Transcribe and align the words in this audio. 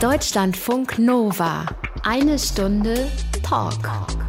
Deutschlandfunk 0.00 0.98
Nova. 0.98 1.66
Eine 2.04 2.38
Stunde 2.38 3.10
Talk 3.42 3.76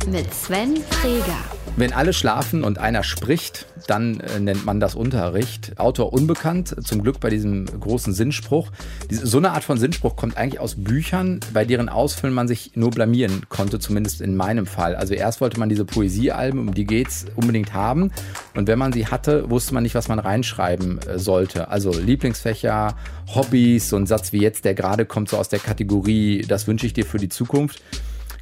mit 0.05 0.33
Sven 0.33 0.75
Freger. 0.75 1.60
Wenn 1.77 1.93
alle 1.93 2.11
schlafen 2.11 2.65
und 2.65 2.79
einer 2.79 3.01
spricht, 3.01 3.65
dann 3.87 4.19
äh, 4.19 4.39
nennt 4.39 4.65
man 4.65 4.81
das 4.81 4.93
Unterricht. 4.93 5.79
Autor 5.79 6.11
unbekannt, 6.11 6.75
zum 6.85 7.01
Glück 7.01 7.21
bei 7.21 7.29
diesem 7.29 7.65
großen 7.65 8.13
Sinnspruch. 8.13 8.71
Diese, 9.09 9.25
so 9.25 9.37
eine 9.37 9.51
Art 9.51 9.63
von 9.63 9.77
Sinnspruch 9.77 10.17
kommt 10.17 10.35
eigentlich 10.35 10.59
aus 10.59 10.75
Büchern, 10.75 11.39
bei 11.53 11.63
deren 11.63 11.87
Ausfüllen 11.87 12.35
man 12.35 12.49
sich 12.49 12.71
nur 12.75 12.91
blamieren 12.91 13.43
konnte, 13.47 13.79
zumindest 13.79 14.19
in 14.19 14.35
meinem 14.35 14.65
Fall. 14.65 14.95
Also 14.95 15.13
erst 15.13 15.39
wollte 15.39 15.59
man 15.59 15.69
diese 15.69 15.85
Poesiealben, 15.85 16.59
um 16.59 16.73
die 16.73 16.85
geht's, 16.85 17.25
unbedingt 17.35 17.73
haben. 17.73 18.11
Und 18.53 18.67
wenn 18.67 18.77
man 18.77 18.91
sie 18.91 19.07
hatte, 19.07 19.49
wusste 19.49 19.73
man 19.73 19.83
nicht, 19.83 19.95
was 19.95 20.09
man 20.09 20.19
reinschreiben 20.19 20.99
äh, 20.99 21.19
sollte. 21.19 21.69
Also 21.69 21.91
Lieblingsfächer, 21.91 22.97
Hobbys, 23.33 23.89
so 23.89 23.95
ein 23.95 24.07
Satz 24.07 24.33
wie 24.33 24.41
jetzt, 24.41 24.65
der 24.65 24.73
gerade 24.73 25.05
kommt 25.05 25.29
so 25.29 25.37
aus 25.37 25.47
der 25.47 25.59
Kategorie, 25.59 26.43
das 26.45 26.67
wünsche 26.67 26.85
ich 26.85 26.93
dir 26.93 27.05
für 27.05 27.17
die 27.17 27.29
Zukunft. 27.29 27.81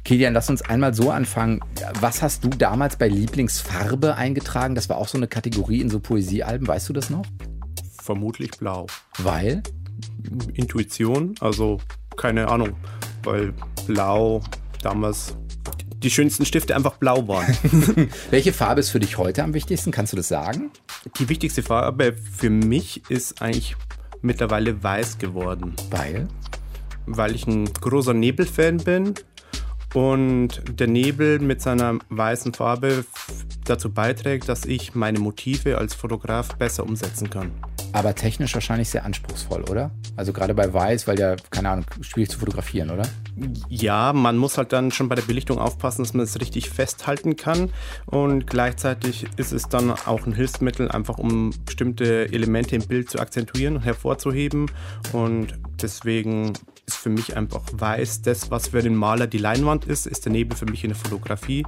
Kilian, 0.04 0.34
lass 0.34 0.48
uns 0.48 0.62
einmal 0.62 0.94
so 0.94 1.10
anfangen. 1.10 1.60
Was 2.00 2.22
hast 2.22 2.44
du 2.44 2.48
damals 2.48 2.96
bei 2.96 3.08
Lieblingsfarbe 3.08 4.16
eingetragen? 4.16 4.74
Das 4.74 4.88
war 4.88 4.96
auch 4.96 5.08
so 5.08 5.18
eine 5.18 5.28
Kategorie 5.28 5.80
in 5.80 5.90
so 5.90 6.00
Poesiealben. 6.00 6.66
Weißt 6.66 6.88
du 6.88 6.92
das 6.92 7.10
noch? 7.10 7.24
Vermutlich 8.02 8.50
blau. 8.52 8.86
Weil? 9.18 9.62
Intuition, 10.54 11.34
also 11.40 11.80
keine 12.16 12.48
Ahnung, 12.48 12.74
weil 13.22 13.52
blau 13.86 14.42
damals 14.82 15.34
die 16.02 16.10
schönsten 16.10 16.46
Stifte 16.46 16.74
einfach 16.74 16.96
blau 16.96 17.26
waren. 17.28 17.56
Welche 18.30 18.52
Farbe 18.52 18.80
ist 18.80 18.90
für 18.90 19.00
dich 19.00 19.18
heute 19.18 19.44
am 19.44 19.54
wichtigsten? 19.54 19.90
Kannst 19.90 20.12
du 20.12 20.16
das 20.16 20.28
sagen? 20.28 20.70
Die 21.18 21.28
wichtigste 21.28 21.62
Farbe 21.62 22.14
für 22.14 22.50
mich 22.50 23.02
ist 23.10 23.42
eigentlich 23.42 23.76
mittlerweile 24.22 24.82
weiß 24.82 25.18
geworden. 25.18 25.74
Weil? 25.90 26.28
Weil 27.06 27.34
ich 27.34 27.46
ein 27.46 27.66
großer 27.66 28.14
Nebelfan 28.14 28.78
bin 28.78 29.14
und 29.94 30.62
der 30.78 30.86
Nebel 30.86 31.40
mit 31.40 31.60
seiner 31.60 31.98
weißen 32.08 32.54
Farbe 32.54 33.04
dazu 33.64 33.90
beiträgt, 33.90 34.48
dass 34.48 34.64
ich 34.64 34.94
meine 34.94 35.18
Motive 35.18 35.78
als 35.78 35.94
Fotograf 35.94 36.56
besser 36.56 36.84
umsetzen 36.84 37.30
kann. 37.30 37.50
Aber 37.92 38.14
technisch 38.14 38.54
wahrscheinlich 38.54 38.88
sehr 38.88 39.04
anspruchsvoll, 39.04 39.62
oder? 39.64 39.90
Also 40.16 40.32
gerade 40.32 40.54
bei 40.54 40.72
Weiß, 40.72 41.08
weil 41.08 41.18
ja, 41.18 41.34
keine 41.50 41.70
Ahnung, 41.70 41.86
schwierig 42.02 42.30
zu 42.30 42.38
fotografieren, 42.38 42.90
oder? 42.90 43.02
Ja, 43.68 44.12
man 44.12 44.36
muss 44.36 44.58
halt 44.58 44.72
dann 44.72 44.92
schon 44.92 45.08
bei 45.08 45.16
der 45.16 45.22
Belichtung 45.22 45.58
aufpassen, 45.58 46.04
dass 46.04 46.14
man 46.14 46.22
es 46.22 46.40
richtig 46.40 46.70
festhalten 46.70 47.36
kann. 47.36 47.70
Und 48.06 48.46
gleichzeitig 48.46 49.26
ist 49.36 49.52
es 49.52 49.68
dann 49.68 49.90
auch 49.90 50.26
ein 50.26 50.34
Hilfsmittel, 50.34 50.88
einfach 50.88 51.18
um 51.18 51.52
bestimmte 51.64 52.32
Elemente 52.32 52.76
im 52.76 52.86
Bild 52.86 53.10
zu 53.10 53.18
akzentuieren 53.18 53.76
und 53.76 53.84
hervorzuheben. 53.84 54.70
Und 55.12 55.58
deswegen 55.82 56.52
ist 56.86 56.96
für 56.96 57.10
mich 57.10 57.36
einfach 57.36 57.62
weiß. 57.72 58.22
Das, 58.22 58.50
was 58.50 58.68
für 58.68 58.82
den 58.82 58.94
Maler 58.94 59.26
die 59.26 59.38
Leinwand 59.38 59.84
ist, 59.84 60.06
ist 60.06 60.24
der 60.24 60.32
Nebel 60.32 60.56
für 60.56 60.66
mich 60.66 60.84
in 60.84 60.90
der 60.90 60.98
Fotografie. 60.98 61.64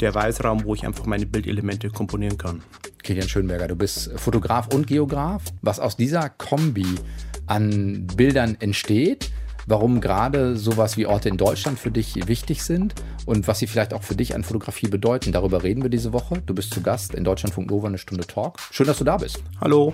Der 0.00 0.14
Weißraum, 0.14 0.64
wo 0.64 0.74
ich 0.74 0.86
einfach 0.86 1.06
meine 1.06 1.26
Bildelemente 1.26 1.88
komponieren 1.90 2.38
kann. 2.38 2.62
Kilian 3.02 3.28
Schönberger, 3.28 3.68
du 3.68 3.76
bist 3.76 4.10
Fotograf 4.16 4.68
und 4.74 4.86
Geograf. 4.86 5.42
Was 5.62 5.80
aus 5.80 5.96
dieser 5.96 6.28
Kombi 6.28 6.86
an 7.46 8.06
Bildern 8.16 8.56
entsteht, 8.60 9.30
warum 9.66 10.00
gerade 10.00 10.56
sowas 10.56 10.96
wie 10.96 11.06
Orte 11.06 11.28
in 11.28 11.36
Deutschland 11.36 11.78
für 11.78 11.90
dich 11.90 12.26
wichtig 12.28 12.62
sind 12.62 12.94
und 13.26 13.48
was 13.48 13.58
sie 13.58 13.66
vielleicht 13.66 13.94
auch 13.94 14.02
für 14.02 14.16
dich 14.16 14.34
an 14.34 14.44
Fotografie 14.44 14.88
bedeuten. 14.88 15.32
Darüber 15.32 15.62
reden 15.62 15.82
wir 15.82 15.90
diese 15.90 16.12
Woche. 16.12 16.42
Du 16.46 16.54
bist 16.54 16.72
zu 16.72 16.80
Gast 16.80 17.14
in 17.14 17.24
Deutschlandfunk 17.24 17.70
Nova 17.70 17.88
eine 17.88 17.98
Stunde 17.98 18.26
Talk. 18.26 18.58
Schön, 18.70 18.86
dass 18.86 18.98
du 18.98 19.04
da 19.04 19.16
bist. 19.16 19.42
Hallo. 19.60 19.92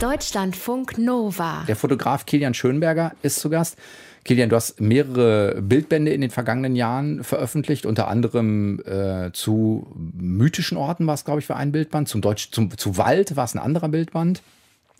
Deutschlandfunk 0.00 0.98
Nova. 0.98 1.64
Der 1.68 1.76
Fotograf 1.76 2.26
Kilian 2.26 2.54
Schönberger 2.54 3.12
ist 3.22 3.40
zu 3.40 3.50
Gast. 3.50 3.78
Kilian, 4.24 4.48
du 4.48 4.56
hast 4.56 4.80
mehrere 4.80 5.60
Bildbände 5.62 6.12
in 6.12 6.20
den 6.20 6.30
vergangenen 6.30 6.76
Jahren 6.76 7.24
veröffentlicht, 7.24 7.86
unter 7.86 8.08
anderem 8.08 8.80
äh, 8.84 9.32
zu 9.32 9.86
mythischen 10.14 10.76
Orten 10.76 11.06
war 11.06 11.14
es, 11.14 11.24
glaube 11.24 11.40
ich, 11.40 11.46
für 11.46 11.56
ein 11.56 11.72
Bildband, 11.72 12.08
zum 12.08 12.20
Deutsch, 12.20 12.50
zum, 12.50 12.76
zu 12.76 12.96
Wald 12.96 13.36
war 13.36 13.44
es 13.44 13.54
ein 13.54 13.58
anderer 13.58 13.88
Bildband. 13.88 14.42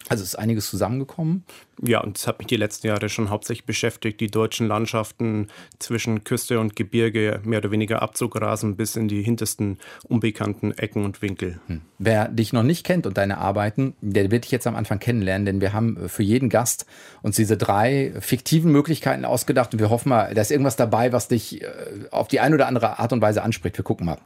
Also 0.09 0.25
ist 0.25 0.39
einiges 0.39 0.69
zusammengekommen. 0.69 1.45
Ja, 1.81 2.01
und 2.01 2.19
das 2.19 2.27
hat 2.27 2.39
mich 2.39 2.49
die 2.49 2.57
letzten 2.57 2.89
Jahre 2.89 3.09
schon 3.09 3.31
hauptsächlich 3.31 3.65
beschäftigt, 3.65 4.21
die 4.21 4.29
deutschen 4.29 4.67
Landschaften 4.67 5.49
zwischen 5.79 6.25
Küste 6.25 6.61
und 6.61 6.77
Gebirge 6.77 7.41
mehr 7.45 7.61
oder 7.61 7.71
weniger 7.71 8.03
abzugrasen 8.03 8.77
bis 8.77 8.97
in 8.97 9.09
die 9.09 9.23
hintersten 9.23 9.79
unbekannten 10.05 10.73
Ecken 10.73 11.05
und 11.05 11.23
Winkel. 11.23 11.61
Hm. 11.67 11.83
Wer 11.99 12.29
dich 12.29 12.53
noch 12.53 12.63
nicht 12.63 12.85
kennt 12.85 13.07
und 13.07 13.17
deine 13.17 13.39
Arbeiten, 13.39 13.95
der 14.01 14.31
wird 14.31 14.45
dich 14.45 14.51
jetzt 14.51 14.67
am 14.67 14.77
Anfang 14.77 14.99
kennenlernen, 14.99 15.47
denn 15.47 15.61
wir 15.61 15.73
haben 15.73 16.09
für 16.09 16.23
jeden 16.23 16.49
Gast 16.49 16.87
uns 17.23 17.37
diese 17.37 17.57
drei 17.57 18.13
fiktiven 18.21 18.73
Möglichkeiten 18.73 19.25
ausgedacht 19.25 19.73
und 19.73 19.81
wir 19.81 19.91
hoffen 19.91 20.09
mal, 20.09 20.35
da 20.35 20.41
ist 20.41 20.51
irgendwas 20.51 20.77
dabei, 20.77 21.13
was 21.13 21.29
dich 21.29 21.63
äh, 21.63 21.67
auf 22.11 22.29
die 22.29 22.41
eine 22.41 22.55
oder 22.55 22.67
andere 22.67 22.99
Art 22.99 23.13
und 23.13 23.23
Weise 23.23 23.43
anspricht. 23.43 23.79
Wir 23.79 23.85
gucken 23.85 24.07
mal. 24.07 24.19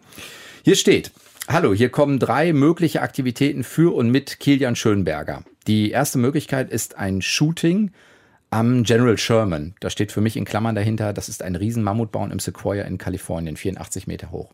Hier 0.65 0.75
steht, 0.75 1.13
Hallo, 1.49 1.73
hier 1.73 1.91
kommen 1.91 2.19
drei 2.19 2.53
mögliche 2.53 3.03
Aktivitäten 3.03 3.63
für 3.63 3.95
und 3.95 4.11
mit 4.11 4.41
Kilian 4.41 4.75
Schönberger. 4.75 5.45
Die 5.67 5.91
erste 5.91 6.19
Möglichkeit 6.19 6.71
ist 6.71 6.97
ein 6.97 7.23
Shooting 7.23 7.91
am 8.51 8.85
General 8.85 9.19
Sherman. 9.19 9.75
Da 9.81 9.91
steht 9.91 10.13
für 10.13 10.21
mich 10.21 10.37
in 10.37 10.45
Klammern 10.45 10.75
dahinter, 10.75 11.13
das 11.13 11.29
ist 11.29 11.43
ein 11.43 11.57
riesen 11.57 11.83
Mammutbaum 11.83 12.31
im 12.31 12.39
Sequoia 12.39 12.85
in 12.85 12.99
Kalifornien, 12.99 13.57
84 13.57 14.07
Meter 14.07 14.31
hoch. 14.31 14.53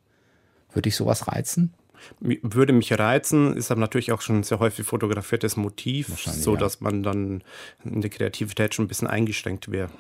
Würde 0.71 0.83
dich 0.83 0.97
sowas 0.97 1.29
reizen? 1.29 1.75
Würde 2.21 2.73
mich 2.73 2.99
reizen, 2.99 3.57
ist 3.57 3.71
aber 3.71 3.81
natürlich 3.81 4.11
auch 4.11 4.23
schon 4.23 4.41
ein 4.41 4.43
sehr 4.43 4.59
häufig 4.59 4.87
fotografiertes 4.87 5.57
Motiv, 5.57 6.09
so 6.19 6.57
dass 6.57 6.75
ja. 6.75 6.79
man 6.81 7.03
dann 7.03 7.45
in 7.85 8.01
der 8.01 8.11
Kreativität 8.11 8.75
schon 8.75 8.87
ein 8.87 8.89
bisschen 8.89 9.07
eingeschränkt 9.07 9.71
wäre. 9.71 9.91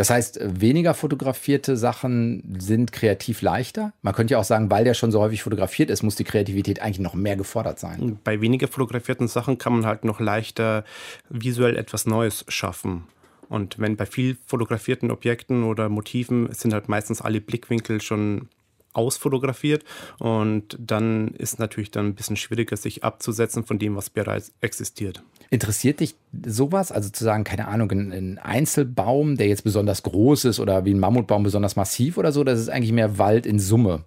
Das 0.00 0.08
heißt, 0.08 0.40
weniger 0.42 0.94
fotografierte 0.94 1.76
Sachen 1.76 2.56
sind 2.58 2.90
kreativ 2.90 3.42
leichter. 3.42 3.92
Man 4.00 4.14
könnte 4.14 4.32
ja 4.32 4.38
auch 4.38 4.44
sagen, 4.44 4.70
weil 4.70 4.82
der 4.82 4.94
schon 4.94 5.12
so 5.12 5.20
häufig 5.20 5.42
fotografiert 5.42 5.90
ist, 5.90 6.02
muss 6.02 6.16
die 6.16 6.24
Kreativität 6.24 6.80
eigentlich 6.80 7.00
noch 7.00 7.12
mehr 7.12 7.36
gefordert 7.36 7.78
sein. 7.78 8.18
Bei 8.24 8.40
weniger 8.40 8.66
fotografierten 8.66 9.28
Sachen 9.28 9.58
kann 9.58 9.74
man 9.74 9.84
halt 9.84 10.06
noch 10.06 10.18
leichter 10.18 10.84
visuell 11.28 11.76
etwas 11.76 12.06
Neues 12.06 12.46
schaffen. 12.48 13.08
Und 13.50 13.78
wenn 13.78 13.98
bei 13.98 14.06
viel 14.06 14.38
fotografierten 14.46 15.10
Objekten 15.10 15.64
oder 15.64 15.90
Motiven 15.90 16.50
sind 16.54 16.72
halt 16.72 16.88
meistens 16.88 17.20
alle 17.20 17.42
Blickwinkel 17.42 18.00
schon 18.00 18.48
ausfotografiert 18.94 19.84
und 20.18 20.78
dann 20.80 21.28
ist 21.34 21.58
natürlich 21.58 21.90
dann 21.90 22.06
ein 22.06 22.14
bisschen 22.14 22.36
schwieriger, 22.36 22.78
sich 22.78 23.04
abzusetzen 23.04 23.64
von 23.64 23.78
dem, 23.78 23.96
was 23.96 24.08
bereits 24.08 24.50
existiert. 24.62 25.22
Interessiert 25.52 25.98
dich 25.98 26.14
sowas? 26.46 26.92
Also 26.92 27.10
zu 27.10 27.24
sagen, 27.24 27.42
keine 27.42 27.66
Ahnung, 27.66 27.90
ein 27.90 28.38
Einzelbaum, 28.38 29.36
der 29.36 29.48
jetzt 29.48 29.64
besonders 29.64 30.04
groß 30.04 30.44
ist 30.44 30.60
oder 30.60 30.84
wie 30.84 30.94
ein 30.94 31.00
Mammutbaum 31.00 31.42
besonders 31.42 31.74
massiv 31.74 32.18
oder 32.18 32.30
so, 32.30 32.44
das 32.44 32.60
ist 32.60 32.68
eigentlich 32.68 32.92
mehr 32.92 33.18
Wald 33.18 33.46
in 33.46 33.58
Summe? 33.58 34.04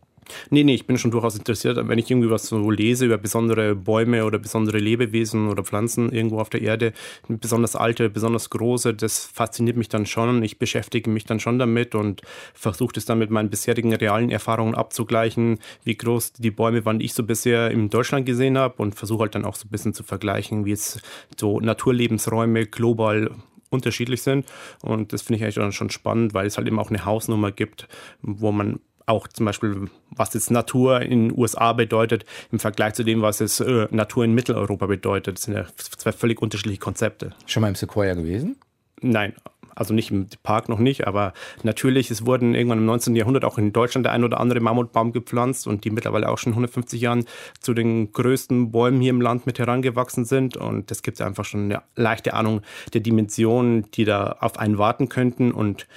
Nee, 0.49 0.63
nee, 0.63 0.75
ich 0.75 0.85
bin 0.85 0.97
schon 0.97 1.11
durchaus 1.11 1.37
interessiert, 1.37 1.77
wenn 1.87 1.99
ich 1.99 2.09
irgendwie 2.09 2.29
was 2.29 2.47
so 2.47 2.69
lese 2.69 3.05
über 3.05 3.17
besondere 3.17 3.75
Bäume 3.75 4.25
oder 4.25 4.39
besondere 4.39 4.77
Lebewesen 4.77 5.49
oder 5.49 5.63
Pflanzen 5.63 6.11
irgendwo 6.11 6.39
auf 6.39 6.49
der 6.49 6.61
Erde, 6.61 6.93
besonders 7.27 7.75
alte, 7.75 8.09
besonders 8.09 8.49
große, 8.49 8.93
das 8.93 9.25
fasziniert 9.25 9.77
mich 9.77 9.89
dann 9.89 10.05
schon. 10.05 10.43
Ich 10.43 10.59
beschäftige 10.59 11.09
mich 11.09 11.25
dann 11.25 11.39
schon 11.39 11.59
damit 11.59 11.95
und 11.95 12.21
versuche 12.53 12.93
das 12.93 13.05
dann 13.05 13.19
mit 13.19 13.29
meinen 13.29 13.49
bisherigen 13.49 13.93
realen 13.93 14.29
Erfahrungen 14.29 14.75
abzugleichen, 14.75 15.59
wie 15.83 15.95
groß 15.95 16.33
die 16.33 16.51
Bäume 16.51 16.85
waren, 16.85 16.99
die 16.99 17.05
ich 17.05 17.13
so 17.13 17.23
bisher 17.23 17.71
in 17.71 17.89
Deutschland 17.89 18.25
gesehen 18.25 18.57
habe 18.57 18.81
und 18.81 18.95
versuche 18.95 19.21
halt 19.21 19.35
dann 19.35 19.45
auch 19.45 19.55
so 19.55 19.67
ein 19.67 19.71
bisschen 19.71 19.93
zu 19.93 20.03
vergleichen, 20.03 20.65
wie 20.65 20.71
jetzt 20.71 21.01
so 21.37 21.59
Naturlebensräume 21.59 22.65
global 22.65 23.31
unterschiedlich 23.73 24.21
sind. 24.21 24.45
Und 24.81 25.11
das 25.11 25.23
finde 25.23 25.37
ich 25.37 25.43
eigentlich 25.43 25.55
dann 25.55 25.71
schon 25.71 25.89
spannend, 25.89 26.33
weil 26.33 26.45
es 26.45 26.57
halt 26.57 26.67
eben 26.67 26.79
auch 26.79 26.89
eine 26.89 27.03
Hausnummer 27.05 27.51
gibt, 27.51 27.87
wo 28.21 28.51
man 28.51 28.79
auch 29.05 29.27
zum 29.27 29.45
Beispiel, 29.45 29.89
was 30.11 30.33
jetzt 30.33 30.51
Natur 30.51 31.01
in 31.01 31.29
den 31.29 31.37
USA 31.37 31.73
bedeutet, 31.73 32.25
im 32.51 32.59
Vergleich 32.59 32.93
zu 32.93 33.03
dem, 33.03 33.21
was 33.21 33.41
es 33.41 33.59
äh, 33.59 33.87
Natur 33.91 34.25
in 34.25 34.33
Mitteleuropa 34.33 34.85
bedeutet. 34.85 35.37
Das 35.37 35.43
sind 35.43 35.55
ja 35.55 35.65
zwei 35.75 36.11
völlig 36.11 36.41
unterschiedliche 36.41 36.79
Konzepte. 36.79 37.33
Schon 37.45 37.61
mal 37.61 37.69
im 37.69 37.75
Sequoia 37.75 38.13
gewesen? 38.13 38.57
Nein, 39.01 39.33
also 39.75 39.93
nicht 39.93 40.11
im 40.11 40.27
Park 40.43 40.69
noch 40.69 40.79
nicht, 40.79 41.07
aber 41.07 41.33
natürlich, 41.63 42.11
es 42.11 42.25
wurden 42.25 42.53
irgendwann 42.55 42.77
im 42.79 42.85
19. 42.85 43.15
Jahrhundert 43.15 43.45
auch 43.45 43.57
in 43.57 43.73
Deutschland 43.73 44.05
der 44.05 44.13
ein 44.13 44.23
oder 44.23 44.39
andere 44.39 44.59
Mammutbaum 44.59 45.11
gepflanzt 45.11 45.67
und 45.67 45.83
die 45.83 45.89
mittlerweile 45.89 46.29
auch 46.29 46.37
schon 46.37 46.53
150 46.53 47.01
Jahren 47.01 47.25
zu 47.59 47.73
den 47.73 48.11
größten 48.11 48.71
Bäumen 48.71 49.01
hier 49.01 49.09
im 49.09 49.21
Land 49.21 49.45
mit 49.45 49.59
herangewachsen 49.59 50.25
sind. 50.25 50.57
Und 50.57 50.91
das 50.91 51.01
gibt 51.01 51.19
einfach 51.21 51.45
schon 51.45 51.65
eine 51.65 51.81
leichte 51.95 52.33
Ahnung 52.33 52.61
der 52.93 53.01
Dimensionen, 53.01 53.89
die 53.91 54.05
da 54.05 54.37
auf 54.39 54.57
einen 54.59 54.77
warten 54.77 55.09
könnten. 55.09 55.51
Und 55.51 55.87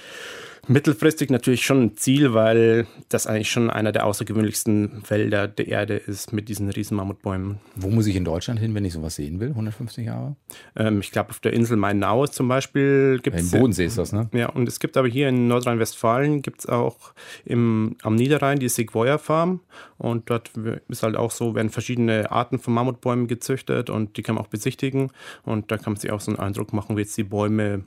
mittelfristig 0.67 1.29
natürlich 1.29 1.65
schon 1.65 1.81
ein 1.81 1.97
Ziel, 1.97 2.33
weil 2.33 2.87
das 3.09 3.27
eigentlich 3.27 3.49
schon 3.49 3.69
einer 3.69 3.91
der 3.91 4.05
außergewöhnlichsten 4.05 5.03
Wälder 5.07 5.47
der 5.47 5.67
Erde 5.67 5.95
ist 5.95 6.33
mit 6.33 6.49
diesen 6.49 6.69
riesen 6.69 6.97
Mammutbäumen. 6.97 7.59
Wo 7.75 7.89
muss 7.89 8.07
ich 8.07 8.15
in 8.15 8.25
Deutschland 8.25 8.59
hin, 8.59 8.75
wenn 8.75 8.85
ich 8.85 8.93
sowas 8.93 9.15
sehen 9.15 9.39
will, 9.39 9.49
150 9.49 10.05
Jahre? 10.05 10.35
Ähm, 10.75 10.99
ich 10.99 11.11
glaube, 11.11 11.29
auf 11.29 11.39
der 11.39 11.53
Insel 11.53 11.77
Mainau 11.77 12.27
zum 12.27 12.47
Beispiel 12.47 13.19
gibt 13.21 13.37
es... 13.37 13.53
Im 13.53 13.59
Bodensee 13.59 13.85
ist 13.85 13.97
das, 13.97 14.11
ne? 14.11 14.29
Ja, 14.33 14.49
und 14.49 14.67
es 14.67 14.79
gibt 14.79 14.97
aber 14.97 15.07
hier 15.07 15.29
in 15.29 15.47
Nordrhein-Westfalen 15.47 16.41
gibt 16.41 16.61
es 16.61 16.65
auch 16.67 17.13
im, 17.45 17.95
am 18.03 18.15
Niederrhein 18.15 18.59
die 18.59 18.69
Sequoia 18.69 19.17
Farm 19.17 19.61
und 19.97 20.29
dort 20.29 20.51
ist 20.87 21.03
halt 21.03 21.15
auch 21.15 21.31
so, 21.31 21.55
werden 21.55 21.69
verschiedene 21.69 22.31
Arten 22.31 22.59
von 22.59 22.73
Mammutbäumen 22.73 23.27
gezüchtet 23.27 23.89
und 23.89 24.17
die 24.17 24.23
kann 24.23 24.35
man 24.35 24.43
auch 24.43 24.49
besichtigen 24.49 25.11
und 25.43 25.71
da 25.71 25.77
kann 25.77 25.93
man 25.93 25.99
sich 25.99 26.11
auch 26.11 26.21
so 26.21 26.31
einen 26.31 26.39
Eindruck 26.39 26.73
machen, 26.73 26.97
wie 26.97 27.01
jetzt 27.01 27.17
die 27.17 27.23
Bäume 27.23 27.83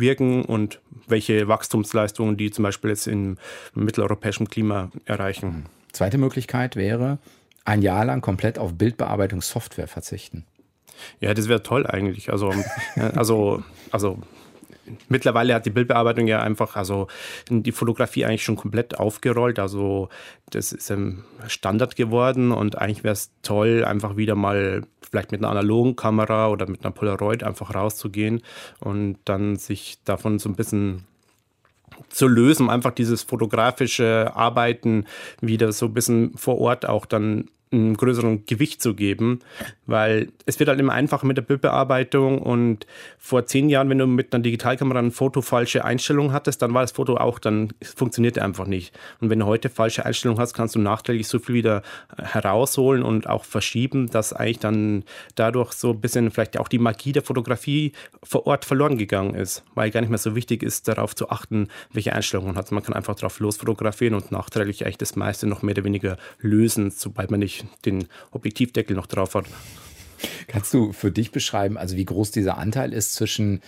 wirken 0.00 0.44
und 0.44 0.80
welche 1.06 1.48
Wachstumsleistungen 1.48 2.36
die 2.36 2.50
zum 2.50 2.62
Beispiel 2.62 2.90
jetzt 2.90 3.06
im 3.06 3.38
mitteleuropäischen 3.74 4.48
Klima 4.48 4.90
erreichen. 5.04 5.66
Zweite 5.92 6.18
Möglichkeit 6.18 6.76
wäre, 6.76 7.18
ein 7.64 7.82
Jahr 7.82 8.04
lang 8.04 8.20
komplett 8.20 8.58
auf 8.58 8.74
Bildbearbeitungssoftware 8.74 9.88
verzichten. 9.88 10.44
Ja, 11.20 11.34
das 11.34 11.48
wäre 11.48 11.62
toll 11.62 11.86
eigentlich. 11.86 12.30
Also, 12.30 12.52
also, 13.14 13.62
also 13.90 14.18
mittlerweile 15.08 15.54
hat 15.54 15.66
die 15.66 15.70
Bildbearbeitung 15.70 16.26
ja 16.26 16.40
einfach, 16.40 16.76
also 16.76 17.08
die 17.48 17.72
Fotografie 17.72 18.24
eigentlich 18.24 18.44
schon 18.44 18.56
komplett 18.56 18.98
aufgerollt. 18.98 19.58
Also 19.58 20.08
das 20.50 20.72
ist 20.72 20.90
ein 20.90 21.24
Standard 21.46 21.96
geworden 21.96 22.52
und 22.52 22.78
eigentlich 22.78 23.04
wäre 23.04 23.12
es 23.12 23.30
toll, 23.42 23.84
einfach 23.84 24.16
wieder 24.16 24.34
mal 24.34 24.82
vielleicht 25.10 25.32
mit 25.32 25.42
einer 25.42 25.50
analogen 25.50 25.96
Kamera 25.96 26.48
oder 26.48 26.68
mit 26.68 26.84
einer 26.84 26.92
Polaroid 26.92 27.42
einfach 27.42 27.74
rauszugehen 27.74 28.42
und 28.80 29.18
dann 29.24 29.56
sich 29.56 29.98
davon 30.04 30.38
so 30.38 30.48
ein 30.48 30.56
bisschen 30.56 31.04
zu 32.08 32.28
lösen, 32.28 32.70
einfach 32.70 32.92
dieses 32.92 33.22
fotografische 33.22 34.32
Arbeiten 34.34 35.06
wieder 35.40 35.72
so 35.72 35.86
ein 35.86 35.94
bisschen 35.94 36.36
vor 36.36 36.58
Ort 36.58 36.86
auch 36.86 37.06
dann 37.06 37.48
einen 37.72 37.96
größeren 37.96 38.46
Gewicht 38.46 38.82
zu 38.82 38.94
geben, 38.94 39.40
weil 39.86 40.28
es 40.46 40.58
wird 40.58 40.68
halt 40.68 40.80
immer 40.80 40.92
einfacher 40.92 41.26
mit 41.26 41.36
der 41.36 41.42
Bildbearbeitung 41.42 42.40
und 42.40 42.86
vor 43.18 43.46
zehn 43.46 43.68
Jahren, 43.68 43.88
wenn 43.90 43.98
du 43.98 44.06
mit 44.06 44.32
einer 44.32 44.42
Digitalkamera 44.42 44.98
ein 44.98 45.10
Foto 45.10 45.42
falsche 45.42 45.84
Einstellungen 45.84 46.32
hattest, 46.32 46.62
dann 46.62 46.74
war 46.74 46.82
das 46.82 46.92
Foto 46.92 47.16
auch, 47.16 47.38
dann 47.38 47.72
funktionierte 47.82 48.42
einfach 48.42 48.66
nicht. 48.66 48.98
Und 49.20 49.30
wenn 49.30 49.38
du 49.38 49.46
heute 49.46 49.68
falsche 49.68 50.06
Einstellungen 50.06 50.40
hast, 50.40 50.54
kannst 50.54 50.74
du 50.74 50.78
nachträglich 50.78 51.28
so 51.28 51.38
viel 51.38 51.54
wieder 51.54 51.82
herausholen 52.16 53.02
und 53.02 53.28
auch 53.28 53.44
verschieben, 53.44 54.08
dass 54.10 54.32
eigentlich 54.32 54.58
dann 54.58 55.04
dadurch 55.34 55.72
so 55.72 55.90
ein 55.90 56.00
bisschen 56.00 56.30
vielleicht 56.30 56.58
auch 56.58 56.68
die 56.68 56.78
Magie 56.78 57.12
der 57.12 57.22
Fotografie 57.22 57.92
vor 58.22 58.46
Ort 58.46 58.64
verloren 58.64 58.98
gegangen 58.98 59.34
ist, 59.34 59.64
weil 59.74 59.90
gar 59.90 60.00
nicht 60.00 60.10
mehr 60.10 60.18
so 60.18 60.34
wichtig 60.34 60.62
ist, 60.62 60.88
darauf 60.88 61.14
zu 61.14 61.30
achten, 61.30 61.68
welche 61.92 62.12
Einstellungen 62.12 62.48
man 62.48 62.56
hat. 62.56 62.72
Man 62.72 62.82
kann 62.82 62.94
einfach 62.94 63.14
drauf 63.14 63.40
losfotografieren 63.40 64.14
und 64.14 64.32
nachträglich 64.32 64.84
eigentlich 64.84 64.98
das 64.98 65.16
meiste 65.16 65.46
noch 65.46 65.62
mehr 65.62 65.74
oder 65.74 65.84
weniger 65.84 66.16
lösen, 66.40 66.90
sobald 66.90 67.30
man 67.30 67.40
nicht 67.40 67.57
den 67.84 68.08
Objektivdeckel 68.30 68.96
noch 68.96 69.06
drauf 69.06 69.34
hat. 69.34 69.46
Kannst 70.46 70.74
du 70.74 70.92
für 70.92 71.10
dich 71.10 71.30
beschreiben, 71.30 71.76
also 71.76 71.96
wie 71.96 72.04
groß 72.04 72.30
dieser 72.30 72.58
Anteil 72.58 72.92
ist 72.92 73.14
zwischen, 73.14 73.60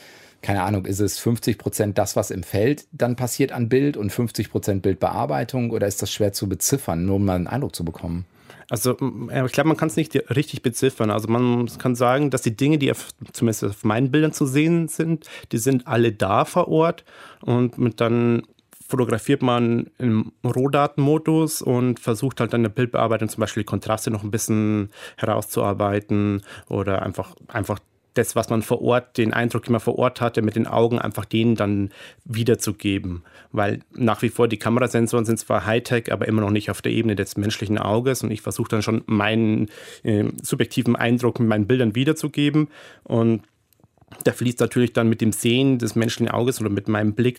keine 0.42 0.62
Ahnung, 0.62 0.86
ist 0.86 1.00
es 1.00 1.18
50 1.18 1.58
Prozent 1.58 1.98
das, 1.98 2.16
was 2.16 2.30
im 2.30 2.42
Feld 2.42 2.86
dann 2.92 3.16
passiert 3.16 3.52
an 3.52 3.68
Bild 3.68 3.96
und 3.96 4.10
50 4.10 4.50
Prozent 4.50 4.82
Bildbearbeitung 4.82 5.70
oder 5.70 5.86
ist 5.86 6.02
das 6.02 6.12
schwer 6.12 6.32
zu 6.32 6.48
beziffern, 6.48 7.04
nur 7.04 7.16
um 7.16 7.24
mal 7.24 7.36
einen 7.36 7.46
Eindruck 7.46 7.74
zu 7.74 7.84
bekommen? 7.84 8.24
Also 8.70 8.92
ich 8.92 9.52
glaube, 9.52 9.68
man 9.68 9.76
kann 9.76 9.88
es 9.88 9.96
nicht 9.96 10.14
richtig 10.30 10.62
beziffern. 10.62 11.10
Also 11.10 11.26
man 11.26 11.66
kann 11.78 11.96
sagen, 11.96 12.30
dass 12.30 12.42
die 12.42 12.56
Dinge, 12.56 12.78
die 12.78 12.92
auf, 12.92 13.08
zumindest 13.32 13.64
auf 13.64 13.84
meinen 13.84 14.12
Bildern 14.12 14.32
zu 14.32 14.46
sehen 14.46 14.86
sind, 14.86 15.26
die 15.50 15.58
sind 15.58 15.88
alle 15.88 16.12
da 16.12 16.44
vor 16.44 16.68
Ort 16.68 17.04
und 17.42 17.78
mit 17.78 18.00
dann 18.00 18.42
fotografiert 18.90 19.42
man 19.42 19.90
im 19.98 20.32
Rohdatenmodus 20.44 21.62
und 21.62 22.00
versucht 22.00 22.40
halt 22.40 22.52
dann 22.52 22.60
in 22.60 22.64
der 22.64 22.70
Bildbearbeitung 22.70 23.28
zum 23.28 23.40
Beispiel 23.40 23.62
die 23.62 23.66
Kontraste 23.66 24.10
noch 24.10 24.22
ein 24.22 24.30
bisschen 24.30 24.90
herauszuarbeiten 25.16 26.42
oder 26.68 27.02
einfach, 27.02 27.34
einfach 27.48 27.78
das, 28.14 28.34
was 28.34 28.50
man 28.50 28.62
vor 28.62 28.82
Ort, 28.82 29.18
den 29.18 29.32
Eindruck, 29.32 29.64
den 29.64 29.72
man 29.72 29.80
vor 29.80 29.98
Ort 29.98 30.20
hatte, 30.20 30.42
mit 30.42 30.56
den 30.56 30.66
Augen 30.66 30.98
einfach 30.98 31.24
denen 31.24 31.54
dann 31.54 31.90
wiederzugeben. 32.24 33.22
Weil 33.52 33.80
nach 33.92 34.22
wie 34.22 34.28
vor 34.28 34.48
die 34.48 34.58
Kamerasensoren 34.58 35.24
sind 35.24 35.38
zwar 35.38 35.64
Hightech, 35.64 36.12
aber 36.12 36.26
immer 36.26 36.40
noch 36.40 36.50
nicht 36.50 36.70
auf 36.70 36.82
der 36.82 36.92
Ebene 36.92 37.14
des 37.14 37.36
menschlichen 37.36 37.78
Auges 37.78 38.22
und 38.22 38.30
ich 38.30 38.42
versuche 38.42 38.68
dann 38.68 38.82
schon 38.82 39.02
meinen 39.06 39.68
äh, 40.02 40.24
subjektiven 40.42 40.96
Eindruck 40.96 41.38
mit 41.38 41.48
meinen 41.48 41.66
Bildern 41.66 41.94
wiederzugeben 41.94 42.68
und 43.04 43.42
da 44.24 44.32
fließt 44.32 44.60
natürlich 44.60 44.92
dann 44.92 45.08
mit 45.08 45.20
dem 45.20 45.32
Sehen 45.32 45.78
des 45.78 45.94
menschlichen 45.94 46.30
Auges 46.30 46.60
oder 46.60 46.70
mit 46.70 46.88
meinem 46.88 47.14
Blick 47.14 47.38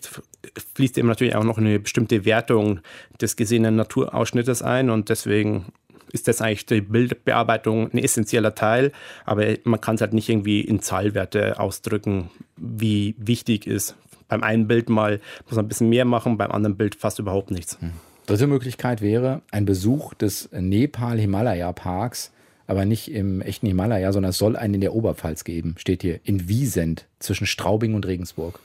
fließt 0.74 0.98
eben 0.98 1.08
natürlich 1.08 1.34
auch 1.34 1.44
noch 1.44 1.58
eine 1.58 1.78
bestimmte 1.78 2.24
Wertung 2.24 2.80
des 3.20 3.36
gesehenen 3.36 3.76
Naturausschnittes 3.76 4.62
ein 4.62 4.90
und 4.90 5.08
deswegen 5.08 5.66
ist 6.12 6.28
das 6.28 6.42
eigentlich 6.42 6.66
die 6.66 6.82
Bildbearbeitung 6.82 7.90
ein 7.90 7.98
essentieller 7.98 8.54
Teil, 8.54 8.92
aber 9.24 9.46
man 9.64 9.80
kann 9.80 9.94
es 9.94 10.00
halt 10.02 10.12
nicht 10.12 10.28
irgendwie 10.28 10.60
in 10.60 10.80
Zahlwerte 10.80 11.58
ausdrücken, 11.58 12.30
wie 12.56 13.14
wichtig 13.18 13.66
ist. 13.66 13.96
Beim 14.28 14.42
einen 14.42 14.66
Bild 14.66 14.88
mal 14.88 15.20
muss 15.46 15.56
man 15.56 15.64
ein 15.64 15.68
bisschen 15.68 15.88
mehr 15.88 16.04
machen, 16.04 16.36
beim 16.36 16.50
anderen 16.50 16.76
Bild 16.76 16.94
fast 16.96 17.18
überhaupt 17.18 17.50
nichts. 17.50 17.78
Hm. 17.80 17.92
Dritte 18.26 18.46
Möglichkeit 18.46 19.00
wäre 19.00 19.42
ein 19.50 19.64
Besuch 19.64 20.14
des 20.14 20.50
Nepal-Himalaya-Parks 20.52 22.32
aber 22.66 22.84
nicht 22.84 23.10
im 23.12 23.42
echten 23.42 23.66
Himalaya, 23.66 24.12
sondern 24.12 24.30
es 24.30 24.38
soll 24.38 24.56
einen 24.56 24.74
in 24.74 24.80
der 24.80 24.94
Oberpfalz 24.94 25.44
geben, 25.44 25.74
steht 25.78 26.00
hier, 26.00 26.20
in 26.24 26.48
Wiesent 26.48 27.06
zwischen 27.18 27.46
Straubing 27.46 27.94
und 27.94 28.06
Regensburg. 28.06 28.60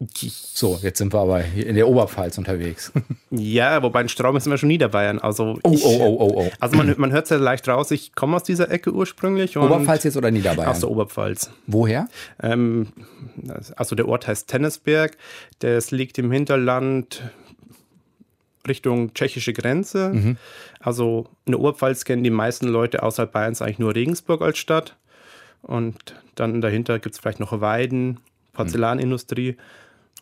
So, 0.00 0.78
jetzt 0.82 0.98
sind 0.98 1.12
wir 1.14 1.20
aber 1.20 1.44
in 1.44 1.76
der 1.76 1.88
Oberpfalz 1.88 2.36
unterwegs. 2.38 2.92
Ja, 3.36 3.82
wobei 3.82 4.02
in 4.02 4.08
Straubing 4.08 4.40
sind 4.40 4.52
wir 4.52 4.58
schon 4.58 4.68
Niederbayern. 4.68 5.18
Also 5.18 5.58
oh, 5.64 5.72
ich, 5.72 5.84
oh, 5.84 5.98
oh, 6.00 6.16
oh, 6.20 6.32
oh. 6.36 6.50
Also 6.60 6.76
man, 6.76 6.94
man 6.98 7.10
hört 7.10 7.24
es 7.24 7.30
ja 7.30 7.36
leicht 7.36 7.68
raus, 7.68 7.90
ich 7.90 8.14
komme 8.14 8.36
aus 8.36 8.44
dieser 8.44 8.70
Ecke 8.70 8.92
ursprünglich. 8.92 9.56
Oberpfalz 9.56 10.04
jetzt 10.04 10.16
oder 10.16 10.30
Niederbayern? 10.30 10.70
Aus 10.70 10.78
der 10.78 10.90
Oberpfalz. 10.90 11.50
Woher? 11.66 12.08
Ähm, 12.40 12.88
also 13.74 13.96
der 13.96 14.06
Ort 14.06 14.28
heißt 14.28 14.46
Tennisberg. 14.46 15.16
Das 15.58 15.90
liegt 15.90 16.16
im 16.18 16.30
Hinterland 16.30 17.22
Richtung 18.68 19.14
tschechische 19.14 19.52
Grenze. 19.52 20.10
Mhm. 20.10 20.36
Also 20.78 21.26
in 21.44 21.52
der 21.52 21.60
Oberpfalz 21.60 22.04
kennen 22.04 22.22
die 22.22 22.30
meisten 22.30 22.68
Leute 22.68 23.02
außerhalb 23.02 23.32
Bayerns 23.32 23.62
eigentlich 23.62 23.80
nur 23.80 23.96
Regensburg 23.96 24.42
als 24.42 24.58
Stadt. 24.58 24.96
Und 25.62 26.14
dann 26.36 26.60
dahinter 26.60 27.00
gibt 27.00 27.16
es 27.16 27.20
vielleicht 27.20 27.40
noch 27.40 27.60
Weiden, 27.60 28.20
Porzellanindustrie. 28.52 29.56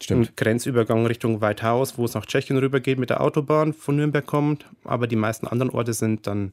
Stimmt. 0.00 0.36
Grenzübergang 0.36 1.06
Richtung 1.06 1.40
Weithaus, 1.40 1.96
wo 1.96 2.04
es 2.04 2.14
nach 2.14 2.26
Tschechien 2.26 2.58
rübergeht 2.58 2.98
mit 2.98 3.10
der 3.10 3.20
Autobahn 3.20 3.72
von 3.72 3.96
Nürnberg 3.96 4.26
kommt. 4.26 4.66
Aber 4.84 5.06
die 5.06 5.16
meisten 5.16 5.46
anderen 5.46 5.70
Orte 5.70 5.92
sind 5.92 6.26
dann 6.26 6.52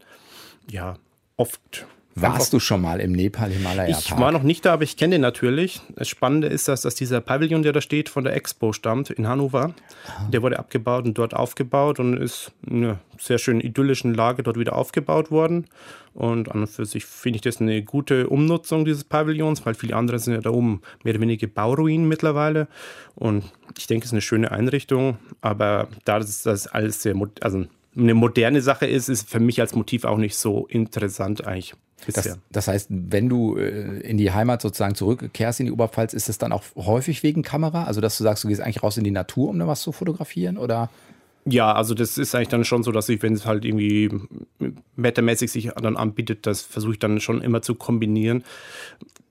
ja 0.69 0.97
oft 1.36 1.88
warst 2.16 2.54
du 2.54 2.60
schon 2.60 2.82
mal 2.82 3.00
im 3.00 3.12
Nepal-Himalaya-Park? 3.14 4.06
Ich 4.06 4.18
war 4.18 4.32
noch 4.32 4.44
nicht 4.44 4.66
da, 4.66 4.74
aber 4.74 4.84
ich 4.84 4.98
kenne 4.98 5.16
den 5.16 5.22
natürlich. 5.22 5.82
Das 5.96 6.08
Spannende 6.08 6.48
ist, 6.48 6.68
dass, 6.68 6.82
dass 6.82 6.96
dieser 6.96 7.22
Pavillon, 7.22 7.64
der 7.64 7.74
da 7.74 7.82
steht, 7.82 8.10
von 8.10 8.24
der 8.24 8.36
Expo 8.36 8.74
stammt 8.74 9.10
in 9.10 9.28
Hannover. 9.28 9.74
Aha. 10.08 10.28
Der 10.32 10.42
wurde 10.42 10.60
abgebaut 10.60 11.06
und 11.06 11.18
dort 11.18 11.34
aufgebaut 11.34 12.00
und 12.00 12.18
ist 12.18 12.52
in 12.66 12.84
einer 12.84 13.00
sehr 13.18 13.38
schön 13.38 13.62
idyllischen 13.62 14.14
Lage 14.14 14.44
dort 14.44 14.58
wieder 14.58 14.76
aufgebaut 14.76 15.32
worden. 15.32 15.68
Und 16.14 16.52
an 16.52 16.62
und 16.62 16.68
für 16.68 16.86
sich 16.86 17.06
finde 17.06 17.38
ich 17.38 17.42
das 17.42 17.62
eine 17.62 17.84
gute 17.84 18.28
Umnutzung 18.28 18.84
dieses 18.84 19.04
Pavillons, 19.04 19.66
weil 19.66 19.74
viele 19.76 19.96
andere 19.96 20.20
sind 20.20 20.34
ja 20.34 20.42
da 20.42 20.50
oben 20.50 20.82
mehr 21.04 21.14
oder 21.14 21.22
weniger 21.22 21.48
Bauruinen 21.48 22.08
mittlerweile. 22.08 22.68
Und 23.16 23.46
ich 23.78 23.88
denke, 23.88 24.04
es 24.04 24.10
ist 24.10 24.13
eine 24.13 24.22
schöne 24.22 24.51
Einrichtung, 24.51 25.18
aber 25.42 25.88
da 26.06 26.20
das, 26.20 26.44
das 26.44 26.68
alles 26.68 27.01
sehr, 27.01 27.16
also 27.42 27.66
eine 27.96 28.13
moderne 28.13 28.62
Sache 28.62 28.86
ist, 28.86 29.10
ist 29.10 29.30
für 29.30 29.39
mich 29.39 29.62
als 29.62 29.75
Motiv 29.75 30.06
auch 30.06 30.18
nicht 30.18 30.36
so 30.36 30.68
interessant 30.68 31.46
eigentlich. 31.46 31.75
Das, 32.08 32.38
das, 32.51 32.68
heißt, 32.68 32.88
wenn 32.89 33.29
du 33.29 33.58
äh, 33.58 34.00
in 34.00 34.18
die 34.18 34.32
Heimat 34.32 34.62
sozusagen 34.62 34.96
zurückkehrst 34.96 35.60
in 35.60 35.68
die 35.68 35.72
Oberpfalz, 35.72 36.13
ist 36.13 36.29
es 36.29 36.38
dann 36.38 36.51
auch 36.51 36.63
häufig 36.75 37.24
wegen 37.24 37.44
Kamera? 37.44 37.84
Also, 37.84 38.01
dass 38.01 38.18
du 38.18 38.24
sagst, 38.24 38.44
du 38.44 38.48
gehst 38.48 38.62
eigentlich 38.62 38.84
raus 38.84 38.98
in 38.98 39.03
die 39.03 39.12
Natur, 39.12 39.50
um 39.50 39.60
da 39.60 39.68
was 39.68 39.82
zu 39.82 39.91
fotografieren? 39.91 40.58
Oder? 40.58 40.89
Ja, 41.46 41.74
also 41.74 41.94
das 41.94 42.18
ist 42.18 42.36
eigentlich 42.36 42.50
dann 42.50 42.65
schon 42.65 42.84
so, 42.84 42.91
dass 42.91 43.10
ich, 43.10 43.22
wenn 43.24 43.34
es 43.34 43.46
halt 43.46 43.65
irgendwie 43.65 44.10
wettermäßig 44.96 45.51
sich 45.51 45.72
dann 45.82 45.98
anbietet, 45.98 46.46
das 46.46 46.62
versuche 46.62 46.94
ich 46.94 47.00
dann 47.00 47.20
schon 47.20 47.41
immer 47.41 47.62
zu 47.62 47.75
kombinieren 47.75 48.44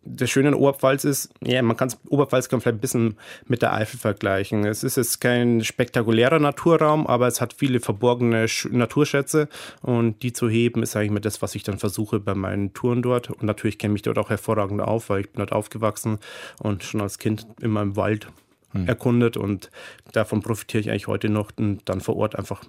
das 0.04 0.30
Schöne 0.30 0.48
in 0.48 0.54
Oberpfalz 0.54 1.04
ist, 1.04 1.30
ja, 1.44 1.60
man 1.62 1.76
kann 1.76 1.92
Oberpfalz 2.08 2.48
kann 2.48 2.60
vielleicht 2.60 2.78
ein 2.78 2.80
bisschen 2.80 3.16
mit 3.46 3.62
der 3.62 3.74
Eifel 3.74 3.98
vergleichen. 3.98 4.64
Es 4.64 4.82
ist 4.82 4.96
jetzt 4.96 5.20
kein 5.20 5.62
spektakulärer 5.62 6.38
Naturraum, 6.38 7.06
aber 7.06 7.26
es 7.26 7.40
hat 7.40 7.52
viele 7.52 7.80
verborgene 7.80 8.46
Naturschätze 8.70 9.48
und 9.82 10.22
die 10.22 10.32
zu 10.32 10.48
heben 10.48 10.82
ist 10.82 10.96
eigentlich 10.96 11.22
das, 11.22 11.42
was 11.42 11.54
ich 11.54 11.62
dann 11.62 11.78
versuche 11.78 12.20
bei 12.20 12.34
meinen 12.34 12.72
Touren 12.72 13.02
dort. 13.02 13.30
Und 13.30 13.42
natürlich 13.42 13.78
kenne 13.78 13.92
ich 13.92 13.94
mich 13.94 14.02
dort 14.02 14.18
auch 14.18 14.30
hervorragend 14.30 14.80
auf, 14.80 15.10
weil 15.10 15.20
ich 15.20 15.30
bin 15.30 15.40
dort 15.40 15.52
aufgewachsen 15.52 16.18
und 16.62 16.84
schon 16.84 17.00
als 17.00 17.18
Kind 17.18 17.46
immer 17.60 17.82
im 17.82 17.96
Wald 17.96 18.28
hm. 18.72 18.86
erkundet 18.86 19.36
und 19.36 19.70
davon 20.12 20.42
profitiere 20.42 20.80
ich 20.80 20.90
eigentlich 20.90 21.08
heute 21.08 21.28
noch 21.28 21.50
und 21.56 21.88
dann 21.88 22.00
vor 22.00 22.16
Ort 22.16 22.36
einfach 22.36 22.62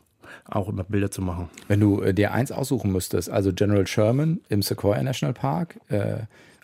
auch 0.45 0.69
immer 0.69 0.83
Bilder 0.83 1.12
zu 1.12 1.21
machen. 1.21 1.50
Wenn 1.67 1.79
du 1.79 2.01
äh, 2.01 2.13
dir 2.13 2.33
eins 2.33 2.51
aussuchen 2.51 2.91
müsstest, 2.91 3.29
also 3.29 3.51
General 3.53 3.86
Sherman 3.88 4.41
im 4.50 4.62
Sequoia 4.62 5.01
National 5.01 5.33
Park, 5.33 5.79
äh, 5.89 6.19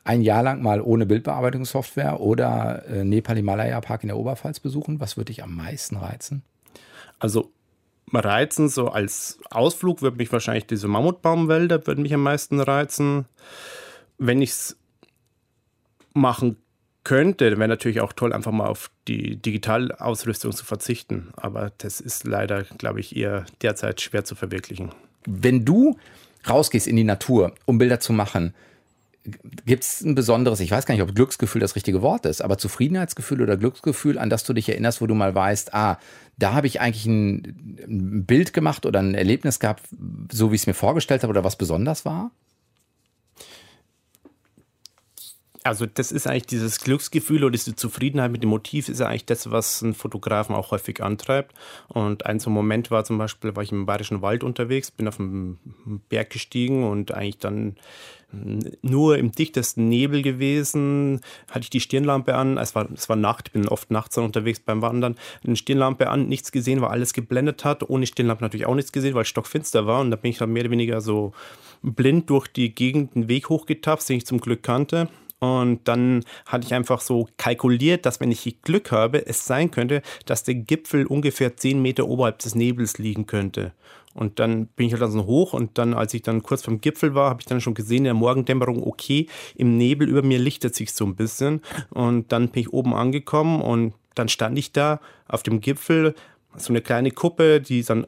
ein 0.06 0.22
Jahr 0.22 0.44
lang 0.44 0.62
mal 0.62 0.82
ohne 0.82 1.06
Bildbearbeitungssoftware 1.06 2.22
oder 2.22 2.86
äh, 2.88 3.04
Nepal 3.04 3.36
Himalaya 3.36 3.82
Park 3.82 4.04
in 4.04 4.08
der 4.08 4.18
Oberpfalz 4.18 4.60
besuchen? 4.60 5.00
Was 5.00 5.18
würde 5.18 5.34
dich 5.34 5.44
am 5.44 5.56
meisten 5.56 5.98
reizen? 5.98 6.44
Also 7.20 7.52
reizen, 8.14 8.70
so 8.70 8.90
als 8.90 9.40
Ausflug 9.50 10.04
würde 10.04 10.18
mich 10.18 10.32
wahrscheinlich 10.32 10.68
diese 10.68 10.88
Mammutbaumwälder 10.88 11.88
würden 11.88 12.04
mich 12.04 12.14
am 12.14 12.22
meisten 12.22 12.60
reizen. 12.60 13.26
Wenn 14.20 14.42
ich 14.44 14.52
es 14.52 14.78
machen 16.14 16.58
könnte, 17.04 17.58
wäre 17.58 17.68
natürlich 17.68 18.00
auch 18.00 18.14
toll, 18.14 18.32
einfach 18.32 18.52
mal 18.52 18.68
auf 18.68 18.92
die 19.08 19.38
Digitalausrüstung 19.38 20.52
zu 20.52 20.66
verzichten. 20.66 21.30
Aber 21.36 21.72
das 21.80 22.00
ist 22.00 22.26
leider, 22.26 22.64
glaube 22.64 23.00
ich, 23.00 23.16
eher 23.16 23.46
derzeit 23.64 24.02
schwer 24.02 24.24
zu 24.24 24.36
verwirklichen. 24.36 24.92
Wenn 25.26 25.66
du 25.66 25.98
rausgehst 26.48 26.88
in 26.88 26.96
die 26.96 27.04
Natur, 27.04 27.56
um 27.66 27.80
Bilder 27.80 28.00
zu 28.00 28.14
machen, 28.14 28.54
Gibt 29.66 29.84
es 29.84 30.02
ein 30.02 30.14
besonderes, 30.14 30.60
ich 30.60 30.70
weiß 30.70 30.86
gar 30.86 30.94
nicht, 30.94 31.02
ob 31.02 31.16
Glücksgefühl 31.16 31.60
das 31.60 31.76
richtige 31.76 32.04
Wort 32.04 32.26
ist, 32.26 32.42
aber 32.42 32.58
Zufriedenheitsgefühl 32.58 33.42
oder 33.42 33.58
Glücksgefühl, 33.58 34.20
an 34.20 34.30
das 34.30 34.44
du 34.44 34.54
dich 34.54 34.70
erinnerst, 34.70 35.02
wo 35.02 35.08
du 35.08 35.16
mal 35.16 35.34
weißt, 35.34 35.74
ah, 35.74 35.98
da 36.38 36.54
habe 36.54 36.68
ich 36.68 36.80
eigentlich 36.80 37.08
ein, 37.08 37.80
ein 37.88 38.26
Bild 38.26 38.54
gemacht 38.54 38.86
oder 38.86 39.00
ein 39.00 39.16
Erlebnis 39.16 39.60
gehabt, 39.60 39.84
so 40.32 40.52
wie 40.52 40.56
ich 40.56 40.62
es 40.62 40.68
mir 40.68 40.76
vorgestellt 40.76 41.24
habe 41.24 41.32
oder 41.32 41.44
was 41.44 41.56
besonders 41.56 42.06
war? 42.06 42.32
Also 45.66 45.88
das 45.88 46.12
ist 46.12 46.28
eigentlich 46.28 46.46
dieses 46.46 46.80
Glücksgefühl 46.80 47.44
oder 47.44 47.54
diese 47.54 47.76
Zufriedenheit 47.76 48.32
mit 48.32 48.44
dem 48.44 48.52
Motiv 48.52 48.88
ist 48.88 49.02
eigentlich 49.02 49.26
das, 49.26 49.50
was 49.50 49.82
einen 49.82 49.96
Fotografen 49.96 50.54
auch 50.54 50.70
häufig 50.70 51.02
antreibt. 51.02 51.56
Und 51.88 52.28
ein 52.28 52.40
so 52.40 52.52
Moment 52.52 52.92
war 52.92 53.04
zum 53.04 53.18
Beispiel, 53.18 53.56
war 53.56 53.64
ich 53.64 53.72
im 53.72 53.88
Bayerischen 53.88 54.22
Wald 54.22 54.44
unterwegs, 54.44 54.92
bin 54.92 55.08
auf 55.08 55.20
einen 55.20 55.58
Berg 56.08 56.30
gestiegen 56.30 56.84
und 56.84 57.16
eigentlich 57.16 57.40
dann 57.40 57.78
nur 58.82 59.18
im 59.18 59.32
dichtesten 59.32 59.90
Nebel 59.90 60.22
gewesen, 60.22 61.22
hatte 61.50 61.62
ich 61.62 61.70
die 61.70 61.80
Stirnlampe 61.80 62.36
an, 62.36 62.58
es 62.58 62.76
war, 62.76 62.88
es 62.94 63.10
war 63.10 63.16
Nacht, 63.16 63.54
bin 63.54 63.68
oft 63.68 63.92
nachts 63.92 64.18
unterwegs 64.18 64.60
beim 64.60 64.82
Wandern, 64.82 65.16
eine 65.46 65.56
Stirnlampe 65.56 66.10
an, 66.10 66.28
nichts 66.28 66.52
gesehen, 66.52 66.82
weil 66.82 66.90
alles 66.90 67.14
geblendet 67.14 67.66
hat, 67.66 67.90
ohne 67.90 68.06
Stirnlampe 68.06 68.44
natürlich 68.44 68.66
auch 68.66 68.76
nichts 68.76 68.92
gesehen, 68.92 69.14
weil 69.14 69.24
es 69.24 69.28
stockfinster 69.28 69.86
war. 69.88 70.02
Und 70.02 70.12
da 70.12 70.18
bin 70.18 70.32
ich 70.32 70.38
dann 70.38 70.52
mehr 70.52 70.64
oder 70.64 70.72
weniger 70.72 71.02
so 71.02 71.34
blind 71.82 72.30
durch 72.30 72.48
die 72.48 72.74
Gegend 72.74 73.16
den 73.16 73.28
Weg 73.28 73.50
hochgetapst, 73.50 74.10
den 74.10 74.18
ich 74.18 74.26
zum 74.26 74.40
Glück 74.40 74.64
kannte. 74.64 75.10
Und 75.40 75.88
dann 75.88 76.24
hatte 76.46 76.66
ich 76.66 76.74
einfach 76.74 77.02
so 77.02 77.28
kalkuliert, 77.38 78.06
dass 78.06 78.20
wenn 78.20 78.32
ich 78.32 78.62
Glück 78.62 78.92
habe, 78.92 79.26
es 79.28 79.46
sein 79.46 79.70
könnte, 79.70 80.02
dass 80.26 80.44
der 80.44 80.56
Gipfel 80.56 81.06
ungefähr 81.06 81.56
10 81.56 81.82
Meter 81.82 82.08
oberhalb 82.08 82.40
des 82.40 82.56
Nebels 82.56 82.98
liegen 82.98 83.26
könnte. 83.26 83.74
Und 84.16 84.40
dann 84.40 84.68
bin 84.68 84.88
ich 84.88 84.94
halt 84.94 85.02
dann 85.02 85.12
so 85.12 85.26
hoch 85.26 85.52
und 85.52 85.78
dann, 85.78 85.94
als 85.94 86.14
ich 86.14 86.22
dann 86.22 86.42
kurz 86.42 86.64
vom 86.64 86.80
Gipfel 86.80 87.14
war, 87.16 87.30
habe 87.30 87.42
ich 87.42 87.46
dann 87.46 87.60
schon 87.60 87.74
gesehen 87.74 88.00
in 88.00 88.04
der 88.06 88.14
Morgendämmerung, 88.14 88.82
okay, 88.82 89.28
im 89.56 89.78
Nebel 89.78 90.08
über 90.08 90.24
mir 90.24 90.40
lichtet 90.40 90.74
sich 90.74 90.94
so 90.94 91.06
ein 91.06 91.16
bisschen. 91.16 91.62
Und 91.90 92.32
dann 92.32 92.48
bin 92.48 92.62
ich 92.62 92.74
oben 92.74 92.94
angekommen 92.94 93.62
und 93.62 93.94
dann 94.16 94.30
stand 94.30 94.58
ich 94.58 94.72
da 94.72 95.02
auf 95.28 95.44
dem 95.44 95.60
Gipfel, 95.60 96.16
so 96.58 96.72
eine 96.72 96.82
kleine 96.82 97.12
Kuppe, 97.12 97.62
die 97.62 97.84
dann 97.84 98.06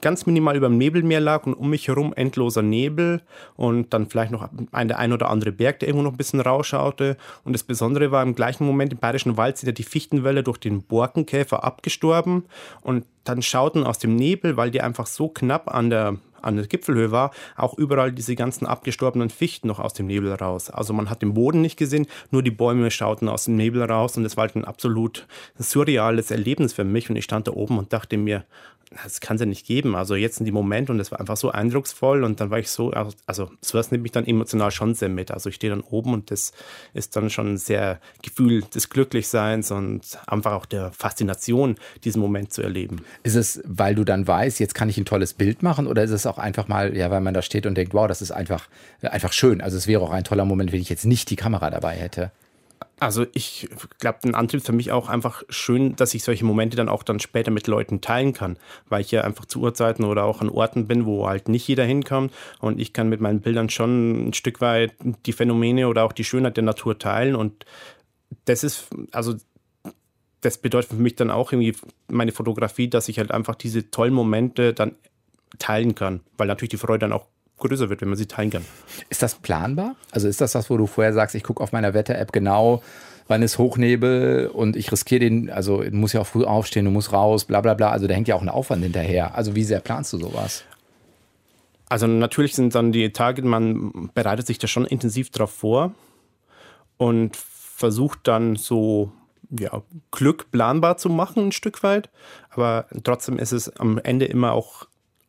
ganz 0.00 0.26
minimal 0.26 0.56
über 0.56 0.68
dem 0.68 0.78
Nebelmeer 0.78 1.20
lag 1.20 1.46
und 1.46 1.54
um 1.54 1.70
mich 1.70 1.88
herum 1.88 2.12
endloser 2.14 2.62
Nebel 2.62 3.22
und 3.54 3.92
dann 3.92 4.06
vielleicht 4.06 4.32
noch 4.32 4.48
ein, 4.72 4.88
der 4.88 4.98
ein 4.98 5.12
oder 5.12 5.30
andere 5.30 5.52
Berg, 5.52 5.80
der 5.80 5.88
irgendwo 5.88 6.04
noch 6.04 6.12
ein 6.12 6.18
bisschen 6.18 6.40
rausschaute. 6.40 7.16
Und 7.44 7.52
das 7.52 7.62
Besondere 7.62 8.10
war, 8.10 8.22
im 8.22 8.34
gleichen 8.34 8.66
Moment 8.66 8.92
im 8.92 8.98
Bayerischen 8.98 9.36
Wald 9.36 9.58
sind 9.58 9.68
ja 9.68 9.72
die 9.72 9.82
Fichtenwelle 9.82 10.42
durch 10.42 10.58
den 10.58 10.82
Borkenkäfer 10.82 11.64
abgestorben 11.64 12.44
und 12.82 13.04
dann 13.24 13.42
schauten 13.42 13.84
aus 13.84 13.98
dem 13.98 14.14
Nebel, 14.14 14.56
weil 14.56 14.70
die 14.70 14.80
einfach 14.80 15.06
so 15.06 15.28
knapp 15.28 15.72
an 15.72 15.90
der 15.90 16.16
an 16.46 16.56
der 16.56 16.66
Gipfelhöhe 16.66 17.10
war, 17.10 17.32
auch 17.56 17.76
überall 17.76 18.12
diese 18.12 18.34
ganzen 18.34 18.66
abgestorbenen 18.66 19.30
Fichten 19.30 19.68
noch 19.68 19.80
aus 19.80 19.92
dem 19.92 20.06
Nebel 20.06 20.32
raus. 20.32 20.70
Also 20.70 20.92
man 20.92 21.10
hat 21.10 21.22
den 21.22 21.34
Boden 21.34 21.60
nicht 21.60 21.76
gesehen, 21.76 22.06
nur 22.30 22.42
die 22.42 22.50
Bäume 22.50 22.90
schauten 22.90 23.28
aus 23.28 23.44
dem 23.44 23.56
Nebel 23.56 23.82
raus 23.82 24.16
und 24.16 24.24
es 24.24 24.36
war 24.36 24.42
halt 24.42 24.56
ein 24.56 24.64
absolut 24.64 25.26
surreales 25.58 26.30
Erlebnis 26.30 26.72
für 26.72 26.84
mich 26.84 27.10
und 27.10 27.16
ich 27.16 27.24
stand 27.24 27.48
da 27.48 27.52
oben 27.52 27.78
und 27.78 27.92
dachte 27.92 28.16
mir, 28.16 28.44
das 29.02 29.20
kann 29.20 29.36
es 29.36 29.40
ja 29.40 29.46
nicht 29.46 29.66
geben. 29.66 29.96
Also 29.96 30.14
jetzt 30.14 30.38
in 30.38 30.44
dem 30.44 30.54
Moment 30.54 30.90
und 30.90 31.00
es 31.00 31.10
war 31.10 31.20
einfach 31.20 31.36
so 31.36 31.50
eindrucksvoll 31.50 32.24
und 32.24 32.40
dann 32.40 32.50
war 32.50 32.58
ich 32.58 32.70
so, 32.70 32.90
also 32.90 33.50
sowas 33.60 33.90
nimmt 33.90 34.02
mich 34.02 34.12
dann 34.12 34.26
emotional 34.26 34.70
schon 34.70 34.94
sehr 34.94 35.08
mit. 35.08 35.30
Also 35.30 35.48
ich 35.48 35.56
stehe 35.56 35.70
dann 35.70 35.80
oben 35.80 36.12
und 36.12 36.30
das 36.30 36.52
ist 36.94 37.16
dann 37.16 37.30
schon 37.30 37.54
ein 37.54 37.56
sehr 37.56 38.00
Gefühl 38.22 38.62
des 38.62 38.88
Glücklichseins 38.88 39.70
und 39.70 40.18
einfach 40.26 40.52
auch 40.52 40.66
der 40.66 40.92
Faszination, 40.92 41.76
diesen 42.04 42.20
Moment 42.20 42.52
zu 42.52 42.62
erleben. 42.62 43.02
Ist 43.22 43.34
es, 43.34 43.60
weil 43.64 43.94
du 43.94 44.04
dann 44.04 44.26
weißt, 44.26 44.60
jetzt 44.60 44.74
kann 44.74 44.88
ich 44.88 44.98
ein 44.98 45.04
tolles 45.04 45.34
Bild 45.34 45.62
machen 45.62 45.86
oder 45.86 46.04
ist 46.04 46.12
es 46.12 46.26
auch 46.26 46.35
einfach 46.38 46.68
mal, 46.68 46.96
ja, 46.96 47.10
weil 47.10 47.20
man 47.20 47.34
da 47.34 47.42
steht 47.42 47.66
und 47.66 47.74
denkt, 47.74 47.94
wow, 47.94 48.06
das 48.06 48.22
ist 48.22 48.30
einfach, 48.30 48.68
einfach 49.02 49.32
schön. 49.32 49.60
Also 49.60 49.76
es 49.76 49.86
wäre 49.86 50.02
auch 50.02 50.10
ein 50.10 50.24
toller 50.24 50.44
Moment, 50.44 50.72
wenn 50.72 50.80
ich 50.80 50.88
jetzt 50.88 51.04
nicht 51.04 51.30
die 51.30 51.36
Kamera 51.36 51.70
dabei 51.70 51.94
hätte. 51.96 52.30
Also 52.98 53.26
ich 53.34 53.68
glaube, 53.98 54.20
ein 54.24 54.34
Antrieb 54.34 54.64
für 54.64 54.72
mich 54.72 54.90
auch 54.90 55.10
einfach 55.10 55.42
schön, 55.50 55.96
dass 55.96 56.14
ich 56.14 56.22
solche 56.22 56.46
Momente 56.46 56.78
dann 56.78 56.88
auch 56.88 57.02
dann 57.02 57.20
später 57.20 57.50
mit 57.50 57.66
Leuten 57.66 58.00
teilen 58.00 58.32
kann, 58.32 58.56
weil 58.88 59.02
ich 59.02 59.10
ja 59.10 59.20
einfach 59.20 59.44
zu 59.44 59.60
Uhrzeiten 59.60 60.04
oder 60.04 60.24
auch 60.24 60.40
an 60.40 60.48
Orten 60.48 60.86
bin, 60.86 61.04
wo 61.04 61.28
halt 61.28 61.48
nicht 61.48 61.68
jeder 61.68 61.84
hinkommt 61.84 62.32
und 62.58 62.80
ich 62.80 62.94
kann 62.94 63.10
mit 63.10 63.20
meinen 63.20 63.40
Bildern 63.40 63.68
schon 63.68 64.28
ein 64.28 64.32
Stück 64.32 64.62
weit 64.62 64.94
die 65.26 65.32
Phänomene 65.32 65.88
oder 65.88 66.04
auch 66.04 66.12
die 66.12 66.24
Schönheit 66.24 66.56
der 66.56 66.64
Natur 66.64 66.98
teilen 66.98 67.34
und 67.34 67.66
das 68.46 68.64
ist, 68.64 68.88
also 69.12 69.34
das 70.40 70.58
bedeutet 70.58 70.90
für 70.90 70.96
mich 70.96 71.16
dann 71.16 71.30
auch 71.30 71.52
irgendwie 71.52 71.76
meine 72.08 72.32
Fotografie, 72.32 72.88
dass 72.88 73.08
ich 73.08 73.18
halt 73.18 73.30
einfach 73.30 73.56
diese 73.56 73.90
tollen 73.90 74.14
Momente 74.14 74.72
dann 74.72 74.94
teilen 75.58 75.94
kann, 75.94 76.20
weil 76.36 76.46
natürlich 76.46 76.70
die 76.70 76.76
Freude 76.76 77.00
dann 77.00 77.12
auch 77.12 77.26
größer 77.58 77.88
wird, 77.88 78.00
wenn 78.00 78.08
man 78.08 78.18
sie 78.18 78.26
teilen 78.26 78.50
kann. 78.50 78.64
Ist 79.08 79.22
das 79.22 79.36
planbar? 79.36 79.96
Also 80.10 80.28
ist 80.28 80.40
das 80.40 80.52
das, 80.52 80.68
wo 80.70 80.76
du 80.76 80.86
vorher 80.86 81.12
sagst, 81.12 81.34
ich 81.34 81.42
gucke 81.42 81.62
auf 81.62 81.72
meiner 81.72 81.94
Wetter-App 81.94 82.32
genau, 82.32 82.82
wann 83.28 83.42
ist 83.42 83.58
Hochnebel 83.58 84.48
und 84.52 84.76
ich 84.76 84.92
riskiere 84.92 85.20
den, 85.20 85.50
also 85.50 85.82
du 85.82 85.96
musst 85.96 86.14
ja 86.14 86.20
auch 86.20 86.26
früh 86.26 86.44
aufstehen, 86.44 86.84
du 86.84 86.90
musst 86.90 87.12
raus, 87.12 87.44
bla 87.44 87.60
bla 87.60 87.74
bla. 87.74 87.90
Also 87.90 88.06
da 88.06 88.14
hängt 88.14 88.28
ja 88.28 88.34
auch 88.34 88.42
ein 88.42 88.48
Aufwand 88.48 88.82
hinterher. 88.82 89.34
Also 89.34 89.54
wie 89.54 89.64
sehr 89.64 89.80
planst 89.80 90.12
du 90.12 90.18
sowas? 90.18 90.64
Also 91.88 92.06
natürlich 92.06 92.54
sind 92.54 92.74
dann 92.74 92.92
die 92.92 93.10
Tage, 93.12 93.42
man 93.42 94.10
bereitet 94.14 94.46
sich 94.46 94.58
da 94.58 94.66
schon 94.66 94.86
intensiv 94.86 95.30
drauf 95.30 95.50
vor 95.50 95.94
und 96.96 97.36
versucht 97.36 98.20
dann 98.24 98.56
so 98.56 99.12
ja, 99.50 99.82
Glück 100.10 100.50
planbar 100.50 100.96
zu 100.96 101.08
machen, 101.08 101.48
ein 101.48 101.52
Stück 101.52 101.82
weit. 101.82 102.10
Aber 102.50 102.86
trotzdem 103.04 103.38
ist 103.38 103.52
es 103.52 103.68
am 103.76 103.98
Ende 103.98 104.26
immer 104.26 104.52
auch 104.52 104.86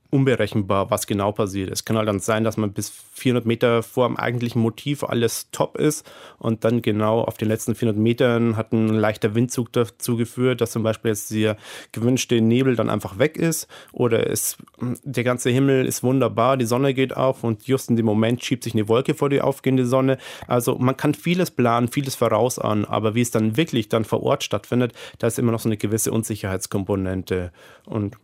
unberechenbar, 0.09 0.89
was 0.89 1.07
genau 1.07 1.31
passiert. 1.31 1.69
Es 1.69 1.83
kann 1.83 1.97
halt 1.97 2.07
dann 2.07 2.19
sein, 2.19 2.43
dass 2.43 2.57
man 2.57 2.71
bis 2.71 2.89
400 2.89 3.45
Meter 3.45 3.83
vor 3.83 4.07
dem 4.07 4.17
eigentlichen 4.17 4.61
Motiv 4.61 5.03
alles 5.03 5.49
top 5.51 5.77
ist 5.77 6.09
und 6.37 6.63
dann 6.63 6.81
genau 6.81 7.21
auf 7.21 7.37
den 7.37 7.47
letzten 7.47 7.75
400 7.75 8.01
Metern 8.01 8.55
hat 8.55 8.71
ein 8.71 8.87
leichter 8.87 9.35
Windzug 9.35 9.73
dazu 9.73 10.15
geführt, 10.15 10.61
dass 10.61 10.71
zum 10.71 10.83
Beispiel 10.83 11.09
jetzt 11.09 11.31
der 11.31 11.57
gewünschte 11.91 12.39
Nebel 12.39 12.75
dann 12.75 12.89
einfach 12.89 13.19
weg 13.19 13.37
ist 13.37 13.67
oder 13.91 14.29
es, 14.29 14.57
der 14.79 15.23
ganze 15.23 15.49
Himmel 15.49 15.85
ist 15.85 16.03
wunderbar, 16.03 16.57
die 16.57 16.65
Sonne 16.65 16.93
geht 16.93 17.15
auf 17.15 17.43
und 17.43 17.67
just 17.67 17.89
in 17.89 17.95
dem 17.95 18.05
Moment 18.05 18.43
schiebt 18.43 18.63
sich 18.63 18.73
eine 18.73 18.87
Wolke 18.87 19.13
vor 19.13 19.29
die 19.29 19.41
aufgehende 19.41 19.85
Sonne. 19.85 20.17
Also 20.47 20.77
man 20.77 20.95
kann 20.95 21.13
vieles 21.13 21.51
planen, 21.51 21.89
vieles 21.89 22.15
vorausahnen, 22.15 22.85
aber 22.85 23.15
wie 23.15 23.21
es 23.21 23.31
dann 23.31 23.57
wirklich 23.57 23.89
dann 23.89 24.05
vor 24.05 24.23
Ort 24.23 24.43
stattfindet, 24.43 24.93
da 25.19 25.27
ist 25.27 25.39
immer 25.39 25.51
noch 25.51 25.59
so 25.59 25.69
eine 25.69 25.77
gewisse 25.77 26.11
Unsicherheitskomponente 26.11 27.51
und 27.85 28.17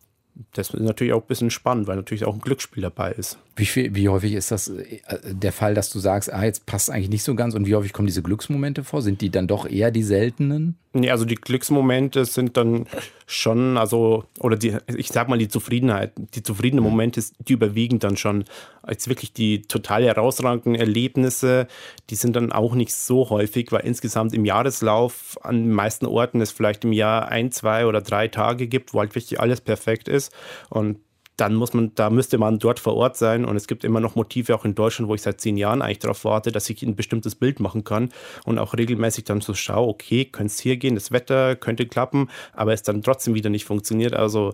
das 0.54 0.72
ist 0.72 0.80
natürlich 0.80 1.13
auch 1.13 1.22
ein 1.22 1.28
bisschen 1.28 1.52
spannend, 1.52 1.88
weil 1.88 1.96
natürlich 1.96 2.25
auch 2.25 2.34
ein 2.34 2.42
Glücksspiel 2.42 2.82
dabei 2.82 3.12
ist. 3.12 3.38
Wie, 3.56 3.66
viel, 3.66 3.94
wie 3.96 4.10
häufig 4.10 4.34
ist 4.34 4.52
das 4.52 4.68
äh, 4.68 5.00
der 5.25 5.52
Fall, 5.52 5.74
dass 5.74 5.90
du 5.92 6.00
sagst, 6.00 6.34
ah, 6.34 6.44
jetzt 6.44 6.66
passt 6.66 6.90
eigentlich 6.90 7.10
nicht 7.10 7.24
so 7.24 7.36
ganz 7.36 7.54
und 7.54 7.68
wie 7.68 7.75
häufig 7.75 7.94
kommen 7.94 8.08
diese 8.08 8.24
Glücksmomente 8.24 8.84
vor? 8.84 9.02
Sind 9.02 9.22
die 9.22 9.30
dann 9.30 9.48
doch 9.48 9.68
eher 9.70 9.92
die 9.92 10.04
seltenen? 10.04 10.78
Nee, 10.96 11.10
also 11.10 11.26
die 11.26 11.36
Glücksmomente 11.36 12.24
sind 12.26 12.56
dann 12.56 12.86
schon, 13.26 13.78
also, 13.78 14.26
oder 14.40 14.56
die, 14.56 14.78
ich 14.96 15.08
sag 15.08 15.28
mal, 15.28 15.40
die 15.40 15.48
Zufriedenheit, 15.48 16.12
die 16.36 16.44
zufriedenen 16.44 16.84
Momente, 16.84 17.20
die 17.40 17.54
überwiegen 17.54 17.98
dann 17.98 18.16
schon. 18.16 18.46
Als 18.84 19.08
wirklich 19.08 19.34
die 19.34 19.64
total 19.64 20.06
herausragenden 20.06 20.76
Erlebnisse, 20.76 21.68
die 22.12 22.16
sind 22.16 22.36
dann 22.36 22.52
auch 22.52 22.76
nicht 22.76 22.94
so 22.94 23.32
häufig, 23.32 23.72
weil 23.72 23.82
insgesamt 23.82 24.36
im 24.36 24.46
Jahreslauf 24.46 25.40
an 25.42 25.64
den 25.64 25.72
meisten 25.72 26.06
Orten 26.06 26.42
es 26.42 26.52
vielleicht 26.52 26.86
im 26.86 26.94
Jahr 26.94 27.28
ein, 27.28 27.52
zwei 27.52 27.88
oder 27.88 28.02
drei 28.02 28.28
Tage 28.28 28.68
gibt, 28.68 28.94
wo 28.94 29.00
halt 29.00 29.16
wirklich 29.16 29.40
alles 29.40 29.62
perfekt 29.62 30.08
ist. 30.08 30.32
Und 30.70 31.00
dann 31.38 31.56
muss 31.56 31.74
man, 31.74 31.94
da 31.96 32.10
müsste 32.10 32.38
man 32.38 32.60
dort 32.60 32.80
vor 32.80 32.96
Ort 32.96 33.18
sein. 33.18 33.46
Und 33.46 33.56
es 33.56 33.68
gibt 33.68 33.84
immer 33.84 34.00
noch 34.00 34.16
Motive 34.16 34.56
auch 34.56 34.66
in 34.66 34.75
Deutschland, 34.75 35.10
wo 35.10 35.16
ich 35.16 35.22
seit 35.22 35.42
zehn 35.42 35.58
Jahren 35.58 35.82
eigentlich 35.82 36.00
darauf 36.00 36.25
warte, 36.25 36.52
dass 36.52 36.70
ich 36.70 36.84
ein 36.84 36.96
bestimmtes 36.96 37.36
Bild 37.36 37.60
machen 37.60 37.84
kann 37.84 38.10
und 38.46 38.60
auch 38.60 38.74
regelmäßig 38.74 39.24
dann 39.24 39.42
so 39.42 39.54
schaue, 39.54 39.88
okay, 39.88 40.25
könnte 40.25 40.52
es 40.52 40.60
hier 40.60 40.78
gehen, 40.78 40.96
das 40.96 41.12
Wetter 41.12 41.56
könnte 41.56 41.88
klappen, 41.88 42.30
aber 42.54 42.74
es 42.74 42.84
dann 42.84 43.02
trotzdem 43.02 43.34
wieder 43.34 43.50
nicht 43.50 43.66
funktioniert. 43.66 44.13
Also 44.13 44.54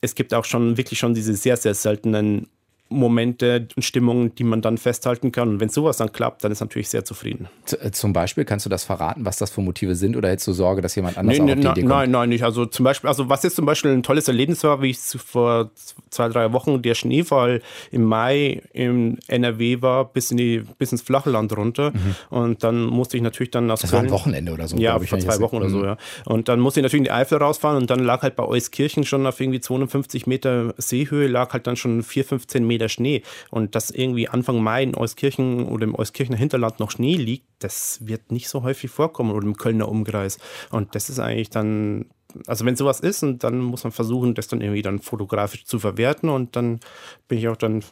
es 0.00 0.14
gibt 0.14 0.34
auch 0.34 0.44
schon 0.44 0.76
wirklich 0.76 0.98
schon 0.98 1.14
diese 1.14 1.34
sehr, 1.34 1.56
sehr 1.56 1.74
seltenen 1.74 2.48
Momente 2.94 3.68
und 3.76 3.82
Stimmungen, 3.82 4.34
die 4.34 4.44
man 4.44 4.62
dann 4.62 4.78
festhalten 4.78 5.32
kann. 5.32 5.48
Und 5.48 5.60
wenn 5.60 5.68
sowas 5.68 5.98
dann 5.98 6.12
klappt, 6.12 6.44
dann 6.44 6.52
ist 6.52 6.60
natürlich 6.60 6.88
sehr 6.88 7.04
zufrieden. 7.04 7.48
Äh, 7.80 7.90
zum 7.90 8.12
Beispiel, 8.12 8.44
kannst 8.44 8.66
du 8.66 8.70
das 8.70 8.84
verraten, 8.84 9.24
was 9.24 9.38
das 9.38 9.50
für 9.50 9.60
Motive 9.60 9.94
sind 9.94 10.16
oder 10.16 10.30
hättest 10.30 10.48
du 10.48 10.52
Sorge, 10.52 10.82
dass 10.82 10.94
jemand 10.94 11.18
anders 11.18 11.36
nee, 11.36 11.42
auch 11.42 11.46
nee, 11.46 11.52
auf 11.52 11.58
die 11.58 11.66
Idee 11.66 11.80
kommt? 11.82 11.88
Nein, 11.88 12.10
nein, 12.10 12.28
nicht. 12.28 12.44
Also 12.44 12.66
zum 12.66 12.84
Beispiel, 12.84 13.08
also 13.08 13.28
was 13.28 13.42
jetzt 13.42 13.56
zum 13.56 13.66
Beispiel 13.66 13.90
ein 13.92 14.02
tolles 14.02 14.28
Erlebnis 14.28 14.62
war, 14.64 14.82
wie 14.82 14.90
ich 14.90 14.98
vor 14.98 15.70
zwei, 16.10 16.28
drei 16.28 16.52
Wochen 16.52 16.82
der 16.82 16.94
Schneefall 16.94 17.60
im 17.90 18.04
Mai 18.04 18.62
im 18.72 19.18
NRW 19.28 19.82
war, 19.82 20.04
bis, 20.06 20.30
in 20.30 20.36
die, 20.36 20.64
bis 20.78 20.92
ins 20.92 21.02
Flachland 21.02 21.56
runter. 21.56 21.92
Mhm. 21.92 22.14
Und 22.30 22.64
dann 22.64 22.84
musste 22.84 23.16
ich 23.16 23.22
natürlich 23.22 23.50
dann 23.50 23.70
aus 23.70 23.80
Das 23.80 23.90
Köln, 23.90 24.04
war 24.04 24.08
ein 24.08 24.12
Wochenende 24.12 24.52
oder 24.52 24.68
so. 24.68 24.76
Ja, 24.76 24.98
vor 24.98 25.18
zwei 25.18 25.40
Wochen 25.40 25.56
oder 25.56 25.68
so, 25.68 25.78
mhm. 25.78 25.84
ja. 25.84 25.96
Und 26.24 26.48
dann 26.48 26.60
musste 26.60 26.80
ich 26.80 26.82
natürlich 26.82 27.00
in 27.00 27.04
die 27.04 27.12
Eifel 27.12 27.38
rausfahren 27.38 27.76
und 27.76 27.90
dann 27.90 28.00
lag 28.00 28.22
halt 28.22 28.36
bei 28.36 28.44
Euskirchen 28.44 29.04
schon 29.04 29.26
auf 29.26 29.40
irgendwie 29.40 29.60
250 29.60 30.26
Meter 30.26 30.74
Seehöhe, 30.78 31.26
lag 31.26 31.52
halt 31.52 31.66
dann 31.66 31.76
schon 31.76 32.02
4, 32.02 32.24
15 32.24 32.66
Meter 32.66 32.83
Schnee. 32.88 33.22
Und 33.50 33.74
dass 33.74 33.90
irgendwie 33.90 34.28
Anfang 34.28 34.62
Mai 34.62 34.82
in 34.82 34.96
Euskirchen 34.96 35.66
oder 35.66 35.84
im 35.84 35.94
Euskirchener 35.94 36.38
Hinterland 36.38 36.80
noch 36.80 36.90
Schnee 36.90 37.16
liegt, 37.16 37.46
das 37.58 37.98
wird 38.02 38.32
nicht 38.32 38.48
so 38.48 38.62
häufig 38.62 38.90
vorkommen 38.90 39.30
oder 39.30 39.46
im 39.46 39.56
Kölner 39.56 39.88
Umkreis. 39.88 40.38
Und 40.70 40.94
das 40.94 41.08
ist 41.08 41.18
eigentlich 41.18 41.50
dann 41.50 42.06
also 42.46 42.64
wenn 42.64 42.76
sowas 42.76 43.00
ist, 43.00 43.22
und 43.22 43.44
dann 43.44 43.60
muss 43.60 43.84
man 43.84 43.92
versuchen, 43.92 44.34
das 44.34 44.48
dann 44.48 44.60
irgendwie 44.60 44.82
dann 44.82 44.98
fotografisch 44.98 45.64
zu 45.64 45.78
verwerten 45.78 46.28
und 46.28 46.56
dann 46.56 46.80
bin 47.28 47.38
ich 47.38 47.48
auch 47.48 47.56
dann, 47.56 47.84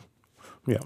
ja, 0.66 0.80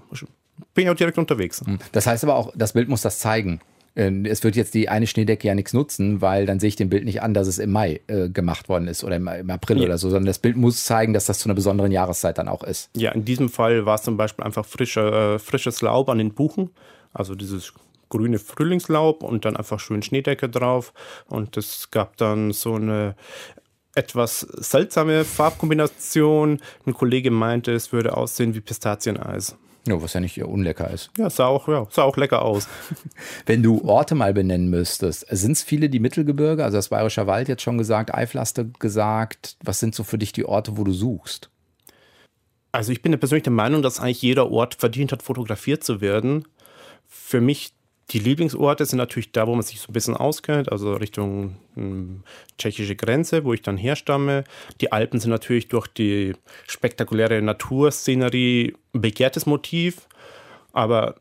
bin 0.73 0.85
ich 0.85 0.89
auch 0.89 0.95
direkt 0.95 1.17
unterwegs. 1.17 1.63
Das 1.91 2.07
heißt 2.07 2.23
aber 2.23 2.35
auch, 2.35 2.53
das 2.55 2.73
Bild 2.73 2.89
muss 2.89 3.01
das 3.01 3.19
zeigen. 3.19 3.59
Äh, 3.97 4.11
es 4.27 4.43
wird 4.43 4.55
jetzt 4.55 4.73
die 4.73 4.89
eine 4.89 5.07
Schneedecke 5.07 5.47
ja 5.47 5.55
nichts 5.55 5.73
nutzen, 5.73 6.21
weil 6.21 6.45
dann 6.45 6.59
sehe 6.59 6.69
ich 6.69 6.75
dem 6.75 6.89
Bild 6.89 7.03
nicht 7.03 7.21
an, 7.21 7.33
dass 7.33 7.47
es 7.47 7.57
im 7.57 7.71
Mai 7.71 8.01
äh, 8.07 8.29
gemacht 8.29 8.69
worden 8.69 8.87
ist 8.87 9.03
oder 9.03 9.15
im, 9.15 9.27
im 9.27 9.49
April 9.49 9.79
ja. 9.79 9.85
oder 9.85 9.97
so, 9.97 10.09
sondern 10.09 10.27
das 10.27 10.39
Bild 10.39 10.55
muss 10.55 10.85
zeigen, 10.85 11.13
dass 11.13 11.25
das 11.25 11.39
zu 11.39 11.47
einer 11.47 11.55
besonderen 11.55 11.91
Jahreszeit 11.91 12.37
dann 12.37 12.47
auch 12.47 12.63
ist. 12.63 12.89
Ja, 12.95 13.11
in 13.11 13.25
diesem 13.25 13.49
Fall 13.49 13.85
war 13.85 13.95
es 13.95 14.03
zum 14.03 14.15
Beispiel 14.15 14.45
einfach 14.45 14.65
frische, 14.65 15.35
äh, 15.35 15.39
frisches 15.39 15.81
Laub 15.81 16.09
an 16.09 16.19
den 16.19 16.33
Buchen, 16.33 16.69
also 17.13 17.35
dieses 17.35 17.73
grüne 18.09 18.39
Frühlingslaub 18.39 19.23
und 19.23 19.43
dann 19.43 19.57
einfach 19.57 19.79
schön 19.79 20.01
Schneedecke 20.01 20.47
drauf 20.47 20.93
und 21.27 21.57
es 21.57 21.91
gab 21.91 22.15
dann 22.17 22.53
so 22.53 22.75
eine 22.75 23.15
etwas 23.95 24.41
seltsame 24.41 25.25
Farbkombination. 25.25 26.59
Ein 26.85 26.93
Kollege 26.93 27.31
meinte, 27.31 27.73
es 27.73 27.91
würde 27.91 28.15
aussehen 28.15 28.53
wie 28.53 28.61
Pistazieneis. 28.61 29.57
Ja, 29.87 30.01
was 30.01 30.13
ja 30.13 30.19
nicht 30.19 30.41
unlecker 30.43 30.91
ist. 30.91 31.11
Ja, 31.17 31.29
sah 31.29 31.47
auch, 31.47 31.67
ja, 31.69 31.87
sah 31.89 32.03
auch 32.03 32.17
lecker 32.17 32.41
aus. 32.43 32.67
Wenn 33.45 33.63
du 33.63 33.81
Orte 33.85 34.15
mal 34.15 34.33
benennen 34.33 34.69
müsstest, 34.69 35.25
sind 35.29 35.53
es 35.53 35.63
viele 35.63 35.89
die 35.89 35.99
Mittelgebirge? 35.99 36.63
Also 36.63 36.77
das 36.77 36.89
Bayerischer 36.89 37.25
Wald 37.25 37.47
jetzt 37.47 37.61
schon 37.63 37.77
gesagt, 37.77 38.11
du 38.57 38.71
gesagt. 38.79 39.55
Was 39.63 39.79
sind 39.79 39.95
so 39.95 40.03
für 40.03 40.17
dich 40.17 40.33
die 40.33 40.45
Orte, 40.45 40.77
wo 40.77 40.83
du 40.83 40.91
suchst? 40.91 41.49
Also 42.73 42.91
ich 42.91 43.01
bin 43.01 43.17
persönlich 43.17 43.43
der 43.43 43.53
Meinung, 43.53 43.81
dass 43.81 43.99
eigentlich 43.99 44.21
jeder 44.21 44.51
Ort 44.51 44.75
verdient 44.75 45.13
hat, 45.13 45.23
fotografiert 45.23 45.83
zu 45.83 46.01
werden. 46.01 46.45
Für 47.07 47.39
mich 47.39 47.73
die 48.11 48.19
Lieblingsorte 48.19 48.85
sind 48.85 48.97
natürlich 48.97 49.31
da, 49.33 49.47
wo 49.47 49.53
man 49.53 49.63
sich 49.63 49.81
so 49.81 49.89
ein 49.89 49.93
bisschen 49.93 50.15
auskennt, 50.15 50.71
also 50.71 50.93
Richtung 50.93 51.57
hm, 51.75 52.23
tschechische 52.57 52.95
Grenze, 52.95 53.43
wo 53.43 53.53
ich 53.53 53.61
dann 53.61 53.77
herstamme. 53.77 54.45
Die 54.79 54.91
Alpen 54.91 55.19
sind 55.19 55.31
natürlich 55.31 55.67
durch 55.67 55.87
die 55.87 56.33
spektakuläre 56.67 57.41
Naturszenerie 57.41 58.75
ein 58.93 59.01
begehrtes 59.01 59.45
Motiv, 59.45 60.07
aber 60.71 61.15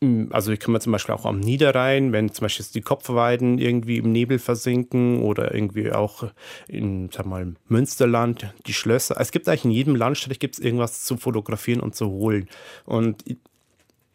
hm, 0.00 0.28
also 0.30 0.52
ich 0.52 0.60
kann 0.60 0.72
mir 0.72 0.80
zum 0.80 0.92
Beispiel 0.92 1.14
auch 1.14 1.24
am 1.24 1.40
Niederrhein, 1.40 2.12
wenn 2.12 2.30
zum 2.32 2.44
Beispiel 2.44 2.66
die 2.72 2.82
Kopfweiden 2.82 3.58
irgendwie 3.58 3.96
im 3.96 4.12
Nebel 4.12 4.38
versinken 4.38 5.22
oder 5.22 5.54
irgendwie 5.54 5.90
auch 5.90 6.30
in, 6.68 7.10
sag 7.10 7.26
mal, 7.26 7.54
Münsterland, 7.66 8.54
die 8.66 8.74
Schlösser. 8.74 9.16
Es 9.18 9.32
gibt 9.32 9.48
eigentlich 9.48 9.64
in 9.64 9.70
jedem 9.72 9.96
Landstrich 9.96 10.38
gibt 10.38 10.54
es 10.54 10.60
irgendwas 10.60 11.02
zu 11.04 11.16
fotografieren 11.16 11.80
und 11.80 11.96
zu 11.96 12.08
holen. 12.10 12.48
Und 12.84 13.24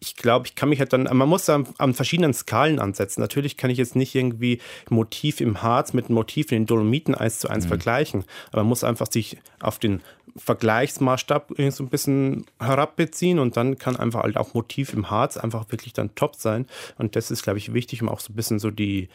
ich 0.04 0.16
glaube, 0.16 0.48
ich 0.48 0.56
kann 0.56 0.70
mich 0.70 0.80
halt 0.80 0.94
dann, 0.94 1.04
man 1.04 1.30
muss 1.30 1.48
an, 1.48 1.68
an, 1.78 1.94
verschiedenen 1.94 2.34
Skalen 2.34 2.80
ansetzen. 2.80 3.22
Natürlich 3.22 3.56
kann 3.56 3.70
ich 3.70 3.78
jetzt 3.78 3.96
nicht 3.96 4.16
irgendwie 4.16 4.60
Motiv 4.90 5.40
im 5.42 5.62
Harz 5.62 5.94
mit 5.94 6.10
Motiv 6.10 6.52
in 6.52 6.64
den 6.64 6.66
Dolomiten 6.66 7.14
eins 7.14 7.38
zu 7.38 7.50
eins 7.50 7.66
mhm. 7.66 7.70
vergleichen, 7.70 8.24
aber 8.52 8.64
man 8.64 8.70
muss 8.70 8.84
einfach 8.84 9.12
sich 9.12 9.38
auf 9.60 9.78
den 9.78 10.02
Vergleichsmaßstab 10.36 11.54
so 11.70 11.84
ein 11.84 11.90
bisschen 11.90 12.46
herabbeziehen 12.60 13.38
und 13.38 13.58
dann 13.58 13.78
kann 13.78 13.96
einfach 13.96 14.24
halt 14.24 14.38
auch 14.38 14.56
Motiv 14.56 14.94
im 14.94 15.12
Harz 15.12 15.38
einfach 15.38 15.72
wirklich 15.72 15.94
dann 15.94 16.16
top 16.16 16.36
sein. 16.36 16.66
Und 16.98 17.16
das 17.16 17.30
ist, 17.30 17.44
glaube 17.44 17.60
ich, 17.60 17.74
wichtig, 17.74 18.02
um 18.02 18.10
auch 18.10 18.22
so 18.22 18.34
ein 18.34 18.36
bisschen 18.36 18.58
so 18.58 18.72
die, 18.72 19.08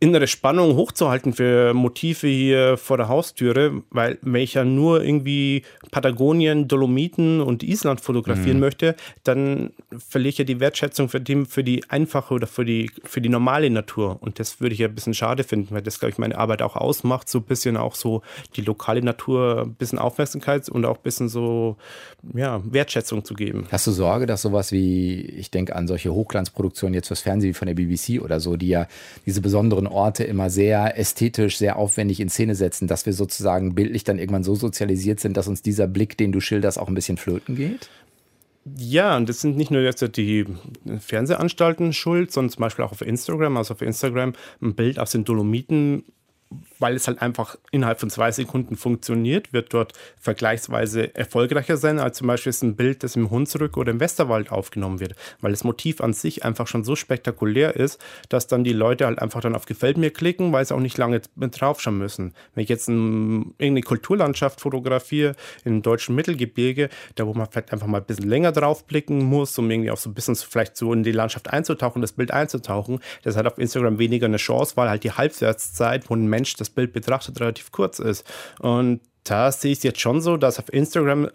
innere 0.00 0.26
Spannung 0.26 0.76
hochzuhalten 0.76 1.32
für 1.32 1.72
Motive 1.72 2.26
hier 2.26 2.76
vor 2.76 2.98
der 2.98 3.08
Haustüre, 3.08 3.82
weil 3.90 4.18
wenn 4.20 4.42
ich 4.42 4.54
ja 4.54 4.64
nur 4.64 5.02
irgendwie 5.02 5.62
Patagonien, 5.90 6.68
Dolomiten 6.68 7.40
und 7.40 7.62
Island 7.62 8.02
fotografieren 8.02 8.58
mhm. 8.58 8.60
möchte, 8.60 8.96
dann 9.24 9.70
verliere 9.96 10.28
ich 10.28 10.38
ja 10.38 10.44
die 10.44 10.60
Wertschätzung 10.60 11.08
für 11.08 11.20
die, 11.20 11.46
für 11.46 11.64
die 11.64 11.88
einfache 11.88 12.34
oder 12.34 12.46
für 12.46 12.66
die, 12.66 12.90
für 13.02 13.22
die 13.22 13.30
normale 13.30 13.70
Natur. 13.70 14.18
Und 14.20 14.38
das 14.38 14.60
würde 14.60 14.74
ich 14.74 14.80
ja 14.80 14.88
ein 14.88 14.94
bisschen 14.94 15.14
schade 15.14 15.42
finden, 15.42 15.74
weil 15.74 15.82
das, 15.82 16.00
glaube 16.00 16.10
ich, 16.10 16.18
meine 16.18 16.36
Arbeit 16.36 16.60
auch 16.60 16.76
ausmacht, 16.76 17.28
so 17.30 17.38
ein 17.38 17.44
bisschen 17.44 17.78
auch 17.78 17.94
so 17.94 18.20
die 18.56 18.62
lokale 18.62 19.02
Natur 19.02 19.62
ein 19.62 19.74
bisschen 19.74 19.98
Aufmerksamkeit 19.98 20.68
und 20.68 20.84
auch 20.84 20.98
ein 20.98 21.02
bisschen 21.02 21.30
so 21.30 21.76
ja, 22.34 22.60
Wertschätzung 22.64 23.24
zu 23.24 23.32
geben. 23.32 23.66
Hast 23.70 23.86
du 23.86 23.92
Sorge, 23.92 24.26
dass 24.26 24.42
sowas 24.42 24.70
wie, 24.70 25.22
ich 25.22 25.50
denke 25.50 25.74
an 25.74 25.86
solche 25.86 26.12
Hochglanzproduktionen 26.12 26.92
jetzt 26.92 27.08
fürs 27.08 27.22
Fernsehen 27.22 27.50
wie 27.50 27.54
von 27.54 27.66
der 27.66 27.74
BBC 27.74 28.22
oder 28.22 28.38
so, 28.38 28.56
die 28.56 28.68
ja 28.68 28.86
diese 29.24 29.40
besondere 29.40 29.77
besonderen 29.78 29.86
Orte 29.86 30.24
immer 30.24 30.50
sehr 30.50 30.98
ästhetisch, 30.98 31.58
sehr 31.58 31.76
aufwendig 31.76 32.20
in 32.20 32.28
Szene 32.28 32.54
setzen, 32.54 32.88
dass 32.88 33.06
wir 33.06 33.12
sozusagen 33.12 33.74
bildlich 33.74 34.04
dann 34.04 34.18
irgendwann 34.18 34.44
so 34.44 34.54
sozialisiert 34.54 35.20
sind, 35.20 35.36
dass 35.36 35.48
uns 35.48 35.62
dieser 35.62 35.86
Blick, 35.86 36.16
den 36.16 36.32
du 36.32 36.40
schilderst, 36.40 36.78
auch 36.78 36.88
ein 36.88 36.94
bisschen 36.94 37.16
flöten 37.16 37.56
geht? 37.56 37.88
Ja, 38.76 39.16
und 39.16 39.28
das 39.28 39.40
sind 39.40 39.56
nicht 39.56 39.70
nur 39.70 39.80
jetzt 39.80 40.04
die 40.16 40.44
Fernsehanstalten 41.00 41.92
schuld, 41.92 42.32
sondern 42.32 42.50
zum 42.50 42.60
Beispiel 42.60 42.84
auch 42.84 42.92
auf 42.92 43.00
Instagram. 43.00 43.56
Also 43.56 43.74
auf 43.74 43.82
Instagram 43.82 44.34
ein 44.60 44.74
Bild 44.74 44.98
aus 44.98 45.12
den 45.12 45.24
Dolomiten 45.24 46.04
weil 46.78 46.96
es 46.96 47.06
halt 47.06 47.22
einfach 47.22 47.56
innerhalb 47.70 48.00
von 48.00 48.10
zwei 48.10 48.30
Sekunden 48.32 48.76
funktioniert, 48.76 49.52
wird 49.52 49.72
dort 49.74 49.92
vergleichsweise 50.20 51.14
erfolgreicher 51.14 51.76
sein, 51.76 51.98
als 51.98 52.18
zum 52.18 52.26
Beispiel 52.26 52.52
ein 52.62 52.76
Bild, 52.76 53.02
das 53.02 53.16
im 53.16 53.30
Hunsrück 53.30 53.76
oder 53.76 53.90
im 53.90 54.00
Westerwald 54.00 54.50
aufgenommen 54.50 55.00
wird, 55.00 55.14
weil 55.40 55.50
das 55.50 55.64
Motiv 55.64 56.00
an 56.00 56.12
sich 56.12 56.44
einfach 56.44 56.66
schon 56.66 56.84
so 56.84 56.96
spektakulär 56.96 57.76
ist, 57.76 58.00
dass 58.28 58.46
dann 58.46 58.64
die 58.64 58.72
Leute 58.72 59.06
halt 59.06 59.18
einfach 59.20 59.40
dann 59.40 59.54
auf 59.54 59.66
Gefällt 59.66 59.98
mir 59.98 60.10
klicken, 60.10 60.52
weil 60.52 60.64
sie 60.64 60.74
auch 60.74 60.80
nicht 60.80 60.96
lange 60.96 61.20
draufschauen 61.36 61.98
müssen. 61.98 62.32
Wenn 62.54 62.62
ich 62.64 62.70
jetzt 62.70 62.88
ein, 62.88 63.54
irgendeine 63.58 63.82
Kulturlandschaft 63.82 64.60
fotografiere 64.60 65.34
im 65.64 65.82
deutschen 65.82 66.14
Mittelgebirge, 66.14 66.88
da 67.16 67.26
wo 67.26 67.34
man 67.34 67.48
vielleicht 67.50 67.72
einfach 67.72 67.86
mal 67.86 67.98
ein 67.98 68.04
bisschen 68.04 68.28
länger 68.28 68.52
draufblicken 68.52 69.22
muss, 69.22 69.58
um 69.58 69.70
irgendwie 69.70 69.90
auch 69.90 69.98
so 69.98 70.10
ein 70.10 70.14
bisschen 70.14 70.36
vielleicht 70.36 70.76
so 70.76 70.92
in 70.92 71.02
die 71.02 71.12
Landschaft 71.12 71.50
einzutauchen, 71.50 72.00
das 72.00 72.12
Bild 72.12 72.30
einzutauchen, 72.30 73.00
das 73.22 73.36
hat 73.36 73.46
auf 73.46 73.58
Instagram 73.58 73.98
weniger 73.98 74.26
eine 74.26 74.38
Chance, 74.38 74.76
weil 74.76 74.88
halt 74.88 75.04
die 75.04 75.12
Halbwertszeit, 75.12 76.08
wo 76.08 76.14
ein 76.14 76.26
Mensch 76.26 76.54
das 76.56 76.67
Bild 76.70 76.92
betrachtet, 76.92 77.40
relativ 77.40 77.72
kurz 77.72 77.98
ist. 77.98 78.24
Und 78.60 79.00
da 79.24 79.52
sehe 79.52 79.72
ich 79.72 79.78
es 79.78 79.84
jetzt 79.84 80.00
schon 80.00 80.20
so, 80.20 80.36
dass 80.36 80.58
auf 80.58 80.72
Instagram 80.72 81.28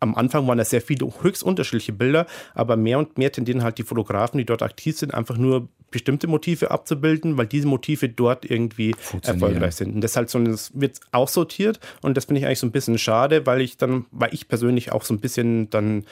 am 0.00 0.14
Anfang 0.14 0.46
waren 0.46 0.58
da 0.58 0.64
sehr 0.64 0.80
viele 0.80 1.10
höchst 1.22 1.42
unterschiedliche 1.42 1.92
Bilder, 1.92 2.26
aber 2.54 2.76
mehr 2.76 2.98
und 2.98 3.18
mehr 3.18 3.32
tendieren 3.32 3.62
halt 3.62 3.78
die 3.78 3.82
Fotografen, 3.82 4.38
die 4.38 4.44
dort 4.44 4.62
aktiv 4.62 4.96
sind, 4.96 5.12
einfach 5.12 5.36
nur 5.36 5.68
bestimmte 5.90 6.26
Motive 6.26 6.70
abzubilden, 6.70 7.36
weil 7.38 7.46
diese 7.46 7.66
Motive 7.66 8.08
dort 8.08 8.44
irgendwie 8.44 8.94
erfolgreich 9.22 9.74
sind. 9.74 9.94
Und 9.94 10.00
deshalb 10.02 10.28
so, 10.28 10.38
das 10.38 10.70
wird 10.78 11.00
aussortiert 11.12 11.80
und 12.02 12.16
das 12.16 12.26
finde 12.26 12.40
ich 12.40 12.46
eigentlich 12.46 12.58
so 12.58 12.66
ein 12.66 12.72
bisschen 12.72 12.98
schade, 12.98 13.46
weil 13.46 13.60
ich 13.60 13.76
dann, 13.76 14.04
weil 14.10 14.32
ich 14.34 14.48
persönlich 14.48 14.92
auch 14.92 15.02
so 15.02 15.14
ein 15.14 15.20
bisschen 15.20 15.70
dann, 15.70 16.04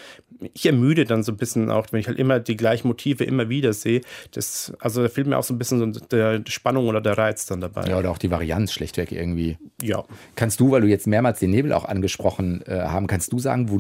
ich 0.55 0.67
ermüde 0.67 1.05
dann 1.05 1.23
so 1.23 1.33
ein 1.33 1.37
bisschen 1.37 1.71
auch, 1.71 1.87
wenn 1.91 2.01
ich 2.01 2.09
halt 2.09 2.19
immer 2.19 2.41
die 2.41 2.57
gleichen 2.57 2.89
Motive 2.89 3.25
immer 3.25 3.49
wieder 3.49 3.73
sehe. 3.73 4.01
Das, 4.33 4.73
also 4.81 5.03
da 5.03 5.09
fehlt 5.09 5.27
mir 5.27 5.39
auch 5.39 5.45
so 5.45 5.55
ein 5.55 5.59
bisschen 5.59 5.95
so 5.95 6.01
der 6.01 6.43
Spannung 6.47 6.89
oder 6.89 7.01
der 7.01 7.17
Reiz 7.17 7.47
dann 7.47 7.61
dabei. 7.61 7.89
Ja, 7.89 7.99
oder 7.99 8.11
auch 8.11 8.19
die 8.19 8.31
Varianz 8.31 8.73
schlichtweg 8.73 9.13
irgendwie. 9.13 9.59
Ja. 9.83 10.05
Kannst 10.35 10.61
du, 10.61 10.71
weil 10.71 10.83
du 10.83 10.89
jetzt 10.89 11.07
mehrmals 11.07 11.39
den 11.39 11.51
Nebel 11.51 11.73
auch 11.73 11.85
angesprochen 11.85 12.63
äh, 12.67 12.81
haben, 12.81 13.07
kannst 13.07 13.33
du 13.33 13.39
sagen, 13.39 13.71
wo, 13.71 13.77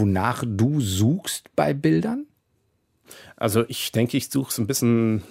wonach 0.00 0.44
du 0.46 0.80
suchst 0.80 1.54
bei 1.56 1.74
Bildern? 1.74 2.26
Also 3.38 3.64
ich 3.68 3.92
denke, 3.92 4.16
ich 4.16 4.30
suche 4.30 4.52
so 4.52 4.62
ein 4.62 4.66
bisschen, 4.66 5.22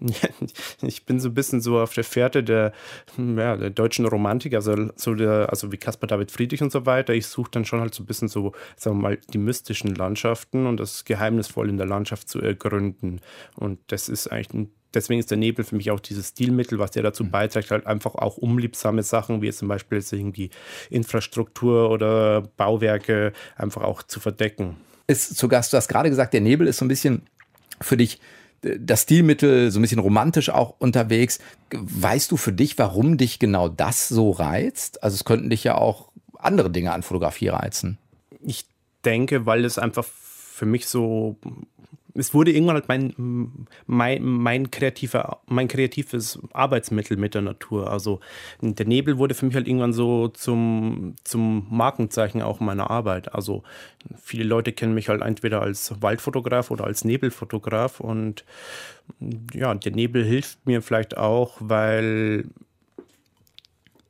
ich 0.82 1.06
bin 1.06 1.20
so 1.20 1.30
ein 1.30 1.34
bisschen 1.34 1.60
so 1.60 1.78
auf 1.78 1.94
der 1.94 2.04
Fährte 2.04 2.44
der, 2.44 2.72
ja, 3.16 3.56
der 3.56 3.70
deutschen 3.70 4.06
Romantik, 4.06 4.54
also 4.54 4.90
so 4.94 5.14
der, 5.14 5.48
also 5.50 5.72
wie 5.72 5.78
Caspar 5.78 6.06
David 6.06 6.30
Friedrich 6.30 6.62
und 6.62 6.70
so 6.70 6.86
weiter. 6.86 7.14
Ich 7.14 7.26
suche 7.26 7.50
dann 7.50 7.64
schon 7.64 7.80
halt 7.80 7.94
so 7.94 8.02
ein 8.02 8.06
bisschen 8.06 8.28
so, 8.28 8.52
sagen 8.76 8.98
wir 8.98 9.02
mal, 9.02 9.18
die 9.32 9.38
mystischen 9.38 9.94
Landschaften 9.94 10.66
und 10.66 10.78
das 10.78 11.04
Geheimnisvoll 11.04 11.68
in 11.68 11.78
der 11.78 11.86
Landschaft 11.86 12.28
zu 12.28 12.40
ergründen. 12.40 13.20
Und 13.54 13.78
das 13.88 14.08
ist 14.08 14.28
eigentlich 14.28 14.52
ein 14.52 14.70
deswegen 14.94 15.20
ist 15.20 15.30
der 15.30 15.38
Nebel 15.38 15.64
für 15.64 15.76
mich 15.76 15.90
auch 15.90 16.00
dieses 16.00 16.28
Stilmittel, 16.28 16.78
was 16.78 16.90
der 16.90 17.02
dazu 17.02 17.24
mhm. 17.24 17.30
beiträgt, 17.30 17.70
halt 17.70 17.86
einfach 17.86 18.14
auch 18.14 18.38
unliebsame 18.38 19.02
Sachen, 19.02 19.42
wie 19.42 19.52
zum 19.52 19.68
Beispiel 19.68 20.02
irgendwie 20.10 20.50
Infrastruktur 20.90 21.90
oder 21.90 22.40
Bauwerke 22.56 23.32
einfach 23.56 23.82
auch 23.82 24.02
zu 24.02 24.20
verdecken. 24.20 24.76
Ist 25.06 25.40
Gast, 25.48 25.72
du 25.72 25.76
hast 25.76 25.88
gerade 25.88 26.08
gesagt, 26.08 26.34
der 26.34 26.40
Nebel 26.40 26.66
ist 26.66 26.78
so 26.78 26.84
ein 26.84 26.88
bisschen 26.88 27.22
für 27.80 27.96
dich 27.96 28.20
äh, 28.62 28.78
das 28.78 29.02
Stilmittel, 29.02 29.70
so 29.70 29.78
ein 29.78 29.82
bisschen 29.82 30.00
romantisch 30.00 30.50
auch 30.50 30.74
unterwegs. 30.78 31.38
Weißt 31.72 32.30
du 32.30 32.36
für 32.36 32.52
dich, 32.52 32.78
warum 32.78 33.16
dich 33.18 33.38
genau 33.38 33.68
das 33.68 34.08
so 34.08 34.30
reizt? 34.30 35.02
Also 35.02 35.14
es 35.14 35.24
könnten 35.24 35.50
dich 35.50 35.64
ja 35.64 35.76
auch 35.76 36.10
andere 36.38 36.70
Dinge 36.70 36.92
an 36.92 37.02
Fotografie 37.02 37.48
reizen. 37.48 37.98
Ich 38.42 38.66
denke, 39.04 39.46
weil 39.46 39.64
es 39.64 39.78
einfach 39.78 40.04
für 40.04 40.66
mich 40.66 40.86
so 40.86 41.36
es 42.16 42.34
wurde 42.34 42.52
irgendwann 42.52 42.76
halt 42.76 42.88
mein, 42.88 43.66
mein, 43.86 44.22
mein, 44.22 44.70
kreativer, 44.70 45.40
mein 45.46 45.68
kreatives 45.68 46.38
Arbeitsmittel 46.52 47.16
mit 47.16 47.34
der 47.34 47.42
Natur. 47.42 47.90
Also 47.90 48.20
der 48.60 48.86
Nebel 48.86 49.18
wurde 49.18 49.34
für 49.34 49.46
mich 49.46 49.54
halt 49.54 49.68
irgendwann 49.68 49.92
so 49.92 50.28
zum, 50.28 51.14
zum 51.24 51.66
Markenzeichen 51.70 52.42
auch 52.42 52.60
meiner 52.60 52.90
Arbeit. 52.90 53.34
Also 53.34 53.62
viele 54.22 54.44
Leute 54.44 54.72
kennen 54.72 54.94
mich 54.94 55.08
halt 55.08 55.22
entweder 55.22 55.62
als 55.62 56.00
Waldfotograf 56.00 56.70
oder 56.70 56.84
als 56.84 57.04
Nebelfotograf 57.04 58.00
und 58.00 58.44
ja, 59.52 59.74
der 59.74 59.92
Nebel 59.92 60.24
hilft 60.24 60.66
mir 60.66 60.82
vielleicht 60.82 61.16
auch, 61.16 61.56
weil 61.60 62.46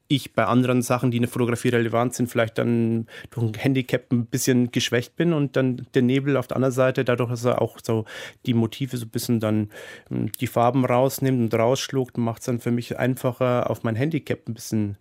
ich 0.09 0.35
bei 0.35 0.45
anderen 0.45 0.83
Sachen, 0.83 1.11
die 1.11 1.19
in 1.19 1.25
der 1.25 1.31
Fotografie 1.31 1.69
relevant 1.69 2.15
sind, 2.15 2.29
vielleicht 2.29 2.59
dann 2.59 3.07
durch 3.31 3.47
ein 3.47 3.55
Handicap 3.55 4.13
ein 4.13 4.27
bisschen 4.27 4.71
geschwächt 4.71 5.17
bin 5.17 5.33
und 5.33 5.57
dann 5.57 5.87
der 5.95 6.03
Nebel 6.03 6.37
auf 6.37 6.47
der 6.47 6.57
anderen 6.57 6.75
Seite, 6.75 7.05
dadurch, 7.05 7.31
dass 7.31 7.45
er 7.45 7.61
auch 7.63 7.79
so 7.83 8.05
die 8.47 8.55
Motive 8.55 8.97
so 8.97 9.07
ein 9.07 9.11
bisschen 9.11 9.41
dann 9.41 9.71
hm, 10.09 10.33
die 10.33 10.47
Farben 10.47 10.85
rausnimmt 10.85 11.41
und 11.41 11.59
rausschluckt, 11.59 12.19
macht 12.19 12.41
es 12.41 12.47
dann 12.47 12.61
für 12.61 12.71
mich 12.71 12.99
einfacher, 12.99 13.71
auf 13.71 13.83
mein 13.83 13.97
Handicap 13.97 14.49
ein 14.49 14.55
bisschen 14.55 14.97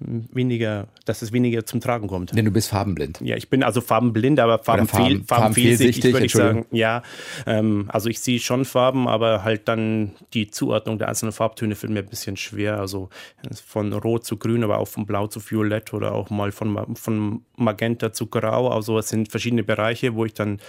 weniger, 0.00 0.88
dass 1.04 1.22
es 1.22 1.32
weniger 1.32 1.66
zum 1.66 1.80
Tragen 1.80 2.08
kommt. 2.08 2.36
Denn 2.36 2.44
du 2.44 2.50
bist 2.50 2.68
farbenblind. 2.68 3.20
Ja, 3.22 3.36
ich 3.36 3.50
bin 3.50 3.62
also 3.62 3.80
farbenblind, 3.80 4.40
aber 4.40 4.58
farbenfehl, 4.58 4.98
Farben, 4.98 5.24
farbenfehlsichtig, 5.26 6.12
würde 6.12 6.26
ich 6.26 6.32
sagen. 6.32 6.66
Ja, 6.70 7.02
ähm, 7.46 7.86
also 7.88 8.08
ich 8.08 8.20
sehe 8.20 8.38
schon 8.38 8.64
Farben, 8.64 9.08
aber 9.08 9.44
halt 9.44 9.68
dann 9.68 10.12
die 10.32 10.50
Zuordnung 10.50 10.98
der 10.98 11.08
einzelnen 11.08 11.32
Farbtöne 11.32 11.74
fällt 11.74 11.92
mir 11.92 12.00
ein 12.00 12.08
bisschen 12.08 12.36
schwer. 12.36 12.78
Also 12.78 13.10
von 13.66 13.92
Rot 13.92 14.24
zu 14.24 14.36
Grün, 14.38 14.64
aber 14.64 14.78
auch 14.78 14.88
von 14.88 15.06
Blau 15.06 15.26
zu 15.26 15.40
Violett 15.40 15.92
oder 15.92 16.12
auch 16.12 16.30
mal 16.30 16.50
von, 16.50 16.96
von 16.96 17.42
Magenta 17.56 18.12
zu 18.12 18.26
Grau. 18.26 18.68
Also 18.68 18.98
es 18.98 19.08
sind 19.08 19.30
verschiedene 19.30 19.62
Bereiche, 19.62 20.14
wo 20.14 20.24
ich 20.24 20.34
dann 20.34 20.60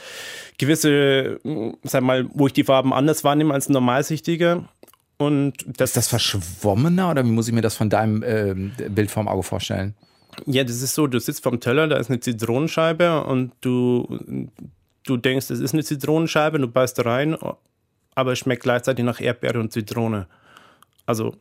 gewisse, 0.57 1.39
sag 1.83 2.03
mal, 2.03 2.27
wo 2.33 2.47
ich 2.47 2.53
die 2.53 2.65
Farben 2.65 2.93
anders 2.93 3.23
wahrnehme 3.23 3.53
als 3.53 3.69
ein 3.69 3.73
Normalsichtiger. 3.73 4.67
Und 5.21 5.53
das 5.67 5.91
ist 5.91 5.97
das 5.97 6.07
verschwommener 6.07 7.11
oder 7.11 7.23
wie 7.23 7.29
muss 7.29 7.47
ich 7.47 7.53
mir 7.53 7.61
das 7.61 7.75
von 7.75 7.91
deinem 7.91 8.23
äh, 8.23 8.55
Bild 8.89 9.11
vorm 9.11 9.27
Auge 9.27 9.43
vorstellen? 9.43 9.93
Ja, 10.47 10.63
das 10.63 10.81
ist 10.81 10.95
so, 10.95 11.05
du 11.05 11.19
sitzt 11.19 11.43
vorm 11.43 11.59
Teller, 11.59 11.87
da 11.87 11.97
ist 11.97 12.09
eine 12.09 12.19
Zitronenscheibe 12.19 13.23
und 13.25 13.51
du, 13.61 14.49
du 15.05 15.17
denkst, 15.17 15.51
es 15.51 15.59
ist 15.59 15.73
eine 15.73 15.83
Zitronenscheibe, 15.83 16.57
du 16.57 16.67
beißt 16.67 17.05
rein, 17.05 17.37
aber 18.15 18.31
es 18.31 18.39
schmeckt 18.39 18.63
gleichzeitig 18.63 19.05
nach 19.05 19.21
Erdbeere 19.21 19.59
und 19.59 19.71
Zitrone. 19.71 20.25
Also 21.05 21.35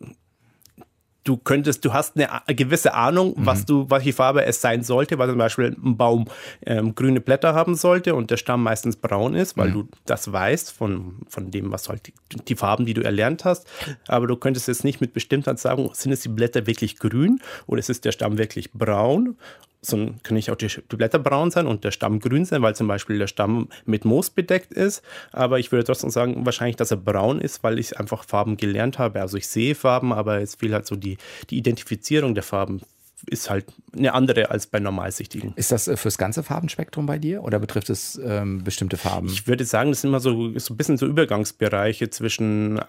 du 1.24 1.36
könntest, 1.36 1.84
du 1.84 1.92
hast 1.92 2.16
eine 2.16 2.54
gewisse 2.54 2.94
Ahnung, 2.94 3.34
mhm. 3.36 3.46
was 3.46 3.66
du, 3.66 3.90
welche 3.90 4.12
Farbe 4.12 4.44
es 4.44 4.60
sein 4.60 4.82
sollte, 4.82 5.18
weil 5.18 5.28
zum 5.28 5.38
Beispiel 5.38 5.76
ein 5.82 5.96
Baum 5.96 6.26
ähm, 6.64 6.94
grüne 6.94 7.20
Blätter 7.20 7.54
haben 7.54 7.74
sollte 7.74 8.14
und 8.14 8.30
der 8.30 8.36
Stamm 8.36 8.62
meistens 8.62 8.96
braun 8.96 9.34
ist, 9.34 9.56
weil 9.56 9.68
mhm. 9.68 9.74
du 9.74 9.88
das 10.06 10.32
weißt 10.32 10.72
von, 10.72 11.16
von 11.28 11.50
dem, 11.50 11.70
was 11.72 11.88
halt 11.88 12.06
die, 12.06 12.14
die, 12.48 12.56
Farben, 12.56 12.86
die 12.86 12.94
du 12.94 13.02
erlernt 13.02 13.44
hast. 13.44 13.66
Aber 14.08 14.26
du 14.26 14.36
könntest 14.36 14.68
jetzt 14.68 14.84
nicht 14.84 15.00
mit 15.00 15.12
Bestimmtheit 15.12 15.58
sagen, 15.58 15.90
sind 15.92 16.12
es 16.12 16.20
die 16.20 16.28
Blätter 16.28 16.66
wirklich 16.66 16.98
grün 16.98 17.40
oder 17.66 17.78
ist 17.78 17.90
es 17.90 18.00
der 18.00 18.12
Stamm 18.12 18.38
wirklich 18.38 18.72
braun? 18.72 19.36
So 19.82 19.96
können 19.96 20.36
nicht 20.36 20.50
auch 20.50 20.56
die, 20.56 20.68
Blätter 20.88 21.18
braun 21.18 21.50
sein 21.50 21.66
und 21.66 21.84
der 21.84 21.90
Stamm 21.90 22.20
grün 22.20 22.44
sein, 22.44 22.62
weil 22.62 22.76
zum 22.76 22.86
Beispiel 22.86 23.18
der 23.18 23.26
Stamm 23.26 23.68
mit 23.86 24.04
Moos 24.04 24.30
bedeckt 24.30 24.72
ist. 24.72 25.02
Aber 25.32 25.58
ich 25.58 25.72
würde 25.72 25.84
trotzdem 25.84 26.10
sagen, 26.10 26.44
wahrscheinlich, 26.44 26.76
dass 26.76 26.90
er 26.90 26.98
braun 26.98 27.40
ist, 27.40 27.62
weil 27.62 27.78
ich 27.78 27.98
einfach 27.98 28.24
Farben 28.24 28.56
gelernt 28.56 28.98
habe. 28.98 29.20
Also 29.20 29.38
ich 29.38 29.48
sehe 29.48 29.74
Farben, 29.74 30.12
aber 30.12 30.40
es 30.40 30.56
fehlt 30.56 30.74
halt 30.74 30.86
so 30.86 30.96
die, 30.96 31.16
die 31.48 31.56
Identifizierung 31.56 32.34
der 32.34 32.42
Farben 32.42 32.82
ist 33.26 33.50
halt 33.50 33.66
eine 33.94 34.14
andere 34.14 34.50
als 34.50 34.66
bei 34.66 34.80
Normalsichtigen. 34.80 35.52
Ist 35.56 35.72
das 35.72 35.88
äh, 35.88 35.96
fürs 35.96 36.16
ganze 36.16 36.42
Farbenspektrum 36.42 37.06
bei 37.06 37.18
dir 37.18 37.42
oder 37.42 37.58
betrifft 37.58 37.90
es 37.90 38.20
ähm, 38.22 38.64
bestimmte 38.64 38.96
Farben? 38.96 39.28
Ich 39.28 39.46
würde 39.46 39.64
sagen, 39.64 39.90
das 39.90 40.00
sind 40.00 40.08
immer 40.08 40.20
so, 40.20 40.58
so 40.58 40.72
ein 40.72 40.76
bisschen 40.76 40.96
so 40.96 41.06
Übergangsbereiche 41.06 42.08
zwischen 42.08 42.80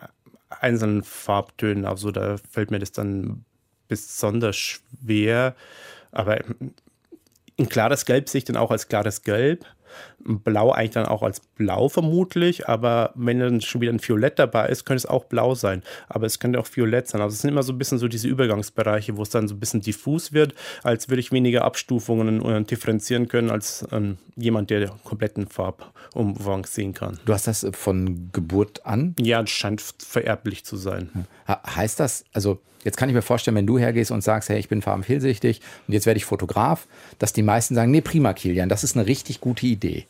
einzelnen 0.50 1.04
Farbtönen. 1.04 1.86
Also 1.86 2.12
da 2.12 2.38
fällt 2.50 2.72
mir 2.72 2.80
das 2.80 2.92
dann 2.92 3.44
besonders 3.88 4.56
schwer 4.56 5.56
aber 6.12 6.40
ein 7.60 7.70
klares 7.70 8.06
Gelb 8.06 8.30
sehe 8.30 8.40
ich 8.40 8.46
dann 8.46 8.58
auch 8.58 8.72
als 8.72 8.88
klares 8.88 9.24
Gelb. 9.24 9.66
Blau 10.20 10.72
eigentlich 10.72 10.92
dann 10.92 11.06
auch 11.06 11.22
als 11.22 11.42
blau 11.42 11.90
vermutlich, 11.90 12.70
aber 12.70 13.12
wenn 13.14 13.40
dann 13.40 13.60
schon 13.60 13.82
wieder 13.82 13.92
ein 13.92 14.02
Violett 14.02 14.40
dabei 14.40 14.70
ist, 14.70 14.86
könnte 14.86 15.00
es 15.00 15.06
auch 15.06 15.26
blau 15.26 15.54
sein. 15.54 15.84
Aber 16.08 16.26
es 16.26 16.40
könnte 16.40 16.60
auch 16.60 16.68
Violett 16.74 17.10
sein. 17.10 17.20
Also 17.20 17.34
es 17.34 17.42
sind 17.42 17.50
immer 17.50 17.64
so 17.64 17.74
ein 17.74 17.78
bisschen 17.78 17.98
so 17.98 18.08
diese 18.08 18.30
Übergangsbereiche, 18.30 19.18
wo 19.18 19.24
es 19.24 19.32
dann 19.32 19.50
so 19.50 19.56
ein 19.56 19.60
bisschen 19.60 19.82
diffus 19.82 20.32
wird, 20.32 20.56
als 20.84 21.10
würde 21.10 21.20
ich 21.20 21.34
weniger 21.34 21.66
Abstufungen 21.66 22.42
äh, 22.46 22.64
differenzieren 22.64 23.28
können 23.28 23.52
als 23.52 23.86
ähm, 23.92 24.18
jemand, 24.38 24.70
der 24.70 24.80
den 24.80 24.92
kompletten 25.04 25.48
Farbumfang 25.48 26.66
sehen 26.66 26.94
kann. 26.94 27.20
Du 27.26 27.34
hast 27.34 27.48
das 27.48 27.68
von 27.74 28.30
Geburt 28.32 28.86
an? 28.86 29.14
Ja, 29.20 29.42
es 29.42 29.50
scheint 29.50 29.82
vererblich 29.82 30.64
zu 30.64 30.78
sein. 30.78 31.28
Heißt 31.48 32.00
das, 32.00 32.24
also 32.32 32.62
Jetzt 32.84 32.98
kann 32.98 33.10
ich 33.10 33.16
mir 33.16 33.22
vorstellen, 33.22 33.56
wenn 33.56 33.68
du 33.68 33.78
hergehst 33.78 34.12
und 34.12 34.22
sagst, 34.22 34.50
hey, 34.50 34.60
ich 34.60 34.70
bin 34.70 34.82
farbenvielsüchtig 34.82 35.62
und 35.88 35.94
jetzt 35.94 36.06
werde 36.06 36.18
ich 36.18 36.26
Fotograf, 36.26 36.88
dass 37.20 37.34
die 37.34 37.44
meisten 37.44 37.76
sagen, 37.76 37.92
nee, 37.92 38.02
prima, 38.02 38.34
Kilian, 38.34 38.70
das 38.70 38.84
ist 38.84 38.96
eine 38.96 39.06
richtig 39.06 39.42
gute 39.42 39.66
Idee. 39.68 40.06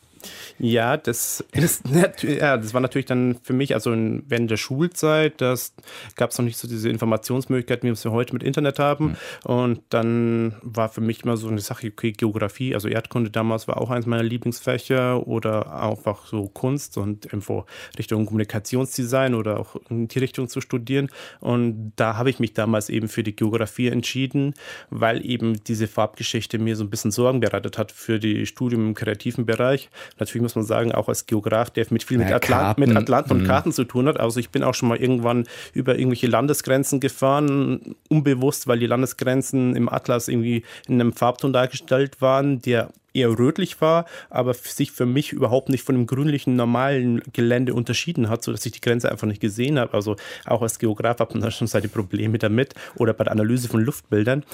Ja, 0.58 0.96
das 0.96 1.44
ist 1.52 1.84
ja, 2.22 2.56
das 2.56 2.74
war 2.74 2.80
natürlich 2.80 3.06
dann 3.06 3.36
für 3.42 3.52
mich, 3.52 3.74
also 3.74 3.90
während 3.92 4.50
der 4.50 4.56
Schulzeit, 4.56 5.40
das 5.40 5.74
gab 6.16 6.30
es 6.30 6.38
noch 6.38 6.44
nicht 6.44 6.58
so 6.58 6.68
diese 6.68 6.88
Informationsmöglichkeiten, 6.88 7.86
wie 7.86 7.90
wir 7.90 7.92
es 7.92 8.04
heute 8.04 8.32
mit 8.32 8.42
Internet 8.42 8.78
haben. 8.78 9.16
Mhm. 9.44 9.50
Und 9.50 9.80
dann 9.90 10.54
war 10.62 10.88
für 10.88 11.00
mich 11.00 11.24
immer 11.24 11.36
so 11.36 11.48
eine 11.48 11.60
Sache, 11.60 11.88
okay, 11.88 12.12
Geografie, 12.12 12.74
also 12.74 12.88
Erdkunde 12.88 13.30
damals 13.30 13.68
war 13.68 13.80
auch 13.80 13.90
eines 13.90 14.06
meiner 14.06 14.22
Lieblingsfächer 14.22 15.26
oder 15.26 15.72
einfach 15.82 16.26
so 16.26 16.48
Kunst 16.48 16.98
und 16.98 17.26
irgendwo 17.26 17.66
Richtung 17.98 18.26
Kommunikationsdesign 18.26 19.34
oder 19.34 19.60
auch 19.60 19.76
in 19.88 20.08
die 20.08 20.18
Richtung 20.18 20.48
zu 20.48 20.60
studieren. 20.60 21.08
Und 21.40 21.92
da 21.96 22.16
habe 22.16 22.30
ich 22.30 22.38
mich 22.38 22.52
damals 22.54 22.88
eben 22.88 23.08
für 23.08 23.22
die 23.22 23.36
Geografie 23.36 23.88
entschieden, 23.88 24.54
weil 24.90 25.24
eben 25.26 25.62
diese 25.64 25.88
Farbgeschichte 25.88 26.58
mir 26.58 26.76
so 26.76 26.84
ein 26.84 26.90
bisschen 26.90 27.10
Sorgen 27.10 27.40
bereitet 27.40 27.78
hat 27.78 27.92
für 27.92 28.18
die 28.18 28.46
Studium 28.46 28.88
im 28.88 28.94
kreativen 28.94 29.46
Bereich. 29.46 29.90
Natürlich 30.18 30.42
muss 30.42 30.54
man 30.54 30.64
sagen, 30.64 30.92
auch 30.92 31.08
als 31.08 31.26
Geograf, 31.26 31.70
der 31.70 31.86
mit 31.90 32.02
viel 32.02 32.18
mit, 32.18 32.30
ja, 32.30 32.36
Atlant, 32.36 32.78
mit 32.78 32.94
Atlanten 32.96 33.32
und 33.32 33.42
mhm. 33.42 33.46
Karten 33.46 33.72
zu 33.72 33.84
tun 33.84 34.06
hat. 34.06 34.20
Also 34.20 34.40
ich 34.40 34.50
bin 34.50 34.62
auch 34.62 34.74
schon 34.74 34.88
mal 34.88 34.98
irgendwann 34.98 35.46
über 35.72 35.98
irgendwelche 35.98 36.26
Landesgrenzen 36.26 37.00
gefahren, 37.00 37.96
unbewusst, 38.08 38.66
weil 38.66 38.78
die 38.78 38.86
Landesgrenzen 38.86 39.76
im 39.76 39.88
Atlas 39.88 40.28
irgendwie 40.28 40.64
in 40.86 41.00
einem 41.00 41.12
Farbton 41.12 41.52
dargestellt 41.52 42.20
waren, 42.20 42.60
der 42.62 42.90
eher 43.14 43.38
rötlich 43.38 43.80
war, 43.80 44.06
aber 44.30 44.54
sich 44.54 44.90
für 44.90 45.06
mich 45.06 45.32
überhaupt 45.32 45.68
nicht 45.68 45.84
von 45.84 45.94
dem 45.94 46.06
grünlichen 46.06 46.56
normalen 46.56 47.22
Gelände 47.32 47.74
unterschieden 47.74 48.28
hat, 48.28 48.42
sodass 48.42 48.64
ich 48.66 48.72
die 48.72 48.80
Grenze 48.80 49.10
einfach 49.10 49.26
nicht 49.26 49.40
gesehen 49.40 49.78
habe. 49.78 49.94
Also 49.94 50.16
auch 50.46 50.62
als 50.62 50.78
Geograf 50.78 51.18
habe 51.18 51.32
ich 51.34 51.42
da 51.42 51.50
schon 51.50 51.66
seine 51.66 51.88
Probleme 51.88 52.38
damit 52.38 52.74
oder 52.96 53.12
bei 53.12 53.24
der 53.24 53.32
Analyse 53.32 53.68
von 53.68 53.82
Luftbildern. 53.82 54.44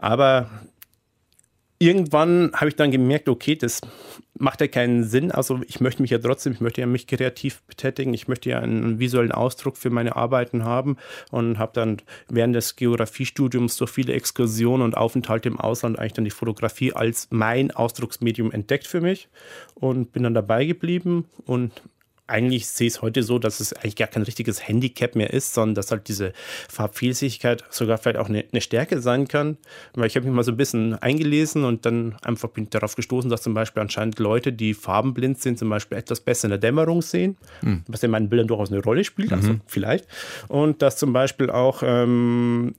Aber 0.00 0.50
irgendwann 1.78 2.50
habe 2.54 2.68
ich 2.68 2.76
dann 2.76 2.90
gemerkt, 2.90 3.28
okay, 3.28 3.54
das 3.54 3.80
macht 4.38 4.60
ja 4.60 4.68
keinen 4.68 5.04
Sinn. 5.04 5.30
Also 5.30 5.60
ich 5.66 5.80
möchte 5.80 6.02
mich 6.02 6.10
ja 6.10 6.18
trotzdem, 6.18 6.52
ich 6.52 6.60
möchte 6.60 6.80
ja 6.80 6.86
mich 6.86 7.06
kreativ 7.06 7.62
betätigen, 7.62 8.14
ich 8.14 8.28
möchte 8.28 8.50
ja 8.50 8.60
einen 8.60 8.98
visuellen 8.98 9.32
Ausdruck 9.32 9.76
für 9.76 9.90
meine 9.90 10.16
Arbeiten 10.16 10.64
haben 10.64 10.96
und 11.30 11.58
habe 11.58 11.72
dann 11.74 11.98
während 12.28 12.54
des 12.54 12.76
Geografiestudiums 12.76 13.76
durch 13.76 13.90
viele 13.90 14.12
Exkursionen 14.12 14.84
und 14.84 14.96
Aufenthalte 14.96 15.48
im 15.48 15.58
Ausland 15.58 15.98
eigentlich 15.98 16.14
dann 16.14 16.24
die 16.24 16.30
Fotografie 16.30 16.92
als 16.92 17.28
mein 17.30 17.70
Ausdrucksmedium 17.70 18.52
entdeckt 18.52 18.86
für 18.86 19.00
mich 19.00 19.28
und 19.74 20.12
bin 20.12 20.22
dann 20.22 20.34
dabei 20.34 20.64
geblieben 20.64 21.26
und 21.46 21.72
eigentlich 22.28 22.68
sehe 22.68 22.86
ich 22.86 22.94
es 22.94 23.02
heute 23.02 23.22
so, 23.22 23.38
dass 23.38 23.60
es 23.60 23.72
eigentlich 23.72 23.96
gar 23.96 24.08
kein 24.08 24.22
richtiges 24.22 24.66
Handicap 24.66 25.16
mehr 25.16 25.32
ist, 25.32 25.54
sondern 25.54 25.74
dass 25.74 25.90
halt 25.90 26.08
diese 26.08 26.32
Farbvielfältigkeit 26.68 27.64
sogar 27.70 27.98
vielleicht 27.98 28.18
auch 28.18 28.28
eine, 28.28 28.44
eine 28.52 28.60
Stärke 28.60 29.00
sein 29.00 29.26
kann. 29.26 29.56
Weil 29.94 30.06
ich 30.06 30.16
habe 30.16 30.26
mich 30.26 30.34
mal 30.34 30.44
so 30.44 30.52
ein 30.52 30.56
bisschen 30.56 30.94
eingelesen 30.94 31.64
und 31.64 31.86
dann 31.86 32.16
einfach 32.22 32.50
bin 32.50 32.64
ich 32.64 32.70
darauf 32.70 32.94
gestoßen, 32.94 33.30
dass 33.30 33.42
zum 33.42 33.54
Beispiel 33.54 33.80
anscheinend 33.80 34.18
Leute, 34.18 34.52
die 34.52 34.74
farbenblind 34.74 35.40
sind, 35.40 35.58
zum 35.58 35.70
Beispiel 35.70 35.98
etwas 35.98 36.20
besser 36.20 36.46
in 36.46 36.50
der 36.50 36.58
Dämmerung 36.58 37.02
sehen, 37.02 37.36
mhm. 37.62 37.82
was 37.88 38.02
in 38.02 38.10
meinen 38.10 38.28
Bildern 38.28 38.48
durchaus 38.48 38.70
eine 38.70 38.82
Rolle 38.82 39.04
spielt, 39.04 39.32
also 39.32 39.54
mhm. 39.54 39.60
vielleicht. 39.66 40.06
Und 40.48 40.82
dass 40.82 40.98
zum 40.98 41.12
Beispiel 41.12 41.50
auch 41.50 41.82
ähm, 41.82 42.74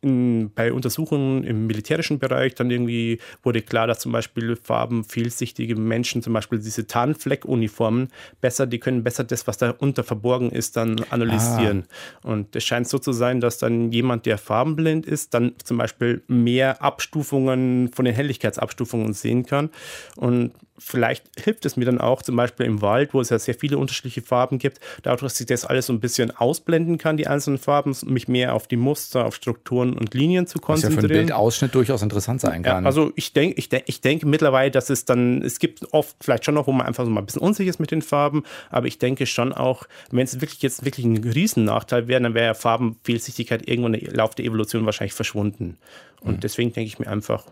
in, 0.00 0.52
bei 0.54 0.72
Untersuchungen 0.72 1.44
im 1.44 1.66
militärischen 1.66 2.18
Bereich 2.18 2.54
dann 2.54 2.70
irgendwie 2.70 3.18
wurde 3.42 3.62
klar, 3.62 3.86
dass 3.86 4.00
zum 4.00 4.12
Beispiel 4.12 4.54
farbenvielsichtige 4.56 5.74
Menschen, 5.76 6.22
zum 6.22 6.32
Beispiel 6.32 6.58
diese 6.58 6.86
Tarnfleckuniformen, 6.86 8.08
besser 8.40 8.66
die 8.66 8.78
können 8.84 9.02
besser 9.02 9.24
das, 9.24 9.46
was 9.46 9.56
darunter 9.56 10.04
verborgen 10.04 10.50
ist, 10.50 10.76
dann 10.76 11.02
analysieren. 11.10 11.84
Ah. 12.22 12.28
Und 12.28 12.54
es 12.54 12.64
scheint 12.64 12.86
so 12.86 12.98
zu 12.98 13.12
sein, 13.12 13.40
dass 13.40 13.58
dann 13.58 13.90
jemand, 13.90 14.26
der 14.26 14.38
farbenblind 14.38 15.06
ist, 15.06 15.34
dann 15.34 15.54
zum 15.64 15.78
Beispiel 15.78 16.22
mehr 16.28 16.82
Abstufungen 16.82 17.90
von 17.92 18.04
den 18.04 18.14
Helligkeitsabstufungen 18.14 19.14
sehen 19.14 19.46
kann. 19.46 19.70
Und 20.16 20.52
vielleicht 20.78 21.24
hilft 21.38 21.64
es 21.66 21.76
mir 21.76 21.84
dann 21.84 22.00
auch, 22.00 22.22
zum 22.22 22.36
Beispiel 22.36 22.66
im 22.66 22.82
Wald, 22.82 23.14
wo 23.14 23.20
es 23.20 23.30
ja 23.30 23.38
sehr 23.38 23.54
viele 23.54 23.78
unterschiedliche 23.78 24.22
Farben 24.22 24.58
gibt, 24.58 24.80
dadurch, 25.02 25.22
dass 25.22 25.40
ich 25.40 25.46
das 25.46 25.64
alles 25.64 25.86
so 25.86 25.92
ein 25.92 26.00
bisschen 26.00 26.30
ausblenden 26.32 26.98
kann, 26.98 27.16
die 27.16 27.26
einzelnen 27.26 27.58
Farben, 27.58 27.96
mich 28.06 28.28
mehr 28.28 28.54
auf 28.54 28.66
die 28.66 28.76
Muster, 28.76 29.24
auf 29.24 29.36
Strukturen 29.36 29.94
und 29.94 30.14
Linien 30.14 30.46
zu 30.46 30.58
konzentrieren. 30.58 30.96
Was 30.96 31.02
ja 31.02 31.08
für 31.08 31.14
einen 31.14 31.26
Bildausschnitt 31.26 31.74
durchaus 31.74 32.02
interessant 32.02 32.40
sein 32.40 32.62
kann. 32.62 32.84
Ja, 32.84 32.86
also 32.86 33.12
ich 33.14 33.32
denke 33.32 33.56
ich 33.58 33.68
denk, 33.68 33.84
ich 33.86 34.00
denk 34.00 34.24
mittlerweile, 34.24 34.70
dass 34.70 34.90
es 34.90 35.04
dann, 35.04 35.42
es 35.42 35.58
gibt 35.58 35.92
oft 35.92 36.16
vielleicht 36.20 36.44
schon 36.44 36.54
noch, 36.54 36.66
wo 36.66 36.72
man 36.72 36.86
einfach 36.86 37.04
so 37.04 37.10
mal 37.10 37.20
ein 37.20 37.26
bisschen 37.26 37.42
unsicher 37.42 37.70
ist 37.70 37.78
mit 37.78 37.90
den 37.90 38.02
Farben, 38.02 38.42
aber 38.70 38.86
ich 38.86 38.98
denke 38.98 39.26
schon 39.26 39.52
auch, 39.52 39.84
wenn 40.10 40.24
es 40.24 40.40
wirklich 40.40 40.62
jetzt 40.62 40.84
wirklich 40.84 41.06
ein 41.06 41.16
Riesennachteil 41.16 42.08
wäre, 42.08 42.20
dann 42.20 42.34
wäre 42.34 42.46
ja 42.46 42.54
Farbenfehlsichtigkeit 42.54 43.68
irgendwann 43.68 43.94
im 43.94 44.14
Laufe 44.14 44.34
der 44.34 44.44
Evolution 44.44 44.84
wahrscheinlich 44.86 45.14
verschwunden. 45.14 45.78
Und 46.20 46.36
mhm. 46.36 46.40
deswegen 46.40 46.72
denke 46.72 46.88
ich 46.88 46.98
mir 46.98 47.06
einfach, 47.06 47.44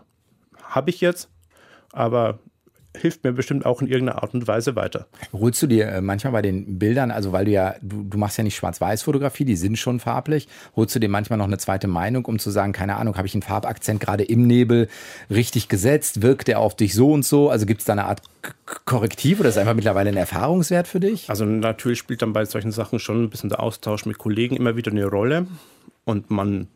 habe 0.63 0.89
ich 0.89 0.99
jetzt, 0.99 1.29
aber 1.91 2.39
hilft 2.97 3.23
mir 3.23 3.33
bestimmt 3.33 3.65
auch 3.65 3.81
in 3.81 3.87
irgendeiner 3.87 4.21
Art 4.21 4.33
und 4.33 4.47
Weise 4.47 4.75
weiter. 4.75 5.07
Holst 5.31 5.61
du 5.61 5.67
dir 5.67 5.87
äh, 5.87 6.01
manchmal 6.01 6.33
bei 6.33 6.41
den 6.41 6.79
Bildern, 6.79 7.11
also 7.11 7.31
weil 7.31 7.45
du 7.45 7.51
ja, 7.51 7.75
du, 7.81 8.03
du 8.03 8.17
machst 8.17 8.37
ja 8.37 8.43
nicht 8.43 8.55
Schwarz-Weiß-Fotografie, 8.55 9.45
die 9.45 9.55
sind 9.55 9.77
schon 9.77 9.99
farblich, 9.99 10.47
holst 10.75 10.95
du 10.95 10.99
dir 10.99 11.09
manchmal 11.09 11.37
noch 11.37 11.45
eine 11.45 11.57
zweite 11.57 11.87
Meinung, 11.87 12.25
um 12.25 12.39
zu 12.39 12.51
sagen, 12.51 12.73
keine 12.73 12.97
Ahnung, 12.97 13.17
habe 13.17 13.27
ich 13.27 13.33
einen 13.33 13.41
Farbakzent 13.41 13.99
gerade 13.99 14.23
im 14.23 14.45
Nebel 14.47 14.87
richtig 15.29 15.69
gesetzt, 15.69 16.21
wirkt 16.21 16.47
der 16.47 16.59
auf 16.59 16.75
dich 16.75 16.93
so 16.93 17.11
und 17.11 17.25
so? 17.25 17.49
Also 17.49 17.65
gibt 17.65 17.81
es 17.81 17.85
da 17.85 17.93
eine 17.93 18.05
Art 18.05 18.21
Korrektiv 18.85 19.39
oder 19.39 19.49
ist 19.49 19.57
einfach 19.57 19.73
mittlerweile 19.73 20.09
ein 20.09 20.17
Erfahrungswert 20.17 20.87
für 20.87 20.99
dich? 20.99 21.29
Also 21.29 21.45
natürlich 21.45 21.99
spielt 21.99 22.21
dann 22.21 22.33
bei 22.33 22.45
solchen 22.45 22.71
Sachen 22.71 22.99
schon 22.99 23.23
ein 23.23 23.29
bisschen 23.29 23.49
der 23.49 23.61
Austausch 23.61 24.05
mit 24.05 24.17
Kollegen 24.17 24.55
immer 24.55 24.75
wieder 24.75 24.91
eine 24.91 25.05
Rolle 25.05 25.47
und 26.05 26.29
man 26.29 26.67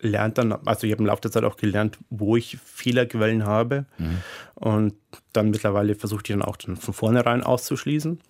lernt 0.00 0.38
dann, 0.38 0.52
also 0.52 0.86
ich 0.86 0.92
habe 0.92 1.02
im 1.02 1.06
Laufe 1.06 1.22
der 1.22 1.30
Zeit 1.30 1.44
auch 1.44 1.56
gelernt, 1.56 1.98
wo 2.10 2.36
ich 2.36 2.58
Fehlerquellen 2.64 3.44
habe. 3.44 3.86
Mhm. 3.98 4.18
Und 4.54 4.94
dann 5.32 5.50
mittlerweile 5.50 5.94
versuche 5.94 6.22
ich 6.24 6.30
dann 6.30 6.42
auch 6.42 6.56
dann 6.56 6.76
von 6.76 6.94
vornherein 6.94 7.42
auszuschließen. 7.42 8.20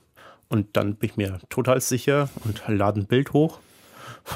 Und 0.49 0.77
dann 0.77 0.97
bin 0.97 1.11
ich 1.11 1.17
mir 1.17 1.39
total 1.49 1.81
sicher 1.81 2.29
und 2.45 2.63
lade 2.67 3.01
ein 3.01 3.07
Bild 3.07 3.33
hoch. 3.33 3.61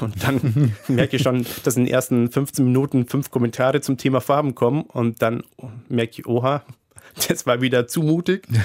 Und 0.01 0.23
dann 0.23 0.73
merke 0.87 1.17
ich 1.17 1.23
schon, 1.23 1.45
dass 1.63 1.75
in 1.75 1.85
den 1.85 1.93
ersten 1.93 2.31
15 2.31 2.65
Minuten 2.65 3.07
fünf 3.07 3.31
Kommentare 3.31 3.81
zum 3.81 3.97
Thema 3.97 4.21
Farben 4.21 4.55
kommen. 4.55 4.83
Und 4.83 5.21
dann 5.21 5.43
merke 5.89 6.13
ich, 6.13 6.25
oha, 6.27 6.63
das 7.27 7.45
war 7.45 7.61
wieder 7.61 7.87
zu 7.87 8.01
mutig. 8.01 8.47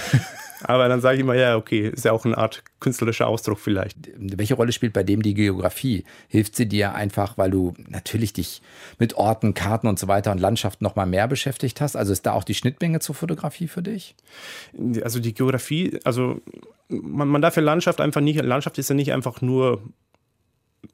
Aber 0.62 0.88
dann 0.88 1.00
sage 1.00 1.16
ich 1.16 1.20
immer, 1.22 1.34
ja, 1.34 1.56
okay, 1.56 1.88
ist 1.88 2.04
ja 2.04 2.12
auch 2.12 2.26
eine 2.26 2.36
Art 2.36 2.62
künstlerischer 2.80 3.26
Ausdruck 3.26 3.58
vielleicht. 3.58 3.96
Welche 4.16 4.54
Rolle 4.54 4.72
spielt 4.72 4.92
bei 4.92 5.02
dem 5.02 5.22
die 5.22 5.32
Geografie? 5.32 6.04
Hilft 6.28 6.54
sie 6.54 6.66
dir 6.66 6.94
einfach, 6.94 7.38
weil 7.38 7.50
du 7.50 7.72
natürlich 7.88 8.34
dich 8.34 8.60
mit 8.98 9.14
Orten, 9.14 9.54
Karten 9.54 9.86
und 9.86 9.98
so 9.98 10.06
weiter 10.06 10.32
und 10.32 10.38
Landschaften 10.38 10.84
noch 10.84 10.96
mal 10.96 11.06
mehr 11.06 11.28
beschäftigt 11.28 11.80
hast? 11.80 11.96
Also 11.96 12.12
ist 12.12 12.26
da 12.26 12.32
auch 12.32 12.44
die 12.44 12.54
Schnittmenge 12.54 13.00
zur 13.00 13.14
Fotografie 13.14 13.68
für 13.68 13.82
dich? 13.82 14.14
Also 15.02 15.18
die 15.18 15.32
Geografie, 15.32 15.98
also 16.04 16.42
man, 16.88 17.28
man 17.28 17.40
darf 17.40 17.56
ja 17.56 17.62
Landschaft 17.62 18.00
einfach 18.00 18.20
nicht, 18.20 18.42
Landschaft 18.42 18.76
ist 18.78 18.90
ja 18.90 18.94
nicht 18.94 19.12
einfach 19.12 19.40
nur 19.40 19.82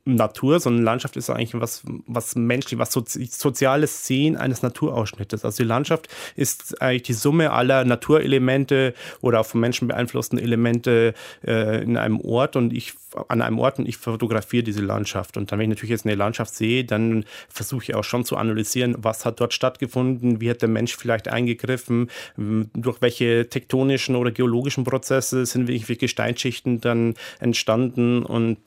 Natur, 0.04 0.60
sondern 0.60 0.84
Landschaft 0.84 1.16
ist 1.16 1.30
eigentlich 1.30 1.60
was, 1.60 1.82
was 2.06 2.36
menschlich, 2.36 2.78
was 2.78 2.92
sozi 2.92 3.26
soziales 3.26 4.06
Sehen 4.06 4.36
eines 4.36 4.62
Naturausschnittes. 4.62 5.44
Also 5.44 5.62
die 5.62 5.68
Landschaft 5.68 6.08
ist 6.36 6.80
eigentlich 6.80 7.02
die 7.02 7.12
Summe 7.12 7.50
aller 7.52 7.84
Naturelemente 7.84 8.94
oder 9.20 9.40
auch 9.40 9.46
von 9.46 9.60
Menschen 9.60 9.88
beeinflussten 9.88 10.38
Elemente 10.38 11.14
äh, 11.44 11.82
in 11.82 11.96
einem 11.96 12.20
Ort 12.20 12.56
und 12.56 12.72
ich 12.72 12.94
an 13.28 13.42
einem 13.42 13.58
Ort 13.58 13.78
und 13.78 13.88
ich 13.88 13.96
fotografiere 13.96 14.62
diese 14.62 14.82
Landschaft. 14.82 15.36
Und 15.36 15.50
dann, 15.50 15.58
wenn 15.58 15.70
ich 15.70 15.76
natürlich 15.76 15.90
jetzt 15.90 16.06
eine 16.06 16.14
Landschaft 16.14 16.54
sehe, 16.54 16.84
dann 16.84 17.24
versuche 17.48 17.84
ich 17.84 17.94
auch 17.94 18.04
schon 18.04 18.24
zu 18.24 18.36
analysieren, 18.36 18.94
was 18.98 19.24
hat 19.24 19.40
dort 19.40 19.54
stattgefunden, 19.54 20.40
wie 20.40 20.50
hat 20.50 20.62
der 20.62 20.68
Mensch 20.68 20.96
vielleicht 20.96 21.28
eingegriffen, 21.28 22.10
durch 22.36 23.00
welche 23.00 23.48
tektonischen 23.48 24.16
oder 24.16 24.30
geologischen 24.30 24.84
Prozesse 24.84 25.46
sind 25.46 25.68
welche 25.68 25.96
Gesteinsschichten 25.96 26.80
dann 26.80 27.14
entstanden 27.40 28.22
und 28.22 28.58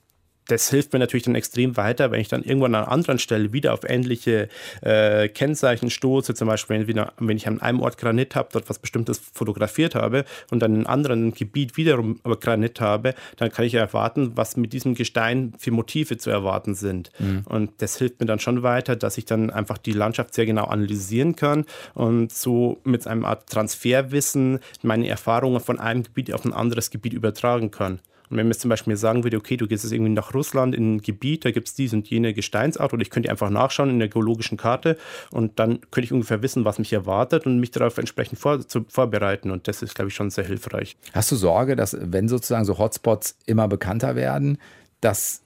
das 0.51 0.69
hilft 0.69 0.93
mir 0.93 0.99
natürlich 0.99 1.23
dann 1.23 1.35
extrem 1.35 1.77
weiter, 1.77 2.11
wenn 2.11 2.19
ich 2.19 2.27
dann 2.27 2.43
irgendwann 2.43 2.75
an 2.75 2.83
einer 2.83 2.91
anderen 2.91 3.19
Stelle 3.19 3.53
wieder 3.53 3.73
auf 3.73 3.81
ähnliche 3.87 4.49
äh, 4.81 5.29
Kennzeichen 5.29 5.89
stoße, 5.89 6.33
zum 6.33 6.47
Beispiel 6.47 6.87
wenn, 7.19 7.37
ich 7.37 7.47
an 7.47 7.61
einem 7.61 7.81
Ort 7.81 7.97
Granit 7.97 8.35
habe, 8.35 8.49
dort 8.51 8.69
was 8.69 8.79
Bestimmtes 8.79 9.21
fotografiert 9.33 9.95
habe 9.95 10.25
und 10.49 10.59
dann 10.59 10.71
in 10.71 10.77
einem 10.79 10.87
anderen 10.87 11.33
Gebiet 11.33 11.77
wiederum 11.77 12.19
Granit 12.23 12.81
habe, 12.81 13.13
dann 13.37 13.51
kann 13.51 13.65
ich 13.65 13.75
erwarten, 13.75 14.31
was 14.35 14.57
mit 14.57 14.73
diesem 14.73 14.95
Gestein 14.95 15.53
für 15.57 15.71
Motive 15.71 16.17
zu 16.17 16.29
erwarten 16.29 16.73
sind. 16.73 17.11
Mhm. 17.19 17.43
Und 17.45 17.81
das 17.81 17.97
hilft 17.97 18.19
mir 18.19 18.25
dann 18.25 18.39
schon 18.39 18.63
weiter, 18.63 18.95
dass 18.95 19.17
ich 19.17 19.25
dann 19.25 19.49
einfach 19.49 19.77
die 19.77 19.93
Landschaft 19.93 20.33
sehr 20.33 20.45
genau 20.45 20.65
analysieren 20.65 21.35
kann 21.35 21.65
und 21.93 22.31
so 22.31 22.79
mit 22.83 23.05
einem 23.07 23.25
Art 23.25 23.49
Transferwissen 23.49 24.59
meine 24.81 25.07
Erfahrungen 25.07 25.59
von 25.59 25.79
einem 25.79 26.03
Gebiet 26.03 26.33
auf 26.33 26.45
ein 26.45 26.53
anderes 26.53 26.89
Gebiet 26.89 27.13
übertragen 27.13 27.71
kann. 27.71 27.99
Und 28.29 28.37
wenn 28.37 28.47
mir 28.47 28.55
zum 28.55 28.69
Beispiel 28.69 28.95
sagen 28.95 29.23
würde, 29.23 29.37
okay, 29.37 29.57
du 29.57 29.67
gehst 29.67 29.83
jetzt 29.83 29.93
irgendwie 29.93 30.11
nach 30.11 30.33
Russland 30.33 30.75
in 30.75 30.95
ein 30.95 31.01
Gebiet, 31.01 31.45
da 31.45 31.51
gibt 31.51 31.67
es 31.67 31.73
dies 31.73 31.93
und 31.93 32.09
jene 32.09 32.33
Gesteinsart 32.33 32.93
oder 32.93 33.01
ich 33.01 33.09
könnte 33.09 33.29
einfach 33.29 33.49
nachschauen 33.49 33.89
in 33.89 33.99
der 33.99 34.07
geologischen 34.07 34.57
Karte 34.57 34.97
und 35.31 35.59
dann 35.59 35.81
könnte 35.91 36.05
ich 36.05 36.13
ungefähr 36.13 36.41
wissen, 36.41 36.65
was 36.65 36.79
mich 36.79 36.93
erwartet 36.93 37.45
und 37.45 37.59
mich 37.59 37.71
darauf 37.71 37.97
entsprechend 37.97 38.39
vor, 38.39 38.59
zu, 38.67 38.85
vorbereiten. 38.87 39.51
Und 39.51 39.67
das 39.67 39.81
ist, 39.81 39.95
glaube 39.95 40.09
ich, 40.09 40.15
schon 40.15 40.29
sehr 40.29 40.45
hilfreich. 40.45 40.95
Hast 41.13 41.31
du 41.31 41.35
Sorge, 41.35 41.75
dass 41.75 41.97
wenn 41.99 42.27
sozusagen 42.27 42.65
so 42.65 42.77
Hotspots 42.77 43.37
immer 43.45 43.67
bekannter 43.67 44.15
werden, 44.15 44.57
dass 45.01 45.41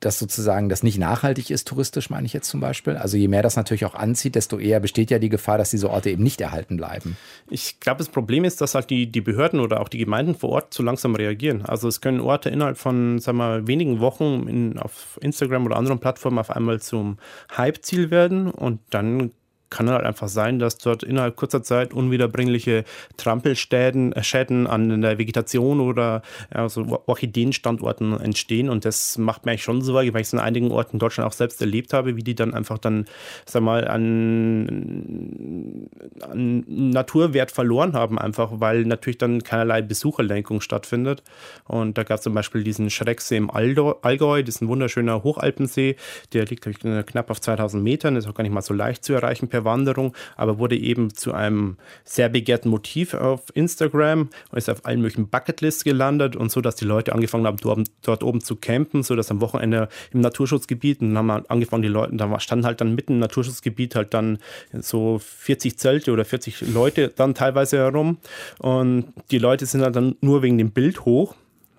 dass 0.00 0.18
sozusagen 0.18 0.68
das 0.68 0.82
nicht 0.82 0.98
nachhaltig 0.98 1.50
ist, 1.50 1.68
touristisch 1.68 2.10
meine 2.10 2.26
ich 2.26 2.32
jetzt 2.32 2.48
zum 2.48 2.60
Beispiel. 2.60 2.96
Also 2.96 3.16
je 3.16 3.28
mehr 3.28 3.42
das 3.42 3.56
natürlich 3.56 3.84
auch 3.84 3.94
anzieht, 3.94 4.34
desto 4.34 4.58
eher 4.58 4.80
besteht 4.80 5.10
ja 5.10 5.18
die 5.18 5.28
Gefahr, 5.28 5.58
dass 5.58 5.70
diese 5.70 5.90
Orte 5.90 6.10
eben 6.10 6.22
nicht 6.22 6.40
erhalten 6.40 6.76
bleiben. 6.76 7.16
Ich 7.50 7.80
glaube, 7.80 7.98
das 7.98 8.08
Problem 8.08 8.44
ist, 8.44 8.60
dass 8.60 8.74
halt 8.74 8.90
die, 8.90 9.06
die 9.06 9.20
Behörden 9.20 9.60
oder 9.60 9.80
auch 9.80 9.88
die 9.88 9.98
Gemeinden 9.98 10.34
vor 10.34 10.50
Ort 10.50 10.74
zu 10.74 10.82
langsam 10.82 11.14
reagieren. 11.14 11.64
Also 11.64 11.88
es 11.88 12.00
können 12.00 12.20
Orte 12.20 12.50
innerhalb 12.50 12.78
von, 12.78 13.18
sagen 13.18 13.38
wir, 13.38 13.66
wenigen 13.66 14.00
Wochen 14.00 14.48
in, 14.48 14.78
auf 14.78 15.18
Instagram 15.20 15.66
oder 15.66 15.76
anderen 15.76 15.98
Plattformen 15.98 16.38
auf 16.38 16.50
einmal 16.50 16.80
zum 16.80 17.18
Hype-Ziel 17.56 18.10
werden 18.10 18.50
und 18.50 18.80
dann 18.90 19.32
kann 19.76 19.90
halt 19.90 20.06
einfach 20.06 20.28
sein, 20.28 20.58
dass 20.58 20.78
dort 20.78 21.02
innerhalb 21.02 21.36
kurzer 21.36 21.62
Zeit 21.62 21.92
unwiederbringliche 21.92 22.84
Trampelschäden 23.18 24.14
äh, 24.14 24.22
Schäden 24.22 24.66
an 24.66 25.02
der 25.02 25.18
Vegetation 25.18 25.80
oder 25.80 26.22
also 26.50 27.02
Orchideenstandorten 27.04 28.18
entstehen. 28.18 28.70
Und 28.70 28.86
das 28.86 29.18
macht 29.18 29.44
mir 29.44 29.52
eigentlich 29.52 29.64
schon 29.64 29.82
Sorge, 29.82 30.14
weil 30.14 30.22
ich 30.22 30.28
es 30.28 30.32
in 30.32 30.38
einigen 30.38 30.70
Orten 30.70 30.94
in 30.94 30.98
Deutschland 30.98 31.28
auch 31.28 31.34
selbst 31.34 31.60
erlebt 31.60 31.92
habe, 31.92 32.16
wie 32.16 32.22
die 32.22 32.34
dann 32.34 32.54
einfach 32.54 32.78
dann, 32.78 33.04
sag 33.44 33.62
mal, 33.62 33.86
an, 33.86 35.90
an 36.20 36.64
Naturwert 36.66 37.50
verloren 37.50 37.92
haben, 37.92 38.18
einfach 38.18 38.52
weil 38.54 38.84
natürlich 38.84 39.18
dann 39.18 39.42
keinerlei 39.42 39.82
Besucherlenkung 39.82 40.62
stattfindet. 40.62 41.22
Und 41.64 41.98
da 41.98 42.02
gab 42.02 42.16
es 42.16 42.22
zum 42.22 42.32
Beispiel 42.32 42.64
diesen 42.64 42.88
Schrecksee 42.88 43.36
im 43.36 43.50
Allgäu, 43.50 44.42
das 44.42 44.54
ist 44.54 44.62
ein 44.62 44.68
wunderschöner 44.68 45.22
Hochalpensee, 45.22 45.96
der 46.32 46.46
liegt, 46.46 46.66
ich, 46.66 46.78
knapp 46.78 47.30
auf 47.30 47.42
2000 47.42 47.82
Metern, 47.82 48.16
ist 48.16 48.26
auch 48.26 48.32
gar 48.32 48.42
nicht 48.42 48.54
mal 48.54 48.62
so 48.62 48.72
leicht 48.72 49.04
zu 49.04 49.12
erreichen 49.12 49.48
per 49.48 49.65
Wanderung, 49.66 50.14
aber 50.36 50.58
wurde 50.58 50.78
eben 50.78 51.12
zu 51.12 51.34
einem 51.34 51.76
sehr 52.04 52.30
begehrten 52.30 52.70
Motiv 52.70 53.12
auf 53.12 53.42
Instagram 53.52 54.30
und 54.50 54.58
ist 54.58 54.70
auf 54.70 54.86
allen 54.86 55.02
möglichen 55.02 55.28
Bucketlists 55.28 55.84
gelandet 55.84 56.36
und 56.36 56.50
so, 56.50 56.62
dass 56.62 56.76
die 56.76 56.86
Leute 56.86 57.12
angefangen 57.12 57.46
haben, 57.46 57.84
dort, 58.02 58.22
oben 58.22 58.40
zu 58.40 58.56
campen, 58.56 59.02
so 59.02 59.14
dass 59.14 59.30
am 59.30 59.42
Wochenende 59.42 59.90
im 60.12 60.20
Naturschutzgebiet 60.20 61.02
und 61.02 61.14
dann 61.14 61.30
haben 61.30 61.46
angefangen, 61.48 61.82
die 61.82 61.88
Leute, 61.88 62.16
da 62.16 62.40
standen 62.40 62.64
halt 62.64 62.80
dann 62.80 62.94
mitten 62.94 63.14
im 63.14 63.18
Naturschutzgebiet 63.18 63.94
halt 63.94 64.14
dann 64.14 64.38
so 64.72 65.20
40 65.22 65.78
Zelte 65.78 66.12
oder 66.12 66.24
40 66.24 66.72
Leute 66.72 67.08
dann 67.08 67.34
teilweise 67.34 67.76
herum. 67.76 68.18
Und 68.58 69.12
die 69.30 69.38
Leute 69.38 69.66
sind 69.66 69.82
halt 69.82 69.96
dann 69.96 70.16
nur 70.22 70.42
wegen 70.42 70.56
dem 70.56 70.70
Bild 70.70 71.04
hoch 71.04 71.34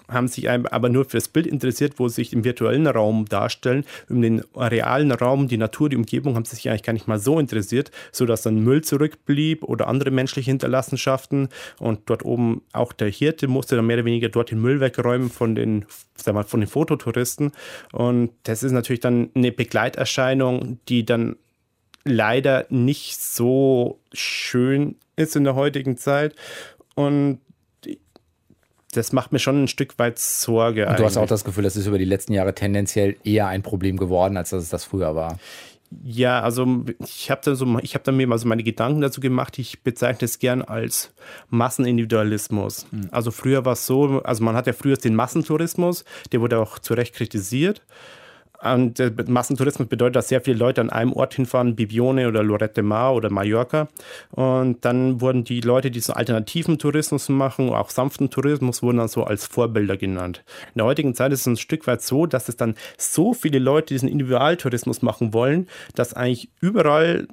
haben 0.10 0.28
sich 0.28 0.50
aber 0.50 0.90
nur 0.90 1.06
für 1.06 1.18
das 1.18 1.28
Bild 1.28 1.48
interessiert, 1.48 1.94
wo 1.98 2.08
sie 2.08 2.16
sich 2.16 2.34
im 2.34 2.44
virtuellen 2.44 2.88
Raum 2.88 3.26
darstellen. 3.26 3.86
Um 4.10 4.22
den 4.22 4.44
realen 4.56 5.12
Raum, 5.12 5.48
die 5.48 5.58
Natur, 5.58 5.90
die 5.90 5.98
Umgebung 5.98 6.36
haben 6.36 6.46
sie 6.46 6.56
sich 6.56 6.70
eigentlich 6.70 6.84
gar 6.84 6.94
nicht 6.94 7.08
mal 7.08 7.20
so 7.20 7.40
interessiert, 7.40 7.92
sodass 8.12 8.42
dann 8.42 8.64
Müll 8.64 8.84
zurückblieb 8.84 9.64
oder 9.64 9.88
andere 9.88 10.12
menschliche 10.12 10.52
Hinterlassenschaften. 10.52 11.50
Und 11.80 12.02
dort 12.06 12.26
oben 12.26 12.62
auch 12.74 12.94
der 12.94 13.10
Hirte 13.10 13.48
musste 13.48 13.76
dann 13.76 13.86
mehr 13.86 13.98
oder 13.98 14.06
weniger 14.06 14.30
dort 14.30 14.52
den 14.52 14.62
Müll 14.62 14.80
wegräumen 14.80 15.30
von 15.30 15.56
den, 15.56 15.86
sag 16.16 16.34
mal, 16.34 16.44
von 16.44 16.62
den 16.62 16.70
Fototouristen. 16.70 17.52
Und 17.92 18.32
das 18.44 18.64
ist 18.64 18.72
natürlich 18.72 19.02
dann 19.02 19.30
eine 19.36 19.52
Begleiterscheinung, 19.52 20.80
die 20.88 21.06
dann 21.06 21.36
leider 22.04 22.66
nicht 22.70 23.20
so 23.20 24.00
schön 24.14 24.96
ist 25.16 25.36
in 25.36 25.44
der 25.44 25.56
heutigen 25.56 25.98
Zeit. 25.98 26.36
Und 26.96 27.40
das 28.92 29.12
macht 29.12 29.32
mir 29.32 29.40
schon 29.40 29.64
ein 29.64 29.68
Stück 29.68 30.00
weit 30.00 30.20
Sorge. 30.20 30.82
Und 30.82 30.88
du 30.88 30.90
eigentlich. 30.92 31.06
hast 31.06 31.18
auch 31.18 31.28
das 31.28 31.44
Gefühl, 31.44 31.64
das 31.64 31.76
ist 31.76 31.88
über 31.88 31.98
die 31.98 32.06
letzten 32.06 32.34
Jahre 32.34 32.56
tendenziell 32.56 33.16
eher 33.24 33.48
ein 33.48 33.64
Problem 33.64 33.98
geworden, 33.98 34.38
als 34.38 34.52
dass 34.52 34.64
es 34.64 34.70
das 34.70 34.86
früher 34.86 35.16
war. 35.16 35.38
Ja, 36.04 36.42
also 36.42 36.84
ich 37.00 37.32
habe 37.32 37.42
da, 37.44 37.56
so, 37.56 37.66
hab 37.66 38.04
da 38.04 38.12
mir 38.12 38.28
mal 38.28 38.38
so 38.38 38.48
meine 38.48 38.64
Gedanken 38.64 39.00
dazu 39.00 39.22
gemacht. 39.22 39.58
Ich 39.58 39.84
bezeichne 39.84 40.26
es 40.26 40.40
gern 40.40 40.62
als 40.62 41.14
Massenindividualismus. 41.50 42.88
Mhm. 42.92 43.08
Also 43.12 43.32
früher 43.32 43.64
war 43.64 43.74
es 43.74 43.86
so, 43.86 44.22
also 44.24 44.44
man 44.44 44.56
hat 44.56 44.68
ja 44.68 44.74
früher 44.74 44.98
den 44.98 45.16
Massentourismus, 45.16 46.04
der 46.32 46.42
wurde 46.42 46.60
auch 46.60 46.80
zu 46.80 46.94
Recht 46.94 47.16
kritisiert. 47.16 47.82
Und 48.64 48.98
der 49.00 49.12
Massentourismus 49.28 49.88
bedeutet, 49.88 50.16
dass 50.16 50.30
sehr 50.30 50.42
viele 50.42 50.58
Leute 50.58 50.82
an 50.82 50.90
einem 50.90 51.14
Ort 51.14 51.36
hinfahren, 51.36 51.76
Bibione 51.76 52.28
oder 52.28 52.44
Lorette 52.44 52.82
Mar 52.82 53.14
oder 53.14 53.30
Mallorca. 53.30 53.88
Und 54.32 54.84
dann 54.84 55.22
wurden 55.22 55.44
die 55.44 55.62
Leute, 55.62 55.92
die 55.92 56.00
so 56.00 56.14
alternativen 56.14 56.80
Tourismus 56.80 57.30
machen, 57.30 57.70
auch 57.70 57.90
sanften 57.90 58.30
Tourismus, 58.30 58.82
wurden 58.82 58.98
dann 58.98 59.08
so 59.08 59.24
als 59.24 59.46
Vorbilder 59.46 59.98
genannt. 59.98 60.44
In 60.74 60.80
der 60.80 60.86
heutigen 60.86 61.14
Zeit 61.14 61.32
ist 61.32 61.42
es 61.42 61.48
ein 61.48 61.58
Stück 61.58 61.86
weit 61.88 62.02
so, 62.02 62.26
dass 62.26 62.50
es 62.50 62.58
dann 62.58 62.76
so 62.98 63.34
viele 63.34 63.60
Leute 63.60 63.94
diesen 63.94 64.10
Individualtourismus 64.10 65.02
machen 65.02 65.34
wollen, 65.34 65.68
dass 65.96 66.14
eigentlich 66.14 66.50
überall 66.60 67.28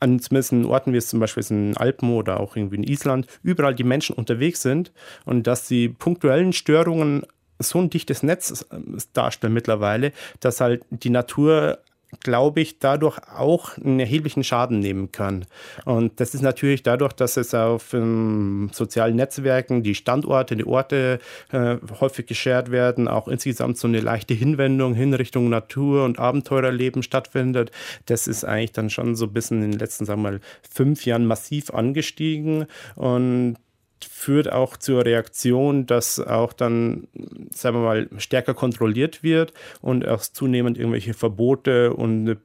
an 0.00 0.18
zumindest 0.18 0.52
in 0.52 0.64
Orten 0.64 0.92
wie 0.92 0.96
es 0.96 1.08
zum 1.08 1.20
Beispiel 1.20 1.44
in 1.50 1.76
Alpen 1.76 2.10
oder 2.10 2.40
auch 2.40 2.56
irgendwie 2.56 2.76
in 2.76 2.84
Island, 2.84 3.26
überall 3.42 3.74
die 3.74 3.84
Menschen 3.84 4.16
unterwegs 4.16 4.62
sind 4.62 4.92
und 5.26 5.46
dass 5.46 5.68
die 5.68 5.90
punktuellen 5.90 6.52
Störungen 6.52 7.26
so 7.60 7.78
ein 7.78 7.90
dichtes 7.90 8.22
Netz 8.22 8.66
äh, 8.70 8.76
darstellen 9.12 9.54
mittlerweile, 9.54 10.12
dass 10.40 10.60
halt 10.60 10.84
die 10.90 11.10
Natur 11.10 11.78
glaube 12.18 12.60
ich, 12.60 12.78
dadurch 12.78 13.18
auch 13.36 13.76
einen 13.78 14.00
erheblichen 14.00 14.42
Schaden 14.42 14.80
nehmen 14.80 15.12
kann. 15.12 15.46
Und 15.84 16.18
das 16.18 16.34
ist 16.34 16.42
natürlich 16.42 16.82
dadurch, 16.82 17.12
dass 17.12 17.36
es 17.36 17.54
auf 17.54 17.94
ähm, 17.94 18.70
sozialen 18.72 19.16
Netzwerken 19.16 19.82
die 19.82 19.94
Standorte, 19.94 20.56
die 20.56 20.66
Orte 20.66 21.20
äh, 21.52 21.76
häufig 22.00 22.26
geshared 22.26 22.70
werden, 22.70 23.06
auch 23.06 23.28
insgesamt 23.28 23.78
so 23.78 23.86
eine 23.86 24.00
leichte 24.00 24.34
Hinwendung 24.34 24.94
hin 24.94 25.14
Richtung 25.14 25.48
Natur 25.48 26.04
und 26.04 26.18
Abenteurerleben 26.18 27.02
stattfindet. 27.02 27.70
Das 28.06 28.26
ist 28.26 28.44
eigentlich 28.44 28.72
dann 28.72 28.90
schon 28.90 29.14
so 29.14 29.26
ein 29.26 29.32
bisschen 29.32 29.62
in 29.62 29.70
den 29.72 29.78
letzten, 29.78 30.04
sagen 30.04 30.22
wir 30.22 30.32
mal, 30.32 30.40
fünf 30.68 31.06
Jahren 31.06 31.26
massiv 31.26 31.70
angestiegen. 31.70 32.66
Und 32.96 33.56
führt 34.04 34.52
auch 34.52 34.76
zur 34.76 35.04
Reaktion, 35.04 35.86
dass 35.86 36.18
auch 36.18 36.52
dann, 36.52 37.08
sagen 37.50 37.76
wir 37.76 37.82
mal, 37.82 38.08
stärker 38.18 38.54
kontrolliert 38.54 39.22
wird 39.22 39.52
und 39.80 40.04
erst 40.04 40.36
zunehmend 40.36 40.78
irgendwelche 40.78 41.14
Verbote 41.14 41.94
und 41.94 42.36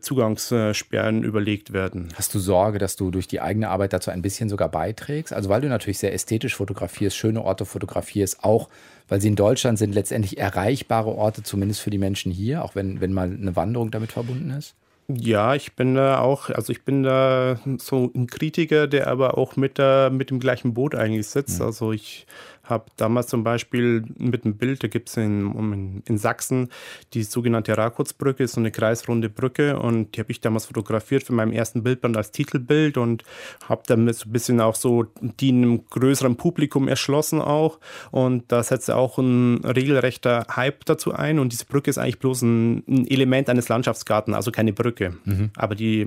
Zugangssperren 0.00 1.22
überlegt 1.22 1.72
werden. 1.72 2.08
Hast 2.14 2.34
du 2.34 2.38
Sorge, 2.38 2.78
dass 2.78 2.96
du 2.96 3.10
durch 3.10 3.28
die 3.28 3.40
eigene 3.40 3.68
Arbeit 3.68 3.92
dazu 3.92 4.10
ein 4.10 4.22
bisschen 4.22 4.48
sogar 4.48 4.68
beiträgst? 4.68 5.32
Also 5.32 5.48
weil 5.48 5.60
du 5.60 5.68
natürlich 5.68 5.98
sehr 5.98 6.12
ästhetisch 6.12 6.54
fotografierst, 6.56 7.16
schöne 7.16 7.42
Orte 7.42 7.64
fotografierst, 7.64 8.44
auch 8.44 8.68
weil 9.08 9.20
sie 9.20 9.28
in 9.28 9.36
Deutschland 9.36 9.78
sind 9.78 9.94
letztendlich 9.94 10.38
erreichbare 10.38 11.10
Orte, 11.10 11.42
zumindest 11.42 11.80
für 11.80 11.90
die 11.90 11.98
Menschen 11.98 12.30
hier, 12.30 12.64
auch 12.64 12.74
wenn, 12.74 13.00
wenn 13.00 13.12
mal 13.12 13.28
eine 13.28 13.56
Wanderung 13.56 13.90
damit 13.90 14.12
verbunden 14.12 14.50
ist? 14.50 14.74
Ja, 15.16 15.54
ich 15.54 15.74
bin 15.74 15.94
da 15.94 16.20
auch, 16.20 16.50
also 16.50 16.72
ich 16.72 16.84
bin 16.84 17.02
da 17.02 17.58
so 17.78 18.10
ein 18.14 18.26
Kritiker, 18.26 18.86
der 18.86 19.08
aber 19.08 19.38
auch 19.38 19.56
mit, 19.56 19.78
der, 19.78 20.10
mit 20.10 20.30
dem 20.30 20.40
gleichen 20.40 20.74
Boot 20.74 20.94
eigentlich 20.94 21.26
sitzt. 21.26 21.60
Mhm. 21.60 21.66
Also 21.66 21.92
ich 21.92 22.26
habe 22.70 22.86
damals 22.96 23.28
zum 23.28 23.44
Beispiel 23.44 24.04
mit 24.18 24.44
einem 24.44 24.56
Bild, 24.56 24.82
da 24.82 24.88
gibt 24.88 25.08
es 25.08 25.16
in, 25.16 26.02
in, 26.06 26.18
Sachsen 26.18 26.68
die 27.14 27.22
sogenannte 27.22 27.76
Rakotsbrücke, 27.76 28.46
so 28.46 28.60
eine 28.60 28.70
kreisrunde 28.70 29.28
Brücke. 29.28 29.78
Und 29.78 30.16
die 30.16 30.20
habe 30.20 30.30
ich 30.30 30.40
damals 30.40 30.66
fotografiert 30.66 31.22
für 31.22 31.32
meinem 31.32 31.52
ersten 31.52 31.82
Bildband 31.82 32.16
als 32.16 32.30
Titelbild 32.30 32.96
und 32.96 33.24
habe 33.68 33.82
damit 33.86 34.16
so 34.16 34.28
ein 34.28 34.32
bisschen 34.32 34.60
auch 34.60 34.74
so 34.74 35.06
die 35.20 35.50
einem 35.50 35.86
größeren 35.86 36.36
Publikum 36.36 36.88
erschlossen 36.88 37.40
auch. 37.40 37.78
Und 38.10 38.50
da 38.52 38.62
setzt 38.62 38.90
auch 38.90 39.18
ein 39.18 39.64
regelrechter 39.64 40.46
Hype 40.54 40.84
dazu 40.84 41.12
ein. 41.12 41.38
Und 41.38 41.52
diese 41.52 41.64
Brücke 41.64 41.90
ist 41.90 41.98
eigentlich 41.98 42.18
bloß 42.18 42.42
ein, 42.42 42.84
ein 42.86 43.06
Element 43.08 43.48
eines 43.48 43.68
Landschaftsgartens, 43.68 44.36
also 44.36 44.52
keine 44.52 44.72
Brücke, 44.72 45.14
mhm. 45.24 45.50
aber 45.56 45.74
die, 45.74 46.06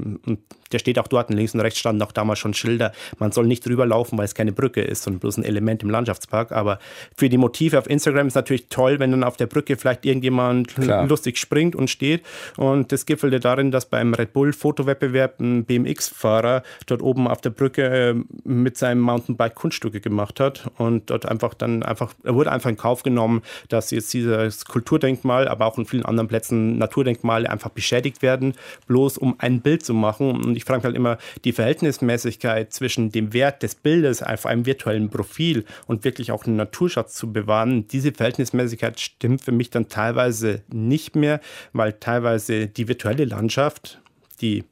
der 0.71 0.80
steht 0.80 0.97
auch 0.99 1.08
dort, 1.08 1.30
links 1.30 1.54
und 1.54 1.60
rechts 1.60 1.80
standen 1.80 2.02
auch 2.02 2.12
damals 2.12 2.39
schon 2.39 2.54
Schilder, 2.54 2.93
man 3.19 3.32
soll 3.32 3.45
nicht 3.45 3.65
drüber 3.65 3.86
laufen, 3.86 4.17
weil 4.17 4.26
es 4.26 4.36
keine 4.36 4.52
Brücke 4.52 4.82
ist, 4.82 5.04
sondern 5.04 5.19
bloß 5.19 5.38
ein 5.38 5.43
Element 5.43 5.84
im 5.84 5.89
Landschaftspark 5.89 6.52
aber 6.54 6.80
für 7.16 7.30
die 7.30 7.38
Motive 7.38 7.80
auf 7.80 7.89
Instagram 7.89 8.28
ist 8.28 8.36
natürlich 8.36 8.68
toll, 8.70 9.00
wenn 9.00 9.12
dann 9.12 9.24
auf 9.24 9.38
der 9.38 9.48
Brücke 9.48 9.78
vielleicht 9.78 10.06
irgendjemand 10.06 10.76
Klar. 10.76 11.08
lustig 11.08 11.38
springt 11.38 11.76
und 11.76 11.89
steht. 11.89 12.24
Und 12.58 12.92
das 12.92 13.06
gipfelte 13.06 13.39
darin, 13.39 13.72
dass 13.72 13.86
beim 13.86 14.13
Red 14.13 14.34
Bull 14.34 14.54
Fotowettbewerb 14.54 15.39
ein 15.39 15.66
BMX-Fahrer 15.66 16.63
dort 16.86 17.02
oben 17.02 17.28
auf 17.28 17.42
der 17.42 17.50
Brücke 17.50 17.84
äh, 17.84 18.16
mit 18.44 18.78
seinem 18.78 19.02
Mountainbike 19.02 19.56
Kunststücke 19.56 20.02
gemacht 20.02 20.39
hat 20.39 20.70
und 20.78 21.10
dort 21.10 21.26
einfach 21.26 21.54
dann 21.54 21.84
einfach, 21.84 22.13
er 22.24 22.36
wurde 22.36 22.52
einfach 22.52 22.70
in 22.70 22.78
Kauf 22.78 23.04
genommen, 23.04 23.42
dass 23.70 23.92
jetzt 23.92 24.13
dieses 24.13 24.66
Kulturdenkmal, 24.66 25.48
aber 25.48 25.66
auch 25.66 25.78
in 25.78 25.86
vielen 25.86 26.06
anderen 26.06 26.28
Plätzen 26.28 26.78
Naturdenkmale 26.78 27.50
einfach 27.50 27.70
beschädigt 27.70 28.22
werden, 28.22 28.54
bloß 28.88 29.18
um 29.18 29.36
ein 29.39 29.62
Bild 29.62 29.86
zu 29.86 29.94
machen. 29.94 30.32
Und 30.44 30.56
ich 30.56 30.66
frage 30.66 30.84
halt 30.84 30.96
immer 30.96 31.18
die 31.44 31.52
Verhältnismäßigkeit 31.52 32.74
zwischen 32.74 33.12
dem 33.12 33.34
Wert 33.34 33.63
des 33.63 33.76
Bildes 33.76 34.22
auf 34.22 34.46
einem 34.46 34.66
virtuellen 34.66 35.10
Profil 35.10 35.66
und 35.88 36.04
wirklich 36.04 36.32
auch 36.34 36.46
einen 36.46 36.56
Naturschatz 36.56 37.15
zu 37.15 37.32
bewahren, 37.32 37.88
diese 37.88 38.12
Verhältnismäßigkeit 38.12 39.00
stimmt 39.00 39.41
für 39.41 39.52
mich 39.52 39.69
dann 39.69 39.88
teilweise 39.88 40.63
nicht 40.72 41.15
mehr, 41.15 41.39
weil 41.72 41.93
teilweise 41.93 42.67
die 42.67 42.88
virtuelle 42.88 43.26
Landschaft, 43.26 44.02
die 44.41 44.65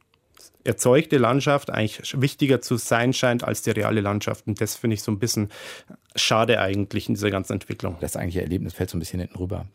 erzeugte 0.64 1.18
Landschaft 1.18 1.70
eigentlich 1.70 2.22
wichtiger 2.22 2.62
zu 2.62 2.78
sein 2.78 3.14
scheint 3.14 3.44
als 3.44 3.62
die 3.62 3.72
reale 3.72 4.02
Landschaft. 4.02 4.48
Und 4.48 4.62
das 4.62 4.76
finde 4.76 4.96
ich 4.96 5.02
so 5.02 5.12
ein 5.12 5.20
bisschen 5.20 5.50
schade 6.16 6.60
eigentlich 6.60 7.08
in 7.08 7.16
dieser 7.16 7.32
ganzen 7.32 7.54
Entwicklung. 7.54 7.98
Das 8.00 8.16
eigentliche 8.16 8.42
Erlebnis 8.42 8.74
fällt 8.74 8.90
so 8.90 8.98
ein 8.98 9.00
bisschen 9.00 9.20
hinten 9.20 9.38
rüber. 9.38 9.66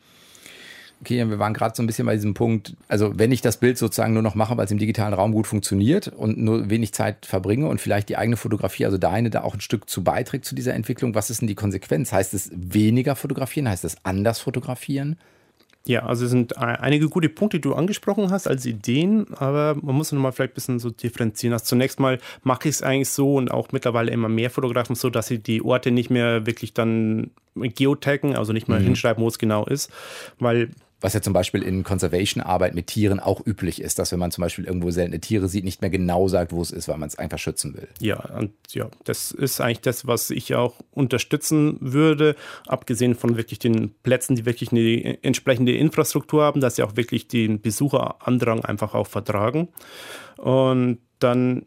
Okay, 1.03 1.29
wir 1.29 1.39
waren 1.39 1.53
gerade 1.53 1.77
so 1.77 1.83
ein 1.83 1.87
bisschen 1.87 2.07
bei 2.07 2.15
diesem 2.15 2.33
Punkt, 2.33 2.75
also 2.89 3.13
wenn 3.19 3.31
ich 3.31 3.43
das 3.43 3.59
Bild 3.59 3.77
sozusagen 3.77 4.15
nur 4.15 4.23
noch 4.23 4.35
mache, 4.35 4.57
weil 4.57 4.65
es 4.65 4.71
im 4.71 4.79
digitalen 4.79 5.13
Raum 5.13 5.33
gut 5.33 5.47
funktioniert 5.47 6.09
und 6.09 6.39
nur 6.39 6.71
wenig 6.71 6.95
Zeit 6.95 7.27
verbringe 7.27 7.69
und 7.69 7.81
vielleicht 7.81 8.09
die 8.09 8.17
eigene 8.17 8.39
Fotografie, 8.39 8.87
also 8.87 8.97
deine, 8.97 9.29
da 9.29 9.43
auch 9.43 9.55
ein 9.55 9.61
Stück 9.61 9.91
zu 9.91 10.03
beiträgt 10.03 10.47
zu 10.47 10.55
dieser 10.55 10.73
Entwicklung, 10.73 11.15
was 11.15 11.29
ist 11.29 11.43
denn 11.43 11.49
die 11.49 11.55
Konsequenz? 11.55 12.13
Heißt 12.13 12.33
es 12.33 12.51
weniger 12.55 13.15
fotografieren? 13.15 13.69
Heißt 13.69 13.85
es 13.85 13.97
anders 14.05 14.41
fotografieren? 14.41 15.17
Ja, 15.87 16.05
also 16.05 16.25
es 16.25 16.33
sind 16.33 16.59
einige 16.59 17.09
gute 17.09 17.29
Punkte, 17.29 17.59
die 17.59 17.69
du 17.69 17.75
angesprochen 17.75 18.31
hast 18.33 18.49
als 18.49 18.67
Ideen, 18.67 19.27
aber 19.37 19.77
man 19.81 19.95
muss 19.95 20.11
nochmal 20.11 20.33
vielleicht 20.33 20.53
ein 20.53 20.55
bisschen 20.55 20.79
so 20.81 20.91
differenzieren. 20.91 21.53
Also 21.53 21.67
zunächst 21.67 22.01
mal 22.01 22.19
mache 22.43 22.69
ich 22.69 22.77
es 22.77 22.83
eigentlich 22.83 23.11
so 23.11 23.37
und 23.37 23.53
auch 23.53 23.69
mittlerweile 23.71 24.11
immer 24.11 24.29
mehr 24.29 24.51
Fotografen 24.51 24.97
so, 24.97 25.11
dass 25.11 25.29
sie 25.29 25.39
die 25.39 25.63
Orte 25.63 25.93
nicht 25.93 26.11
mehr 26.11 26.45
wirklich 26.45 26.75
dann 26.75 27.31
geotaggen, 27.55 28.35
also 28.35 28.53
nicht 28.53 28.67
mehr 28.67 28.81
mhm. 28.81 28.85
hinschreiben, 28.85 29.23
wo 29.23 29.29
es 29.29 29.39
genau 29.39 29.65
ist, 29.65 29.93
weil 30.41 30.71
was 31.07 31.15
ja 31.15 31.23
zum 31.23 31.33
Beispiel 31.33 31.63
in 31.63 31.85
Conservation-Arbeit 31.85 32.75
mit 32.75 32.89
Tieren 32.89 33.21
auch 33.21 33.41
üblich 33.47 33.81
ist, 33.81 34.01
dass 34.01 34.11
wenn 34.11 34.19
man 34.19 34.33
zum 34.33 34.43
Beispiel 34.43 34.65
irgendwo 34.65 34.91
seltene 34.91 35.21
Tiere 35.21 35.47
sieht, 35.47 35.63
nicht 35.63 35.81
mehr 35.81 35.89
genau 35.89 36.27
sagt, 36.27 36.51
wo 36.51 36.61
es 36.61 36.73
ist, 36.73 36.89
weil 36.89 36.99
man 36.99 37.07
es 37.07 37.17
einfach 37.17 37.39
schützen 37.39 37.75
will. 37.75 37.87
Ja, 38.01 38.17
und 38.37 38.51
ja, 38.71 38.89
das 39.05 39.31
ist 39.31 39.61
eigentlich 39.61 39.83
das, 39.83 40.09
was 40.09 40.31
ich 40.31 40.57
auch 40.57 40.75
unterstützen 40.91 41.77
würde, 41.81 42.35
abgesehen 42.67 43.15
von 43.15 43.37
wirklich 43.37 43.61
den 43.61 43.95
Plätzen, 44.03 44.35
die 44.35 44.47
wirklich 44.47 44.73
eine 44.73 45.23
entsprechende 45.23 45.77
Infrastruktur 45.77 46.43
haben, 46.43 46.61
dass 46.61 46.75
sie 46.75 46.83
auch 46.83 46.97
wirklich 46.97 47.29
den 47.29 47.61
Besucherandrang 47.61 48.65
einfach 48.65 48.95
auch 48.95 49.07
vertragen. 49.07 49.69
Und 50.39 50.99
dann 51.21 51.63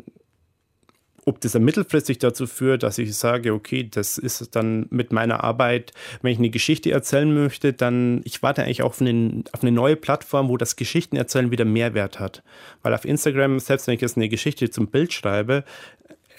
ob 1.29 1.39
das 1.41 1.53
mittelfristig 1.53 2.17
dazu 2.17 2.47
führt, 2.47 2.81
dass 2.83 2.97
ich 2.97 3.15
sage, 3.15 3.53
okay, 3.53 3.87
das 3.89 4.17
ist 4.17 4.55
dann 4.55 4.87
mit 4.89 5.11
meiner 5.11 5.43
Arbeit, 5.43 5.93
wenn 6.21 6.33
ich 6.33 6.39
eine 6.39 6.49
Geschichte 6.49 6.91
erzählen 6.91 7.31
möchte, 7.31 7.71
dann 7.71 8.21
ich 8.23 8.41
warte 8.41 8.63
eigentlich 8.63 8.81
auf, 8.81 8.99
einen, 8.99 9.43
auf 9.51 9.61
eine 9.61 9.71
neue 9.71 9.95
Plattform, 9.95 10.49
wo 10.49 10.57
das 10.57 10.75
Geschichtenerzählen 10.75 11.51
wieder 11.51 11.65
Mehrwert 11.65 12.19
hat. 12.19 12.41
Weil 12.81 12.95
auf 12.95 13.05
Instagram, 13.05 13.59
selbst 13.59 13.87
wenn 13.87 13.93
ich 13.93 14.01
jetzt 14.01 14.17
eine 14.17 14.27
Geschichte 14.27 14.71
zum 14.71 14.87
Bild 14.87 15.13
schreibe, 15.13 15.63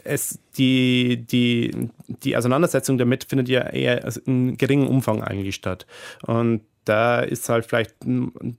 es, 0.03 0.41
die, 0.57 1.25
die, 1.25 1.89
die 2.09 2.37
Auseinandersetzung 2.37 2.99
damit 2.99 3.25
findet 3.25 3.49
ja 3.49 3.61
eher 3.69 4.05
in 4.27 4.57
geringem 4.57 4.89
Umfang 4.89 5.23
eigentlich 5.23 5.55
statt. 5.55 5.87
Und 6.27 6.63
da 6.91 7.21
ist 7.21 7.49
halt 7.49 7.67
vielleicht 7.67 7.95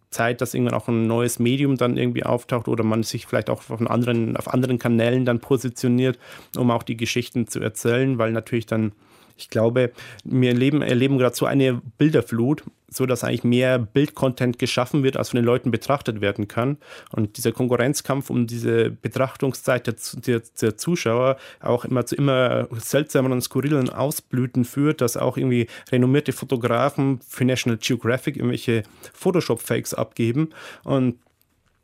Zeit, 0.10 0.40
dass 0.40 0.54
irgendwann 0.54 0.76
auch 0.80 0.88
ein 0.88 1.06
neues 1.06 1.38
Medium 1.38 1.76
dann 1.76 1.98
irgendwie 1.98 2.24
auftaucht 2.24 2.70
oder 2.70 2.82
man 2.82 3.04
sich 3.04 3.26
vielleicht 3.26 3.50
auch 3.50 3.70
auf 3.70 3.82
anderen, 3.82 4.38
auf 4.38 4.48
anderen 4.48 4.80
Kanälen 4.80 5.26
dann 5.26 5.42
positioniert, 5.42 6.18
um 6.56 6.72
auch 6.72 6.84
die 6.84 6.96
Geschichten 6.96 7.48
zu 7.48 7.60
erzählen, 7.60 8.18
weil 8.18 8.32
natürlich 8.32 8.66
dann 8.66 8.94
ich 9.42 9.50
glaube, 9.50 9.92
wir 10.24 10.50
erleben, 10.50 10.82
erleben 10.82 11.18
gerade 11.18 11.36
so 11.36 11.46
eine 11.46 11.82
Bilderflut, 11.98 12.64
so 12.90 13.06
dass 13.06 13.24
eigentlich 13.24 13.44
mehr 13.44 13.80
Bildcontent 13.80 14.60
geschaffen 14.60 15.04
wird, 15.04 15.18
als 15.18 15.30
von 15.30 15.38
den 15.38 15.46
Leuten 15.46 15.72
betrachtet 15.72 16.22
werden 16.22 16.48
kann. 16.48 16.78
Und 17.12 17.38
dieser 17.38 17.52
Konkurrenzkampf 17.52 18.30
um 18.30 18.48
diese 18.48 18.92
Betrachtungszeit 18.92 19.88
der, 19.88 19.96
der, 20.26 20.42
der 20.62 20.78
Zuschauer 20.78 21.38
auch 21.62 21.86
immer 21.86 22.06
zu 22.06 22.16
immer 22.16 22.68
seltsameren 22.78 23.34
und 23.34 23.42
skurrilen 23.42 23.90
Ausblüten 23.90 24.66
führt, 24.66 25.02
dass 25.02 25.18
auch 25.18 25.38
irgendwie 25.38 25.68
renommierte 25.92 26.34
Fotografen 26.34 27.20
für 27.28 27.46
National 27.46 27.78
Geographic 27.78 28.36
irgendwelche 28.36 28.84
Photoshop-Fakes 29.14 29.94
abgeben. 29.94 30.50
Und 30.84 31.16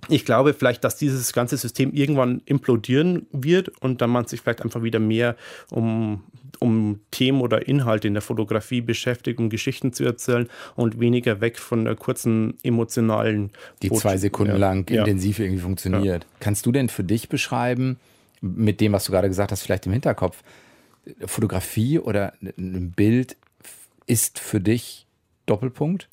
ich 0.10 0.26
glaube 0.26 0.54
vielleicht, 0.54 0.84
dass 0.84 0.96
dieses 0.96 1.34
ganze 1.34 1.58
System 1.58 1.92
irgendwann 1.92 2.42
implodieren 2.46 3.26
wird 3.32 3.70
und 3.82 4.02
dann 4.02 4.10
man 4.10 4.28
sich 4.28 4.42
vielleicht 4.42 4.62
einfach 4.62 4.84
wieder 4.84 5.00
mehr 5.00 5.36
um, 5.72 6.24
um 6.60 7.00
Themen 7.12 7.42
oder 7.42 7.68
Inhalte 7.68 8.08
in 8.08 8.14
der 8.14 8.22
Fotografie 8.22 8.82
beschäftigt, 8.82 9.40
um 9.40 9.50
Geschichten 9.50 9.94
zu 9.94 10.06
erzählen 10.06 10.48
und 10.76 11.00
weniger 11.00 11.42
weg 11.42 11.58
von 11.58 11.86
der 11.86 11.96
kurzen 11.96 12.54
emotionalen. 12.64 13.52
Die 13.82 13.90
Botschaft. 13.90 14.02
zwei 14.04 14.18
Sekunden 14.18 14.54
ja. 14.54 14.60
lang 14.60 14.88
intensiv 14.88 15.40
ja. 15.40 15.46
irgendwie 15.46 15.64
funktioniert. 15.64 16.24
Ja. 16.24 16.30
Kannst 16.40 16.66
du 16.66 16.72
denn 16.72 16.90
für 16.90 17.04
dich 17.04 17.28
beschreiben, 17.28 17.98
mit 18.42 18.82
dem, 18.82 18.94
was 18.94 19.06
du 19.06 19.12
gerade 19.12 19.28
gesagt 19.28 19.52
hast, 19.52 19.64
vielleicht 19.64 19.88
im 19.88 19.94
Hinterkopf, 19.94 20.44
Fotografie 21.26 22.00
oder 22.00 22.34
ein 22.42 22.92
Bild 22.96 23.36
ist 24.06 24.40
für 24.40 24.62
dich 24.62 25.08
Doppelpunkt? 25.48 26.08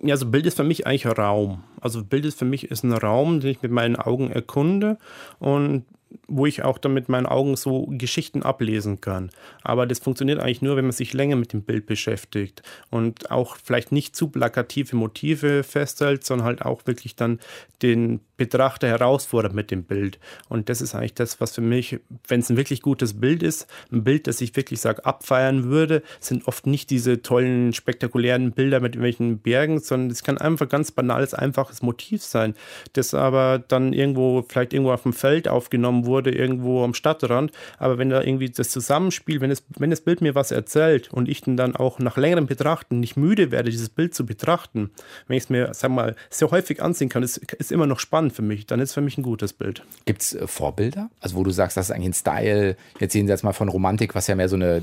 Ja, 0.00 0.14
also 0.14 0.26
Bild 0.26 0.46
ist 0.46 0.56
für 0.56 0.64
mich 0.64 0.86
eigentlich 0.86 1.06
Raum. 1.06 1.64
Also 1.80 2.02
Bild 2.02 2.24
ist 2.24 2.38
für 2.38 2.44
mich 2.44 2.70
ist 2.70 2.82
ein 2.82 2.92
Raum, 2.92 3.40
den 3.40 3.50
ich 3.50 3.62
mit 3.62 3.70
meinen 3.70 3.96
Augen 3.96 4.30
erkunde 4.30 4.96
und 5.38 5.84
wo 6.28 6.46
ich 6.46 6.62
auch 6.62 6.78
dann 6.78 6.94
mit 6.94 7.08
meinen 7.08 7.26
Augen 7.26 7.56
so 7.56 7.86
Geschichten 7.90 8.42
ablesen 8.42 9.00
kann. 9.00 9.30
Aber 9.62 9.86
das 9.86 9.98
funktioniert 9.98 10.40
eigentlich 10.40 10.62
nur, 10.62 10.76
wenn 10.76 10.84
man 10.84 10.92
sich 10.92 11.12
länger 11.12 11.36
mit 11.36 11.52
dem 11.52 11.62
Bild 11.62 11.86
beschäftigt 11.86 12.62
und 12.90 13.30
auch 13.30 13.56
vielleicht 13.62 13.92
nicht 13.92 14.16
zu 14.16 14.28
plakative 14.28 14.96
Motive 14.96 15.62
festhält, 15.62 16.24
sondern 16.24 16.46
halt 16.46 16.62
auch 16.62 16.86
wirklich 16.86 17.16
dann 17.16 17.38
den 17.82 18.20
Betrachter 18.36 18.88
herausfordert 18.88 19.54
mit 19.54 19.70
dem 19.70 19.84
Bild. 19.84 20.18
Und 20.48 20.68
das 20.68 20.80
ist 20.80 20.94
eigentlich 20.94 21.14
das, 21.14 21.40
was 21.40 21.54
für 21.54 21.60
mich, 21.60 22.00
wenn 22.26 22.40
es 22.40 22.50
ein 22.50 22.56
wirklich 22.56 22.82
gutes 22.82 23.20
Bild 23.20 23.42
ist, 23.42 23.68
ein 23.92 24.02
Bild, 24.02 24.26
das 24.26 24.40
ich 24.40 24.56
wirklich 24.56 24.80
sage, 24.80 25.04
abfeiern 25.04 25.64
würde, 25.64 26.02
sind 26.18 26.48
oft 26.48 26.66
nicht 26.66 26.90
diese 26.90 27.22
tollen, 27.22 27.72
spektakulären 27.72 28.50
Bilder 28.50 28.80
mit 28.80 28.94
irgendwelchen 28.94 29.38
Bergen, 29.38 29.78
sondern 29.78 30.10
es 30.10 30.24
kann 30.24 30.38
einfach 30.38 30.68
ganz 30.68 30.90
banales, 30.90 31.34
einfaches 31.34 31.82
Motiv 31.82 32.22
sein, 32.24 32.54
das 32.94 33.14
aber 33.14 33.60
dann 33.60 33.92
irgendwo, 33.92 34.44
vielleicht 34.48 34.72
irgendwo 34.72 34.92
auf 34.92 35.04
dem 35.04 35.12
Feld 35.12 35.46
aufgenommen 35.46 36.01
aufgenommen 36.02 36.06
wurde 36.06 36.30
irgendwo 36.30 36.84
am 36.84 36.94
Stadtrand. 36.94 37.52
Aber 37.78 37.98
wenn 37.98 38.10
da 38.10 38.22
irgendwie 38.22 38.50
das 38.50 38.70
Zusammenspiel, 38.70 39.40
wenn, 39.40 39.50
es, 39.50 39.64
wenn 39.78 39.90
das 39.90 40.00
Bild 40.00 40.20
mir 40.20 40.34
was 40.34 40.50
erzählt 40.50 41.12
und 41.12 41.28
ich 41.28 41.42
dann 41.42 41.76
auch 41.76 41.98
nach 41.98 42.16
längerem 42.16 42.46
Betrachten 42.46 43.00
nicht 43.00 43.16
müde 43.16 43.50
werde, 43.50 43.70
dieses 43.70 43.88
Bild 43.88 44.14
zu 44.14 44.24
betrachten, 44.24 44.90
wenn 45.26 45.36
ich 45.36 45.44
es 45.44 45.50
mir, 45.50 45.70
sag 45.72 45.90
mal, 45.90 46.14
sehr 46.30 46.50
häufig 46.50 46.82
ansehen 46.82 47.08
kann, 47.08 47.22
ist, 47.22 47.38
ist 47.38 47.72
immer 47.72 47.86
noch 47.86 47.98
spannend 47.98 48.32
für 48.32 48.42
mich. 48.42 48.66
Dann 48.66 48.80
ist 48.80 48.90
es 48.90 48.94
für 48.94 49.00
mich 49.00 49.18
ein 49.18 49.22
gutes 49.22 49.52
Bild. 49.52 49.82
Gibt 50.04 50.22
es 50.22 50.34
äh, 50.34 50.46
Vorbilder? 50.46 51.10
Also 51.20 51.36
wo 51.36 51.44
du 51.44 51.50
sagst, 51.50 51.76
das 51.76 51.86
ist 51.86 51.90
eigentlich 51.92 52.10
ein 52.10 52.14
Style, 52.14 52.76
jetzt 53.00 53.12
sehen 53.12 53.26
Sie 53.26 53.32
jetzt 53.32 53.44
mal 53.44 53.52
von 53.52 53.68
Romantik, 53.68 54.14
was 54.14 54.26
ja 54.26 54.34
mehr 54.34 54.48
so 54.48 54.56
eine, 54.56 54.82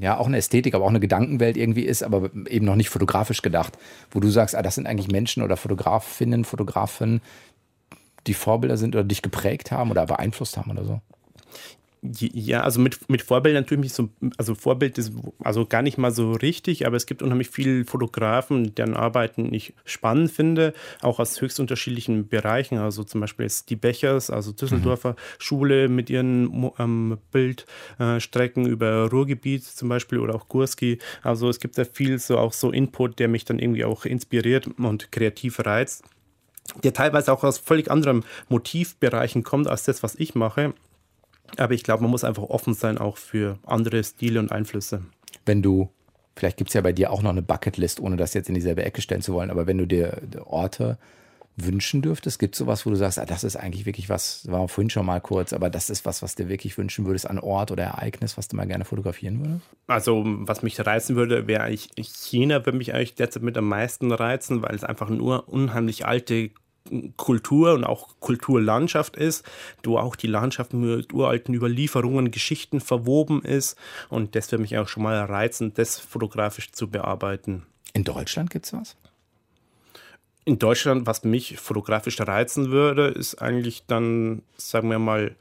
ja 0.00 0.18
auch 0.18 0.26
eine 0.26 0.38
Ästhetik, 0.38 0.74
aber 0.74 0.84
auch 0.84 0.90
eine 0.90 1.00
Gedankenwelt 1.00 1.56
irgendwie 1.56 1.84
ist, 1.84 2.02
aber 2.02 2.30
eben 2.48 2.66
noch 2.66 2.76
nicht 2.76 2.90
fotografisch 2.90 3.42
gedacht, 3.42 3.78
wo 4.10 4.20
du 4.20 4.28
sagst, 4.28 4.54
ah, 4.54 4.62
das 4.62 4.74
sind 4.74 4.86
eigentlich 4.86 5.08
Menschen 5.08 5.42
oder 5.42 5.56
Fotografinnen, 5.56 6.44
Fotografen, 6.44 7.20
die 8.28 8.34
Vorbilder 8.34 8.76
sind 8.76 8.94
oder 8.94 9.04
dich 9.04 9.22
geprägt 9.22 9.72
haben 9.72 9.90
oder 9.90 10.06
beeinflusst 10.06 10.56
haben 10.56 10.70
oder 10.70 10.84
so? 10.84 11.00
Ja, 12.00 12.60
also 12.60 12.80
mit, 12.80 13.10
mit 13.10 13.22
Vorbild 13.22 13.56
natürlich 13.56 13.92
so, 13.92 14.08
also 14.36 14.54
Vorbild 14.54 14.98
ist 14.98 15.12
also 15.42 15.66
gar 15.66 15.82
nicht 15.82 15.98
mal 15.98 16.12
so 16.12 16.32
richtig, 16.32 16.86
aber 16.86 16.96
es 16.96 17.06
gibt 17.06 17.22
unheimlich 17.22 17.48
viele 17.50 17.84
Fotografen, 17.84 18.72
deren 18.76 18.94
Arbeiten 18.94 19.52
ich 19.52 19.74
spannend 19.84 20.30
finde, 20.30 20.74
auch 21.00 21.18
aus 21.18 21.40
höchst 21.40 21.58
unterschiedlichen 21.58 22.28
Bereichen. 22.28 22.78
Also 22.78 23.02
zum 23.02 23.20
Beispiel 23.20 23.46
jetzt 23.46 23.68
die 23.70 23.76
Bechers, 23.76 24.30
also 24.30 24.52
Düsseldorfer 24.52 25.10
mhm. 25.10 25.16
Schule 25.38 25.88
mit 25.88 26.08
ihren 26.08 26.70
ähm, 26.78 27.18
Bildstrecken 27.32 28.66
äh, 28.66 28.68
über 28.68 29.10
Ruhrgebiet 29.10 29.64
zum 29.64 29.88
Beispiel 29.88 30.20
oder 30.20 30.36
auch 30.36 30.48
Gurski. 30.48 30.98
Also 31.22 31.48
es 31.48 31.58
gibt 31.58 31.78
da 31.78 31.84
viel 31.84 32.20
so 32.20 32.38
auch 32.38 32.52
so 32.52 32.70
Input, 32.70 33.18
der 33.18 33.26
mich 33.26 33.44
dann 33.44 33.58
irgendwie 33.58 33.84
auch 33.84 34.04
inspiriert 34.04 34.68
und 34.78 35.10
kreativ 35.10 35.58
reizt 35.66 36.04
der 36.82 36.92
teilweise 36.92 37.32
auch 37.32 37.44
aus 37.44 37.58
völlig 37.58 37.90
anderen 37.90 38.24
Motivbereichen 38.48 39.42
kommt 39.42 39.68
als 39.68 39.84
das, 39.84 40.02
was 40.02 40.14
ich 40.14 40.34
mache. 40.34 40.74
Aber 41.56 41.74
ich 41.74 41.82
glaube, 41.82 42.02
man 42.02 42.10
muss 42.10 42.24
einfach 42.24 42.42
offen 42.42 42.74
sein 42.74 42.98
auch 42.98 43.16
für 43.16 43.58
andere 43.66 44.04
Stile 44.04 44.38
und 44.40 44.52
Einflüsse. 44.52 45.02
Wenn 45.46 45.62
du, 45.62 45.88
vielleicht 46.36 46.58
gibt 46.58 46.70
es 46.70 46.74
ja 46.74 46.82
bei 46.82 46.92
dir 46.92 47.10
auch 47.10 47.22
noch 47.22 47.30
eine 47.30 47.42
Bucketlist, 47.42 48.00
ohne 48.00 48.16
das 48.16 48.34
jetzt 48.34 48.48
in 48.48 48.54
dieselbe 48.54 48.84
Ecke 48.84 49.00
stellen 49.00 49.22
zu 49.22 49.32
wollen, 49.32 49.50
aber 49.50 49.66
wenn 49.66 49.78
du 49.78 49.86
dir 49.86 50.20
Orte 50.44 50.98
wünschen 51.64 52.02
dürftest, 52.02 52.38
gibt 52.38 52.54
es 52.54 52.58
sowas, 52.58 52.86
wo 52.86 52.90
du 52.90 52.96
sagst, 52.96 53.18
ah, 53.18 53.26
das 53.26 53.44
ist 53.44 53.56
eigentlich 53.56 53.86
wirklich 53.86 54.08
was, 54.08 54.50
war 54.50 54.68
vorhin 54.68 54.90
schon 54.90 55.06
mal 55.06 55.20
kurz, 55.20 55.52
aber 55.52 55.70
das 55.70 55.90
ist 55.90 56.04
was, 56.04 56.22
was 56.22 56.34
du 56.34 56.48
wirklich 56.48 56.78
wünschen 56.78 57.06
würdest 57.06 57.28
an 57.28 57.38
Ort 57.38 57.70
oder 57.70 57.84
Ereignis, 57.84 58.36
was 58.36 58.48
du 58.48 58.56
mal 58.56 58.66
gerne 58.66 58.84
fotografieren 58.84 59.40
würdest? 59.40 59.66
Also, 59.86 60.22
was 60.24 60.62
mich 60.62 60.84
reizen 60.84 61.16
würde, 61.16 61.46
wäre 61.46 61.62
eigentlich 61.62 61.90
China, 62.08 62.64
würde 62.64 62.78
mich 62.78 62.94
eigentlich 62.94 63.14
derzeit 63.14 63.42
mit 63.42 63.56
am 63.56 63.68
meisten 63.68 64.12
reizen, 64.12 64.62
weil 64.62 64.74
es 64.74 64.84
einfach 64.84 65.10
eine 65.10 65.42
unheimlich 65.42 66.06
alte 66.06 66.50
Kultur 67.16 67.74
und 67.74 67.84
auch 67.84 68.08
Kulturlandschaft 68.20 69.16
ist, 69.16 69.44
wo 69.84 69.98
auch 69.98 70.16
die 70.16 70.26
Landschaft 70.26 70.72
mit 70.72 71.12
uralten 71.12 71.54
Überlieferungen, 71.54 72.30
Geschichten 72.30 72.80
verwoben 72.80 73.42
ist. 73.42 73.76
Und 74.08 74.34
das 74.34 74.50
würde 74.50 74.62
mich 74.62 74.78
auch 74.78 74.88
schon 74.88 75.02
mal 75.02 75.18
reizen, 75.24 75.74
das 75.74 75.98
fotografisch 75.98 76.72
zu 76.72 76.88
bearbeiten. 76.88 77.66
In 77.92 78.04
Deutschland 78.04 78.50
gibt 78.50 78.66
es 78.66 78.72
was? 78.72 78.96
In 80.48 80.58
Deutschland, 80.58 81.06
was 81.06 81.24
mich 81.24 81.58
fotografisch 81.58 82.18
reizen 82.22 82.70
würde, 82.70 83.08
ist 83.08 83.34
eigentlich 83.34 83.84
dann, 83.86 84.40
sagen 84.56 84.88
wir 84.88 84.98
mal, 84.98 85.36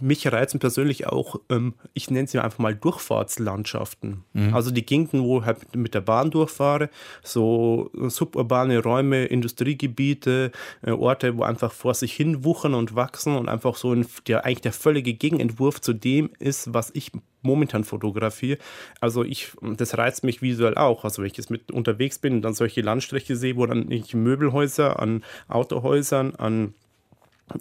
mich 0.00 0.30
reizen 0.30 0.60
persönlich 0.60 1.06
auch, 1.06 1.40
ähm, 1.50 1.74
ich 1.94 2.10
nenne 2.10 2.28
sie 2.28 2.38
einfach 2.38 2.58
mal 2.58 2.74
Durchfahrtslandschaften. 2.74 4.24
Mhm. 4.32 4.54
Also 4.54 4.70
die 4.70 4.84
Gegenden, 4.84 5.22
wo 5.22 5.40
ich 5.40 5.46
halt 5.46 5.76
mit 5.76 5.94
der 5.94 6.00
Bahn 6.00 6.30
durchfahre, 6.30 6.90
so 7.22 7.90
suburbane 7.94 8.82
Räume, 8.82 9.26
Industriegebiete, 9.26 10.52
äh, 10.82 10.90
Orte, 10.90 11.36
wo 11.36 11.42
einfach 11.42 11.72
vor 11.72 11.94
sich 11.94 12.12
hin 12.12 12.44
wuchern 12.44 12.74
und 12.74 12.94
wachsen 12.94 13.36
und 13.36 13.48
einfach 13.48 13.76
so 13.76 13.92
ein, 13.92 14.06
der, 14.26 14.44
eigentlich 14.44 14.62
der 14.62 14.72
völlige 14.72 15.14
Gegenentwurf 15.14 15.80
zu 15.80 15.92
dem 15.92 16.30
ist, 16.38 16.72
was 16.72 16.90
ich 16.94 17.12
momentan 17.42 17.84
fotografiere. 17.84 18.58
Also 19.00 19.24
ich, 19.24 19.52
das 19.62 19.96
reizt 19.96 20.24
mich 20.24 20.42
visuell 20.42 20.76
auch. 20.76 21.04
Also 21.04 21.22
wenn 21.22 21.30
ich 21.30 21.36
jetzt 21.36 21.50
mit 21.50 21.70
unterwegs 21.70 22.18
bin 22.18 22.34
und 22.34 22.42
dann 22.42 22.54
solche 22.54 22.80
Landstriche 22.80 23.36
sehe, 23.36 23.56
wo 23.56 23.66
dann 23.66 23.90
ich 23.90 24.14
Möbelhäuser 24.14 24.98
an 25.00 25.24
Autohäusern, 25.48 26.34
an 26.34 26.74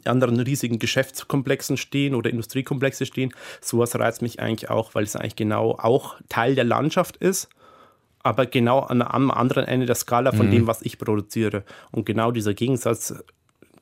anderen 0.05 0.39
riesigen 0.39 0.79
Geschäftskomplexen 0.79 1.77
stehen 1.77 2.15
oder 2.15 2.29
Industriekomplexe 2.29 3.05
stehen. 3.05 3.33
Sowas 3.61 3.95
reizt 3.95 4.21
mich 4.21 4.39
eigentlich 4.39 4.69
auch, 4.69 4.95
weil 4.95 5.03
es 5.03 5.15
eigentlich 5.15 5.35
genau 5.35 5.71
auch 5.71 6.15
Teil 6.29 6.55
der 6.55 6.63
Landschaft 6.63 7.17
ist, 7.17 7.49
aber 8.19 8.45
genau 8.45 8.79
an, 8.79 9.01
am 9.01 9.31
anderen 9.31 9.65
Ende 9.65 9.85
der 9.85 9.95
Skala 9.95 10.31
von 10.31 10.47
mhm. 10.47 10.51
dem, 10.51 10.67
was 10.67 10.81
ich 10.81 10.97
produziere. 10.97 11.63
Und 11.91 12.05
genau 12.05 12.31
dieser 12.31 12.53
Gegensatz 12.53 13.13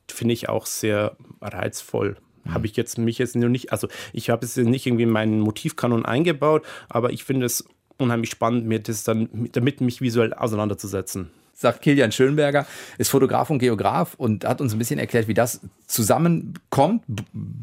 finde 0.08 0.34
ich 0.34 0.48
auch 0.48 0.66
sehr 0.66 1.16
reizvoll. 1.40 2.16
Mhm. 2.44 2.54
Habe 2.54 2.66
ich 2.66 2.76
jetzt 2.76 2.98
mich 2.98 3.18
jetzt 3.18 3.36
nur 3.36 3.48
nicht, 3.48 3.72
also 3.72 3.88
ich 4.12 4.30
habe 4.30 4.44
es 4.44 4.56
nicht 4.56 4.86
irgendwie 4.86 5.04
in 5.04 5.10
meinen 5.10 5.40
Motivkanon 5.40 6.04
eingebaut, 6.04 6.64
aber 6.88 7.12
ich 7.12 7.24
finde 7.24 7.46
es 7.46 7.64
unheimlich 7.98 8.30
spannend, 8.30 8.66
mir 8.66 8.80
das 8.80 9.04
dann 9.04 9.48
damit 9.52 9.80
mich 9.80 10.00
visuell 10.00 10.34
auseinanderzusetzen 10.34 11.30
sagt 11.56 11.82
Kilian 11.82 12.12
Schönberger, 12.12 12.66
ist 12.98 13.10
Fotograf 13.10 13.50
und 13.50 13.58
Geograf 13.58 14.14
und 14.14 14.44
hat 14.44 14.60
uns 14.60 14.72
ein 14.72 14.78
bisschen 14.78 14.98
erklärt, 14.98 15.26
wie 15.26 15.34
das 15.34 15.60
zusammenkommt, 15.86 17.02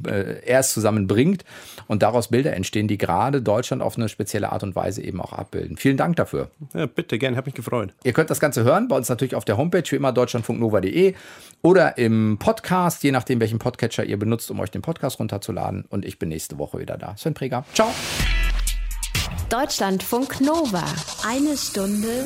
äh, 0.07 0.41
er 0.45 0.59
es 0.59 0.73
zusammenbringt 0.73 1.45
und 1.87 2.01
daraus 2.01 2.29
Bilder 2.29 2.53
entstehen, 2.53 2.87
die 2.87 2.97
gerade 2.97 3.41
Deutschland 3.41 3.81
auf 3.81 3.97
eine 3.97 4.09
spezielle 4.09 4.51
Art 4.51 4.63
und 4.63 4.75
Weise 4.75 5.03
eben 5.03 5.21
auch 5.21 5.33
abbilden. 5.33 5.77
Vielen 5.77 5.97
Dank 5.97 6.15
dafür. 6.15 6.49
Ja, 6.73 6.87
bitte, 6.87 7.19
gerne, 7.19 7.37
habe 7.37 7.45
mich 7.45 7.55
gefreut. 7.55 7.93
Ihr 8.03 8.13
könnt 8.13 8.31
das 8.31 8.39
Ganze 8.39 8.63
hören, 8.63 8.87
bei 8.87 8.97
uns 8.97 9.09
natürlich 9.09 9.35
auf 9.35 9.45
der 9.45 9.57
Homepage, 9.57 9.83
wie 9.89 9.95
immer 9.95 10.11
deutschlandfunknova.de 10.11 11.13
oder 11.61 11.97
im 11.97 12.37
Podcast, 12.39 13.03
je 13.03 13.11
nachdem, 13.11 13.39
welchen 13.39 13.59
Podcatcher 13.59 14.03
ihr 14.03 14.17
benutzt, 14.17 14.49
um 14.49 14.59
euch 14.59 14.71
den 14.71 14.81
Podcast 14.81 15.19
runterzuladen. 15.19 15.85
Und 15.89 16.03
ich 16.03 16.17
bin 16.17 16.29
nächste 16.29 16.57
Woche 16.57 16.79
wieder 16.79 16.97
da. 16.97 17.15
Sven 17.15 17.35
Preger, 17.35 17.63
ciao. 17.73 17.93
Deutschlandfunk 19.49 20.41
Nova. 20.41 20.83
Eine 21.27 21.55
Stunde 21.57 22.25